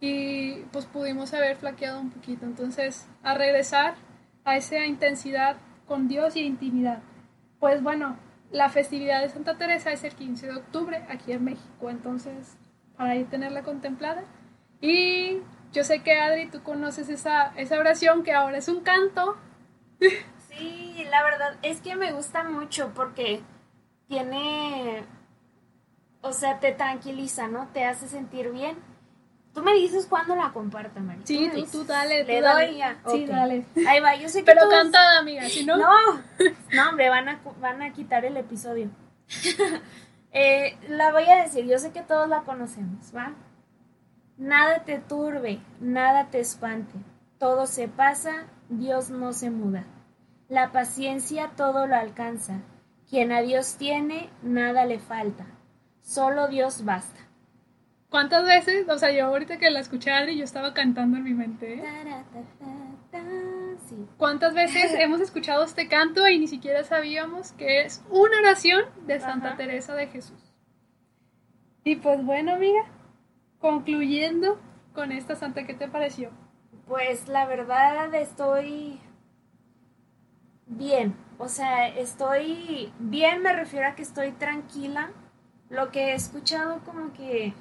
y 0.00 0.54
pues 0.72 0.86
pudimos 0.86 1.32
haber 1.32 1.56
flaqueado 1.56 2.00
un 2.00 2.10
poquito. 2.10 2.44
Entonces, 2.44 3.08
a 3.22 3.34
regresar 3.34 3.94
a 4.44 4.56
esa 4.56 4.84
intensidad 4.84 5.56
con 5.86 6.08
Dios 6.08 6.36
y 6.36 6.40
intimidad. 6.40 7.02
Pues 7.60 7.82
bueno, 7.82 8.16
la 8.50 8.68
festividad 8.68 9.22
de 9.22 9.28
Santa 9.28 9.56
Teresa 9.56 9.92
es 9.92 10.04
el 10.04 10.14
15 10.14 10.48
de 10.48 10.56
octubre 10.56 11.06
aquí 11.08 11.32
en 11.32 11.44
México, 11.44 11.88
entonces 11.88 12.56
para 12.96 13.12
ahí 13.12 13.24
tenerla 13.24 13.62
contemplada. 13.62 14.24
Y 14.80 15.38
yo 15.72 15.84
sé 15.84 16.00
que 16.00 16.18
Adri, 16.18 16.50
tú 16.50 16.62
conoces 16.62 17.08
esa, 17.08 17.54
esa 17.56 17.78
oración 17.78 18.24
que 18.24 18.32
ahora 18.32 18.58
es 18.58 18.68
un 18.68 18.80
canto. 18.80 19.36
Sí, 20.48 20.91
la 21.12 21.22
verdad 21.22 21.56
es 21.60 21.80
que 21.82 21.94
me 21.94 22.10
gusta 22.12 22.42
mucho 22.42 22.90
porque 22.94 23.42
tiene, 24.08 25.04
o 26.22 26.32
sea, 26.32 26.58
te 26.58 26.72
tranquiliza, 26.72 27.48
¿no? 27.48 27.68
Te 27.74 27.84
hace 27.84 28.08
sentir 28.08 28.50
bien. 28.50 28.78
Tú 29.52 29.62
me 29.62 29.74
dices 29.74 30.06
cuándo 30.06 30.34
la 30.34 30.50
comparto, 30.54 31.00
Mari. 31.00 31.20
Sí, 31.24 31.50
tú, 31.54 31.66
tú 31.66 31.84
dale, 31.84 32.22
tú 32.24 32.28
Le 32.28 32.40
dale. 32.40 32.66
doy 32.68 32.76
ya. 32.78 32.96
Sí, 33.10 33.26
dale. 33.26 33.66
Ahí 33.86 34.00
va, 34.00 34.16
yo 34.16 34.30
sé 34.30 34.38
que 34.38 34.46
Pero 34.46 34.62
todos- 34.62 34.72
cantada, 34.84 35.18
amiga, 35.18 35.42
si 35.50 35.66
no... 35.66 35.76
No, 35.76 35.90
no, 36.72 36.88
hombre, 36.88 37.10
van 37.10 37.28
a, 37.28 37.40
van 37.60 37.82
a 37.82 37.92
quitar 37.92 38.24
el 38.24 38.36
episodio. 38.38 38.88
Eh, 40.34 40.78
la 40.88 41.12
voy 41.12 41.24
a 41.24 41.42
decir, 41.42 41.66
yo 41.66 41.78
sé 41.78 41.92
que 41.92 42.00
todos 42.00 42.26
la 42.26 42.40
conocemos, 42.40 43.14
¿va? 43.14 43.34
Nada 44.38 44.82
te 44.86 44.98
turbe, 44.98 45.60
nada 45.78 46.28
te 46.30 46.40
espante, 46.40 46.94
todo 47.38 47.66
se 47.66 47.86
pasa, 47.86 48.46
Dios 48.70 49.10
no 49.10 49.34
se 49.34 49.50
muda. 49.50 49.84
La 50.52 50.70
paciencia 50.70 51.52
todo 51.56 51.86
lo 51.86 51.96
alcanza, 51.96 52.60
quien 53.08 53.32
a 53.32 53.40
Dios 53.40 53.78
tiene, 53.78 54.28
nada 54.42 54.84
le 54.84 54.98
falta, 54.98 55.46
solo 56.02 56.46
Dios 56.46 56.84
basta. 56.84 57.20
¿Cuántas 58.10 58.44
veces? 58.44 58.86
O 58.90 58.98
sea, 58.98 59.10
yo 59.12 59.24
ahorita 59.28 59.56
que 59.56 59.70
la 59.70 59.80
escuché 59.80 60.10
Adri, 60.10 60.36
yo 60.36 60.44
estaba 60.44 60.74
cantando 60.74 61.16
en 61.16 61.24
mi 61.24 61.32
mente. 61.32 61.82
sí. 63.88 64.06
¿Cuántas 64.18 64.52
veces 64.52 64.92
hemos 64.98 65.22
escuchado 65.22 65.64
este 65.64 65.88
canto 65.88 66.28
y 66.28 66.38
ni 66.38 66.48
siquiera 66.48 66.84
sabíamos 66.84 67.52
que 67.52 67.86
es 67.86 68.04
una 68.10 68.38
oración 68.40 68.84
de 69.06 69.20
Santa 69.20 69.48
Ajá. 69.48 69.56
Teresa 69.56 69.94
de 69.94 70.08
Jesús? 70.08 70.52
Y 71.82 71.96
pues 71.96 72.22
bueno, 72.22 72.52
amiga, 72.52 72.82
concluyendo 73.58 74.60
con 74.92 75.12
esta 75.12 75.34
santa, 75.34 75.64
¿qué 75.64 75.72
te 75.72 75.88
pareció? 75.88 76.30
Pues 76.86 77.26
la 77.28 77.46
verdad 77.46 78.14
estoy 78.14 79.00
bien, 80.76 81.14
o 81.38 81.48
sea, 81.48 81.88
estoy 81.88 82.92
bien, 82.98 83.42
me 83.42 83.52
refiero 83.52 83.88
a 83.88 83.94
que 83.94 84.02
estoy 84.02 84.32
tranquila. 84.32 85.10
Lo 85.68 85.90
que 85.90 86.10
he 86.10 86.14
escuchado 86.14 86.80
como 86.84 87.12
que 87.12 87.54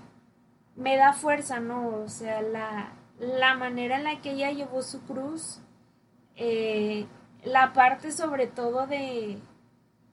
me 0.76 0.98
da 0.98 1.14
fuerza, 1.14 1.60
¿no? 1.60 1.88
O 2.04 2.10
sea, 2.10 2.42
la, 2.42 2.94
la 3.20 3.56
manera 3.56 3.98
en 3.98 4.04
la 4.04 4.22
que 4.22 4.32
ella 4.32 4.52
llevó 4.52 4.82
su 4.82 5.02
cruz, 5.04 5.62
eh, 6.36 7.06
la 7.44 7.74
parte 7.74 8.12
sobre 8.12 8.48
todo 8.48 8.88
de, 8.88 9.40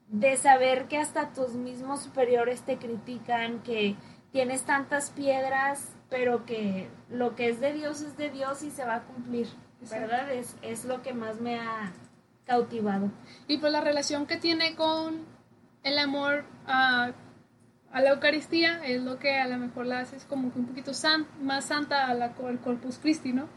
de 0.09 0.37
saber 0.37 0.89
que 0.89 0.99
hasta 0.99 1.33
tus 1.33 1.55
mismos 1.55 2.03
superiores 2.03 2.63
te 2.63 2.79
critican, 2.79 3.63
que 3.63 3.97
tienes 4.31 4.63
tantas 4.63 5.11
piedras, 5.11 5.97
pero 6.09 6.45
que 6.47 6.89
lo 7.11 7.35
que 7.35 7.49
es 7.49 7.61
de 7.61 7.73
Dios 7.73 8.01
es 8.03 8.17
de 8.17 8.31
Dios 8.31 8.63
y 8.63 8.71
se 8.71 8.85
va 8.85 8.97
a 8.97 9.03
cumplir, 9.03 9.49
¿verdad? 9.91 10.31
Es, 10.33 10.57
es 10.63 10.85
lo 10.85 11.03
que 11.03 11.13
más 11.13 11.41
me 11.41 11.59
ha 11.59 11.93
cautivado. 12.49 13.13
Y 13.47 13.59
pues 13.59 13.71
la 13.73 13.81
relación 13.81 14.27
que 14.27 14.37
tiene 14.39 14.75
con 14.75 15.25
el 15.85 15.99
amor 15.99 16.45
a, 16.67 17.13
a 17.93 18.01
la 18.01 18.11
Eucaristía 18.11 18.85
es 18.85 19.01
lo 19.03 19.19
que 19.21 19.39
a 19.39 19.47
lo 19.47 19.59
mejor 19.59 19.87
la 19.87 20.01
hace 20.01 20.17
como 20.29 20.53
que 20.53 20.59
un 20.59 20.67
poquito 20.67 20.93
san- 20.95 21.27
más 21.41 21.67
santa 21.67 22.07
a 22.07 22.11
al 22.11 22.35
Corpus 22.35 22.99
Christi, 22.99 23.33
¿no? 23.33 23.49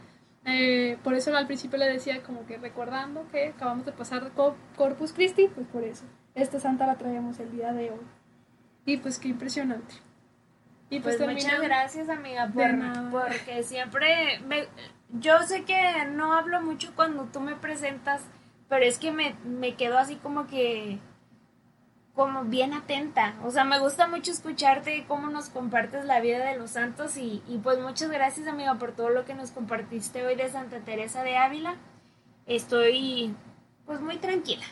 Eh, 0.46 0.98
por 1.04 1.14
eso 1.14 1.36
al 1.36 1.46
principio 1.48 1.78
le 1.78 1.88
decía 1.88 2.22
como 2.24 2.46
que 2.46 2.58
recordando 2.58 3.28
que 3.32 3.50
acabamos 3.50 3.86
de 3.86 3.92
pasar 3.92 4.32
Co- 4.32 4.56
Corpus 4.76 5.14
Christi, 5.14 5.48
pues 5.54 5.68
por 5.68 5.84
eso. 5.84 6.04
Esta 6.36 6.60
santa 6.60 6.86
la 6.88 6.96
traemos 6.96 7.40
el 7.40 7.52
día 7.52 7.74
de 7.74 7.92
hoy. 7.92 8.00
Y 8.86 8.98
pues 8.98 9.20
qué 9.20 9.28
impresionante. 9.30 9.96
Y 10.90 11.00
Pues, 11.00 11.16
pues, 11.18 11.30
muchas 11.32 11.62
gracias, 11.62 12.10
amiga, 12.10 12.48
por, 12.48 12.64
porque 13.12 13.64
siempre 13.64 14.40
me, 14.48 14.68
yo 15.12 15.40
sé 15.44 15.64
que 15.64 15.80
no 16.12 16.34
hablo 16.34 16.62
mucho 16.62 16.92
cuando 16.96 17.26
tú 17.26 17.40
me 17.40 17.56
presentas, 17.56 18.24
pero 18.72 18.86
es 18.86 18.98
que 19.00 19.12
me, 19.12 19.36
me 19.44 19.76
quedo 19.76 19.98
así 19.98 20.16
como 20.16 20.48
que 20.48 20.98
como 22.16 22.46
bien 22.46 22.74
atenta. 22.74 23.36
O 23.44 23.52
sea, 23.52 23.66
me 23.66 23.80
gusta 23.80 24.08
mucho 24.08 24.32
escucharte 24.32 25.04
cómo 25.10 25.28
nos 25.30 25.50
compartes 25.50 26.06
la 26.06 26.22
vida 26.22 26.46
de 26.46 26.58
los 26.58 26.72
santos 26.72 27.18
y, 27.18 27.44
y 27.50 27.58
pues 27.58 27.80
muchas 27.80 28.10
gracias, 28.10 28.48
amiga, 28.48 28.76
por 28.76 28.94
todo 28.94 29.10
lo 29.10 29.26
que 29.26 29.34
nos 29.34 29.52
compartiste 29.52 30.26
hoy 30.26 30.36
de 30.36 30.48
Santa 30.50 30.80
Teresa 30.80 31.22
de 31.24 31.36
Ávila. 31.36 31.76
Estoy 32.46 33.36
pues 33.86 34.00
muy 34.00 34.18
tranquila. 34.18 34.64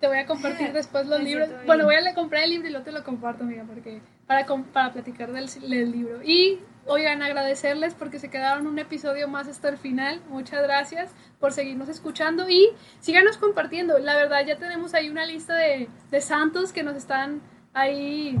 Te 0.00 0.08
voy 0.08 0.16
a 0.18 0.26
compartir 0.26 0.72
después 0.72 1.06
los 1.06 1.22
libros. 1.22 1.48
Bueno, 1.66 1.84
voy 1.84 1.94
a 1.96 2.14
comprar 2.14 2.44
el 2.44 2.50
libro 2.50 2.68
y 2.68 2.70
luego 2.70 2.84
te 2.84 2.92
lo 2.92 3.04
comparto, 3.04 3.44
amiga, 3.44 3.64
porque 3.66 4.00
para, 4.26 4.46
com- 4.46 4.64
para 4.64 4.92
platicar 4.94 5.30
del, 5.30 5.46
del 5.68 5.92
libro. 5.92 6.22
Y, 6.22 6.60
oigan, 6.86 7.22
agradecerles 7.22 7.94
porque 7.94 8.18
se 8.18 8.30
quedaron 8.30 8.66
un 8.66 8.78
episodio 8.78 9.28
más 9.28 9.48
hasta 9.48 9.68
el 9.68 9.78
final. 9.78 10.20
Muchas 10.28 10.62
gracias 10.62 11.14
por 11.38 11.52
seguirnos 11.52 11.88
escuchando 11.88 12.48
y 12.48 12.68
síganos 13.00 13.36
compartiendo. 13.38 13.98
La 13.98 14.16
verdad, 14.16 14.44
ya 14.46 14.58
tenemos 14.58 14.94
ahí 14.94 15.08
una 15.08 15.26
lista 15.26 15.54
de, 15.54 15.88
de 16.10 16.20
santos 16.20 16.72
que 16.72 16.82
nos 16.82 16.96
están 16.96 17.40
ahí 17.72 18.38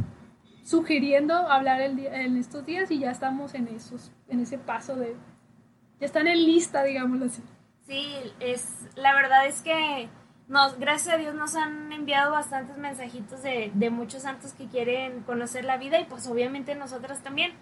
sugiriendo 0.64 1.34
hablar 1.34 1.80
el 1.80 1.96
día- 1.96 2.20
en 2.22 2.36
estos 2.36 2.64
días 2.64 2.90
y 2.90 2.98
ya 3.00 3.10
estamos 3.10 3.54
en, 3.54 3.68
esos, 3.68 4.12
en 4.28 4.40
ese 4.40 4.58
paso 4.58 4.96
de... 4.96 5.16
Ya 6.00 6.06
están 6.06 6.26
en 6.26 6.38
lista, 6.44 6.82
digámoslo 6.84 7.26
así. 7.26 7.42
Sí, 7.86 8.14
es 8.40 8.86
la 8.96 9.14
verdad 9.14 9.46
es 9.46 9.60
que 9.62 10.08
nos, 10.48 10.78
gracias 10.78 11.14
a 11.14 11.18
Dios 11.18 11.34
nos 11.34 11.54
han 11.56 11.92
enviado 11.92 12.32
bastantes 12.32 12.76
mensajitos 12.76 13.42
de, 13.42 13.70
de 13.74 13.90
muchos 13.90 14.22
santos 14.22 14.52
que 14.52 14.66
quieren 14.66 15.22
conocer 15.22 15.64
la 15.64 15.76
vida 15.78 15.98
y 15.98 16.04
pues 16.04 16.26
obviamente 16.26 16.74
nosotras 16.74 17.22
también. 17.22 17.52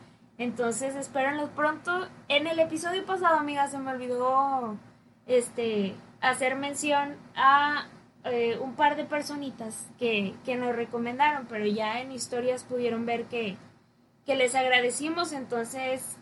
Entonces 0.40 0.96
espérenlos 0.96 1.50
pronto. 1.50 2.08
En 2.28 2.46
el 2.46 2.58
episodio 2.60 3.04
pasado, 3.04 3.36
amiga, 3.36 3.68
se 3.68 3.76
me 3.76 3.90
olvidó 3.90 4.78
este 5.26 5.94
hacer 6.22 6.56
mención 6.56 7.14
a 7.36 7.88
eh, 8.24 8.58
un 8.58 8.74
par 8.74 8.96
de 8.96 9.04
personitas 9.04 9.86
que, 9.98 10.34
que 10.46 10.56
nos 10.56 10.74
recomendaron, 10.74 11.44
pero 11.46 11.66
ya 11.66 12.00
en 12.00 12.10
historias 12.10 12.64
pudieron 12.64 13.04
ver 13.04 13.26
que, 13.26 13.58
que 14.24 14.34
les 14.34 14.54
agradecimos, 14.54 15.32
entonces 15.32 16.16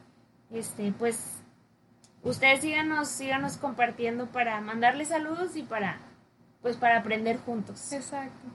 este 0.51 0.93
pues 0.99 1.37
ustedes 2.25 2.63
síganos, 2.63 3.07
síganos 3.07 3.57
compartiendo 3.57 4.27
para 4.27 4.61
mandarles 4.61 5.09
saludos 5.09 5.55
y 5.55 5.63
para 5.63 6.01
pues 6.61 6.77
para 6.77 6.99
aprender 6.99 7.39
juntos. 7.39 7.93
Exacto. 7.93 8.49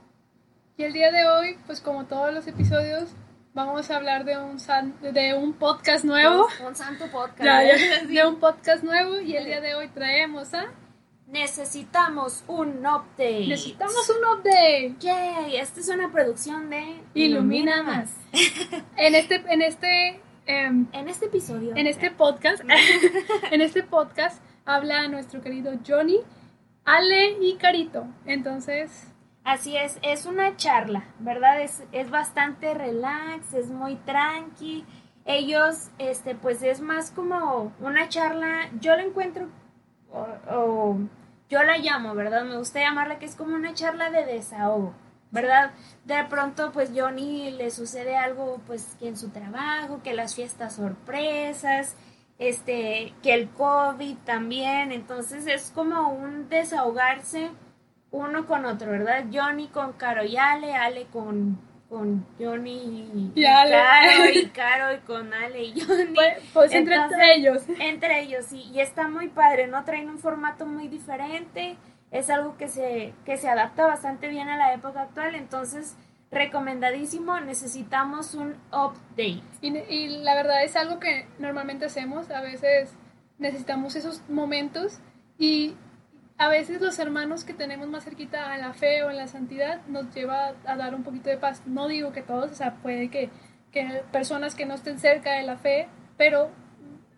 Y 0.76 0.82
el 0.82 0.92
día 0.92 1.10
de 1.10 1.26
hoy, 1.26 1.58
pues 1.64 1.80
como 1.80 2.04
todos 2.04 2.34
los 2.34 2.46
episodios, 2.46 3.14
vamos 3.54 3.90
a 3.90 3.96
hablar 3.96 4.24
de 4.24 4.36
un 4.38 4.58
san- 4.60 4.94
de 5.00 5.34
un 5.34 5.52
podcast 5.54 6.04
nuevo. 6.04 6.48
Un, 6.60 6.66
un 6.68 6.74
santo 6.74 7.06
podcast. 7.10 7.42
Ya, 7.44 7.62
ya, 7.64 8.04
de 8.06 8.26
un 8.26 8.36
podcast 8.40 8.82
nuevo 8.84 9.20
y 9.20 9.36
el 9.36 9.44
día 9.46 9.60
de 9.60 9.74
hoy 9.74 9.88
traemos 9.88 10.52
a 10.54 10.66
Necesitamos 11.26 12.44
un 12.46 12.86
update. 12.86 13.46
necesitamos 13.48 14.08
un 14.10 14.38
update. 14.38 14.94
Yay, 15.00 15.56
esta 15.56 15.80
es 15.80 15.88
una 15.88 16.12
producción 16.12 16.68
de 16.70 17.00
Ilumina 17.14 17.82
más. 17.82 18.12
En 18.96 19.14
este 19.14 19.42
en 19.48 19.62
este 19.62 20.20
em, 20.46 20.86
En 20.92 21.08
este 21.08 21.26
episodio. 21.26 21.74
en 21.74 21.86
este 21.86 22.10
podcast 22.10 22.62
en 23.50 23.60
este 23.62 23.82
podcast 23.82 24.40
habla 24.66 25.08
nuestro 25.08 25.40
querido 25.40 25.72
Johnny, 25.86 26.18
Ale 26.84 27.38
y 27.40 27.54
Carito. 27.56 28.06
Entonces, 28.26 29.08
Así 29.44 29.76
es, 29.76 29.98
es 30.00 30.24
una 30.24 30.56
charla, 30.56 31.04
¿verdad? 31.18 31.60
Es, 31.60 31.82
es 31.92 32.10
bastante 32.10 32.72
relax, 32.72 33.52
es 33.52 33.68
muy 33.68 33.96
tranqui. 33.96 34.86
Ellos, 35.26 35.90
este, 35.98 36.34
pues 36.34 36.62
es 36.62 36.80
más 36.80 37.10
como 37.10 37.72
una 37.80 38.08
charla, 38.08 38.70
yo 38.80 38.96
la 38.96 39.02
encuentro, 39.02 39.48
o, 40.10 40.26
o 40.50 40.98
yo 41.50 41.62
la 41.62 41.76
llamo, 41.76 42.14
¿verdad? 42.14 42.44
Me 42.44 42.56
gusta 42.56 42.80
llamarla 42.80 43.18
que 43.18 43.26
es 43.26 43.36
como 43.36 43.54
una 43.54 43.74
charla 43.74 44.10
de 44.10 44.24
desahogo, 44.24 44.94
¿verdad? 45.30 45.72
De 46.06 46.24
pronto, 46.24 46.72
pues 46.72 46.90
Johnny 46.94 47.50
le 47.50 47.70
sucede 47.70 48.16
algo, 48.16 48.60
pues 48.66 48.96
que 48.98 49.08
en 49.08 49.16
su 49.18 49.28
trabajo, 49.28 50.00
que 50.02 50.14
las 50.14 50.34
fiestas 50.34 50.76
sorpresas, 50.76 51.96
este, 52.38 53.12
que 53.22 53.34
el 53.34 53.50
COVID 53.50 54.16
también, 54.24 54.90
entonces 54.90 55.46
es 55.46 55.70
como 55.74 56.08
un 56.08 56.48
desahogarse 56.48 57.50
uno 58.14 58.46
con 58.46 58.64
otro, 58.64 58.92
¿verdad? 58.92 59.24
Johnny 59.32 59.66
con 59.66 59.92
Caro 59.94 60.24
y 60.24 60.36
Ale, 60.36 60.72
Ale 60.74 61.06
con, 61.06 61.58
con 61.88 62.24
Johnny 62.38 62.76
y, 63.12 63.32
Y 63.34 63.44
Ale. 63.44 63.72
Caro, 63.72 64.30
y 64.32 64.46
Caro 64.52 64.94
y 64.94 64.98
con 64.98 65.34
Ale 65.34 65.64
y 65.64 65.80
Johnny. 65.80 66.14
pues, 66.14 66.38
pues 66.52 66.72
entre 66.72 66.96
ellos. 67.34 67.64
Entre 67.80 68.20
ellos, 68.22 68.46
sí, 68.46 68.70
y 68.72 68.78
está 68.78 69.08
muy 69.08 69.28
padre, 69.28 69.66
¿no? 69.66 69.84
Traen 69.84 70.08
un 70.08 70.20
formato 70.20 70.64
muy 70.64 70.86
diferente, 70.86 71.76
es 72.12 72.30
algo 72.30 72.56
que 72.56 72.68
se, 72.68 73.12
que 73.24 73.36
se 73.36 73.48
adapta 73.48 73.84
bastante 73.86 74.28
bien 74.28 74.48
a 74.48 74.56
la 74.56 74.72
época 74.74 75.02
actual, 75.02 75.34
entonces, 75.34 75.96
recomendadísimo, 76.30 77.40
necesitamos 77.40 78.34
un 78.34 78.54
update. 78.70 79.42
Y, 79.60 79.76
y 79.76 80.18
la 80.22 80.36
verdad 80.36 80.62
es 80.62 80.76
algo 80.76 81.00
que 81.00 81.26
normalmente 81.40 81.86
hacemos, 81.86 82.30
a 82.30 82.40
veces 82.42 82.94
necesitamos 83.38 83.96
esos 83.96 84.22
momentos 84.28 85.00
y 85.36 85.74
a 86.36 86.48
veces 86.48 86.80
los 86.80 86.98
hermanos 86.98 87.44
que 87.44 87.54
tenemos 87.54 87.88
más 87.88 88.04
cerquita 88.04 88.52
a 88.52 88.58
la 88.58 88.72
fe 88.72 89.02
o 89.04 89.10
en 89.10 89.16
la 89.16 89.28
santidad 89.28 89.80
nos 89.86 90.12
lleva 90.14 90.54
a 90.64 90.76
dar 90.76 90.94
un 90.94 91.04
poquito 91.04 91.30
de 91.30 91.36
paz. 91.36 91.62
No 91.66 91.86
digo 91.88 92.12
que 92.12 92.22
todos, 92.22 92.50
o 92.50 92.54
sea, 92.54 92.74
puede 92.76 93.08
que, 93.08 93.30
que 93.70 94.02
personas 94.10 94.54
que 94.54 94.66
no 94.66 94.74
estén 94.74 94.98
cerca 94.98 95.32
de 95.32 95.42
la 95.42 95.56
fe, 95.56 95.88
pero 96.16 96.50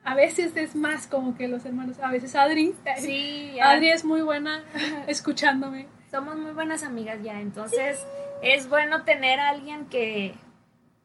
a 0.04 0.14
veces 0.14 0.56
es 0.56 0.76
más 0.76 1.06
como 1.06 1.36
que 1.36 1.48
los 1.48 1.64
hermanos, 1.64 1.98
a 2.00 2.10
veces 2.10 2.34
Adri, 2.36 2.74
Sí, 2.98 3.58
Adri 3.62 3.90
es 3.90 4.04
muy 4.04 4.20
buena 4.20 4.62
escuchándome. 5.06 5.88
somos 6.10 6.36
muy 6.36 6.52
buenas 6.52 6.82
amigas 6.82 7.18
ya, 7.22 7.40
entonces 7.40 8.06
es 8.42 8.68
bueno 8.68 9.02
tener 9.04 9.40
a 9.40 9.48
alguien 9.48 9.86
que, 9.86 10.34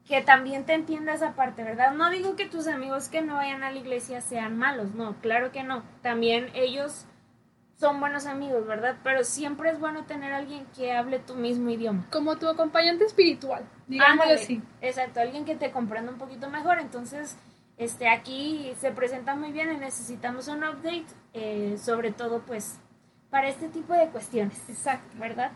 que 0.06 0.20
también 0.20 0.66
te 0.66 0.74
entienda 0.74 1.14
esa 1.14 1.34
parte, 1.34 1.64
¿verdad? 1.64 1.94
No 1.94 2.10
digo 2.10 2.36
que 2.36 2.46
tus 2.46 2.66
amigos 2.66 3.08
que 3.08 3.22
no 3.22 3.36
vayan 3.36 3.62
a 3.64 3.70
la 3.72 3.78
iglesia 3.78 4.20
sean 4.20 4.58
malos, 4.58 4.94
no, 4.94 5.16
claro 5.20 5.50
que 5.50 5.62
no. 5.62 5.82
También 6.02 6.50
ellos 6.54 7.06
son 7.82 7.98
buenos 7.98 8.26
amigos, 8.26 8.64
¿verdad? 8.64 8.96
Pero 9.02 9.24
siempre 9.24 9.68
es 9.70 9.80
bueno 9.80 10.04
tener 10.04 10.32
a 10.32 10.36
alguien 10.36 10.64
que 10.76 10.92
hable 10.92 11.18
tu 11.18 11.34
mismo 11.34 11.68
idioma. 11.68 12.06
Como 12.12 12.38
tu 12.38 12.48
acompañante 12.48 13.04
espiritual, 13.04 13.64
digámoslo 13.88 14.34
así. 14.34 14.62
Exacto, 14.80 15.18
alguien 15.18 15.44
que 15.44 15.56
te 15.56 15.72
comprenda 15.72 16.12
un 16.12 16.18
poquito 16.18 16.48
mejor. 16.48 16.78
Entonces, 16.78 17.36
este, 17.78 18.08
aquí 18.08 18.72
se 18.78 18.92
presenta 18.92 19.34
muy 19.34 19.50
bien 19.50 19.72
y 19.72 19.78
necesitamos 19.78 20.46
un 20.46 20.62
update, 20.62 21.06
eh, 21.32 21.76
sobre 21.76 22.12
todo, 22.12 22.42
pues, 22.46 22.78
para 23.30 23.48
este 23.48 23.68
tipo 23.68 23.94
de 23.94 24.06
cuestiones. 24.10 24.56
Exacto, 24.68 25.18
¿verdad? 25.18 25.50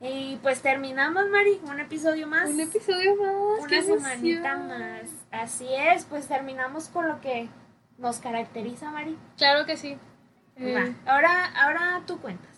Y 0.00 0.36
pues 0.36 0.62
terminamos, 0.62 1.28
Mari, 1.28 1.60
un 1.64 1.78
episodio 1.78 2.26
más. 2.26 2.48
Un 2.48 2.60
episodio 2.60 3.16
más, 3.16 3.60
una 3.60 3.82
semanita 3.82 4.52
emoción. 4.54 4.68
más. 4.68 5.10
Así 5.30 5.66
es, 5.70 6.06
pues 6.06 6.26
terminamos 6.26 6.88
con 6.88 7.06
lo 7.06 7.20
que 7.20 7.50
nos 7.98 8.18
caracteriza, 8.18 8.90
Mari. 8.90 9.18
Claro 9.36 9.66
que 9.66 9.76
sí. 9.76 9.98
Eh, 10.58 10.74
Va, 10.74 11.12
ahora, 11.12 11.52
ahora 11.54 12.02
tú 12.06 12.18
cuentas. 12.20 12.48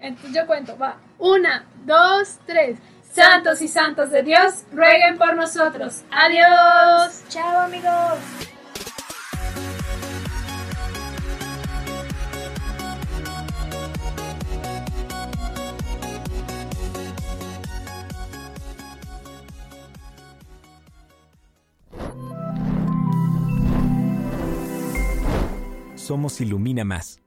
Entonces 0.00 0.34
yo 0.34 0.46
cuento, 0.46 0.76
va. 0.78 0.98
Una, 1.18 1.66
dos, 1.84 2.38
tres. 2.46 2.78
Santos 3.12 3.60
y 3.60 3.68
santos 3.68 4.10
de 4.10 4.22
Dios, 4.22 4.64
rueguen 4.72 5.18
por 5.18 5.36
nosotros. 5.36 6.02
Adiós. 6.10 7.24
Chao, 7.28 7.60
amigos. 7.60 8.18
Somos 25.96 26.40
Ilumina 26.40 26.84
Más. 26.84 27.21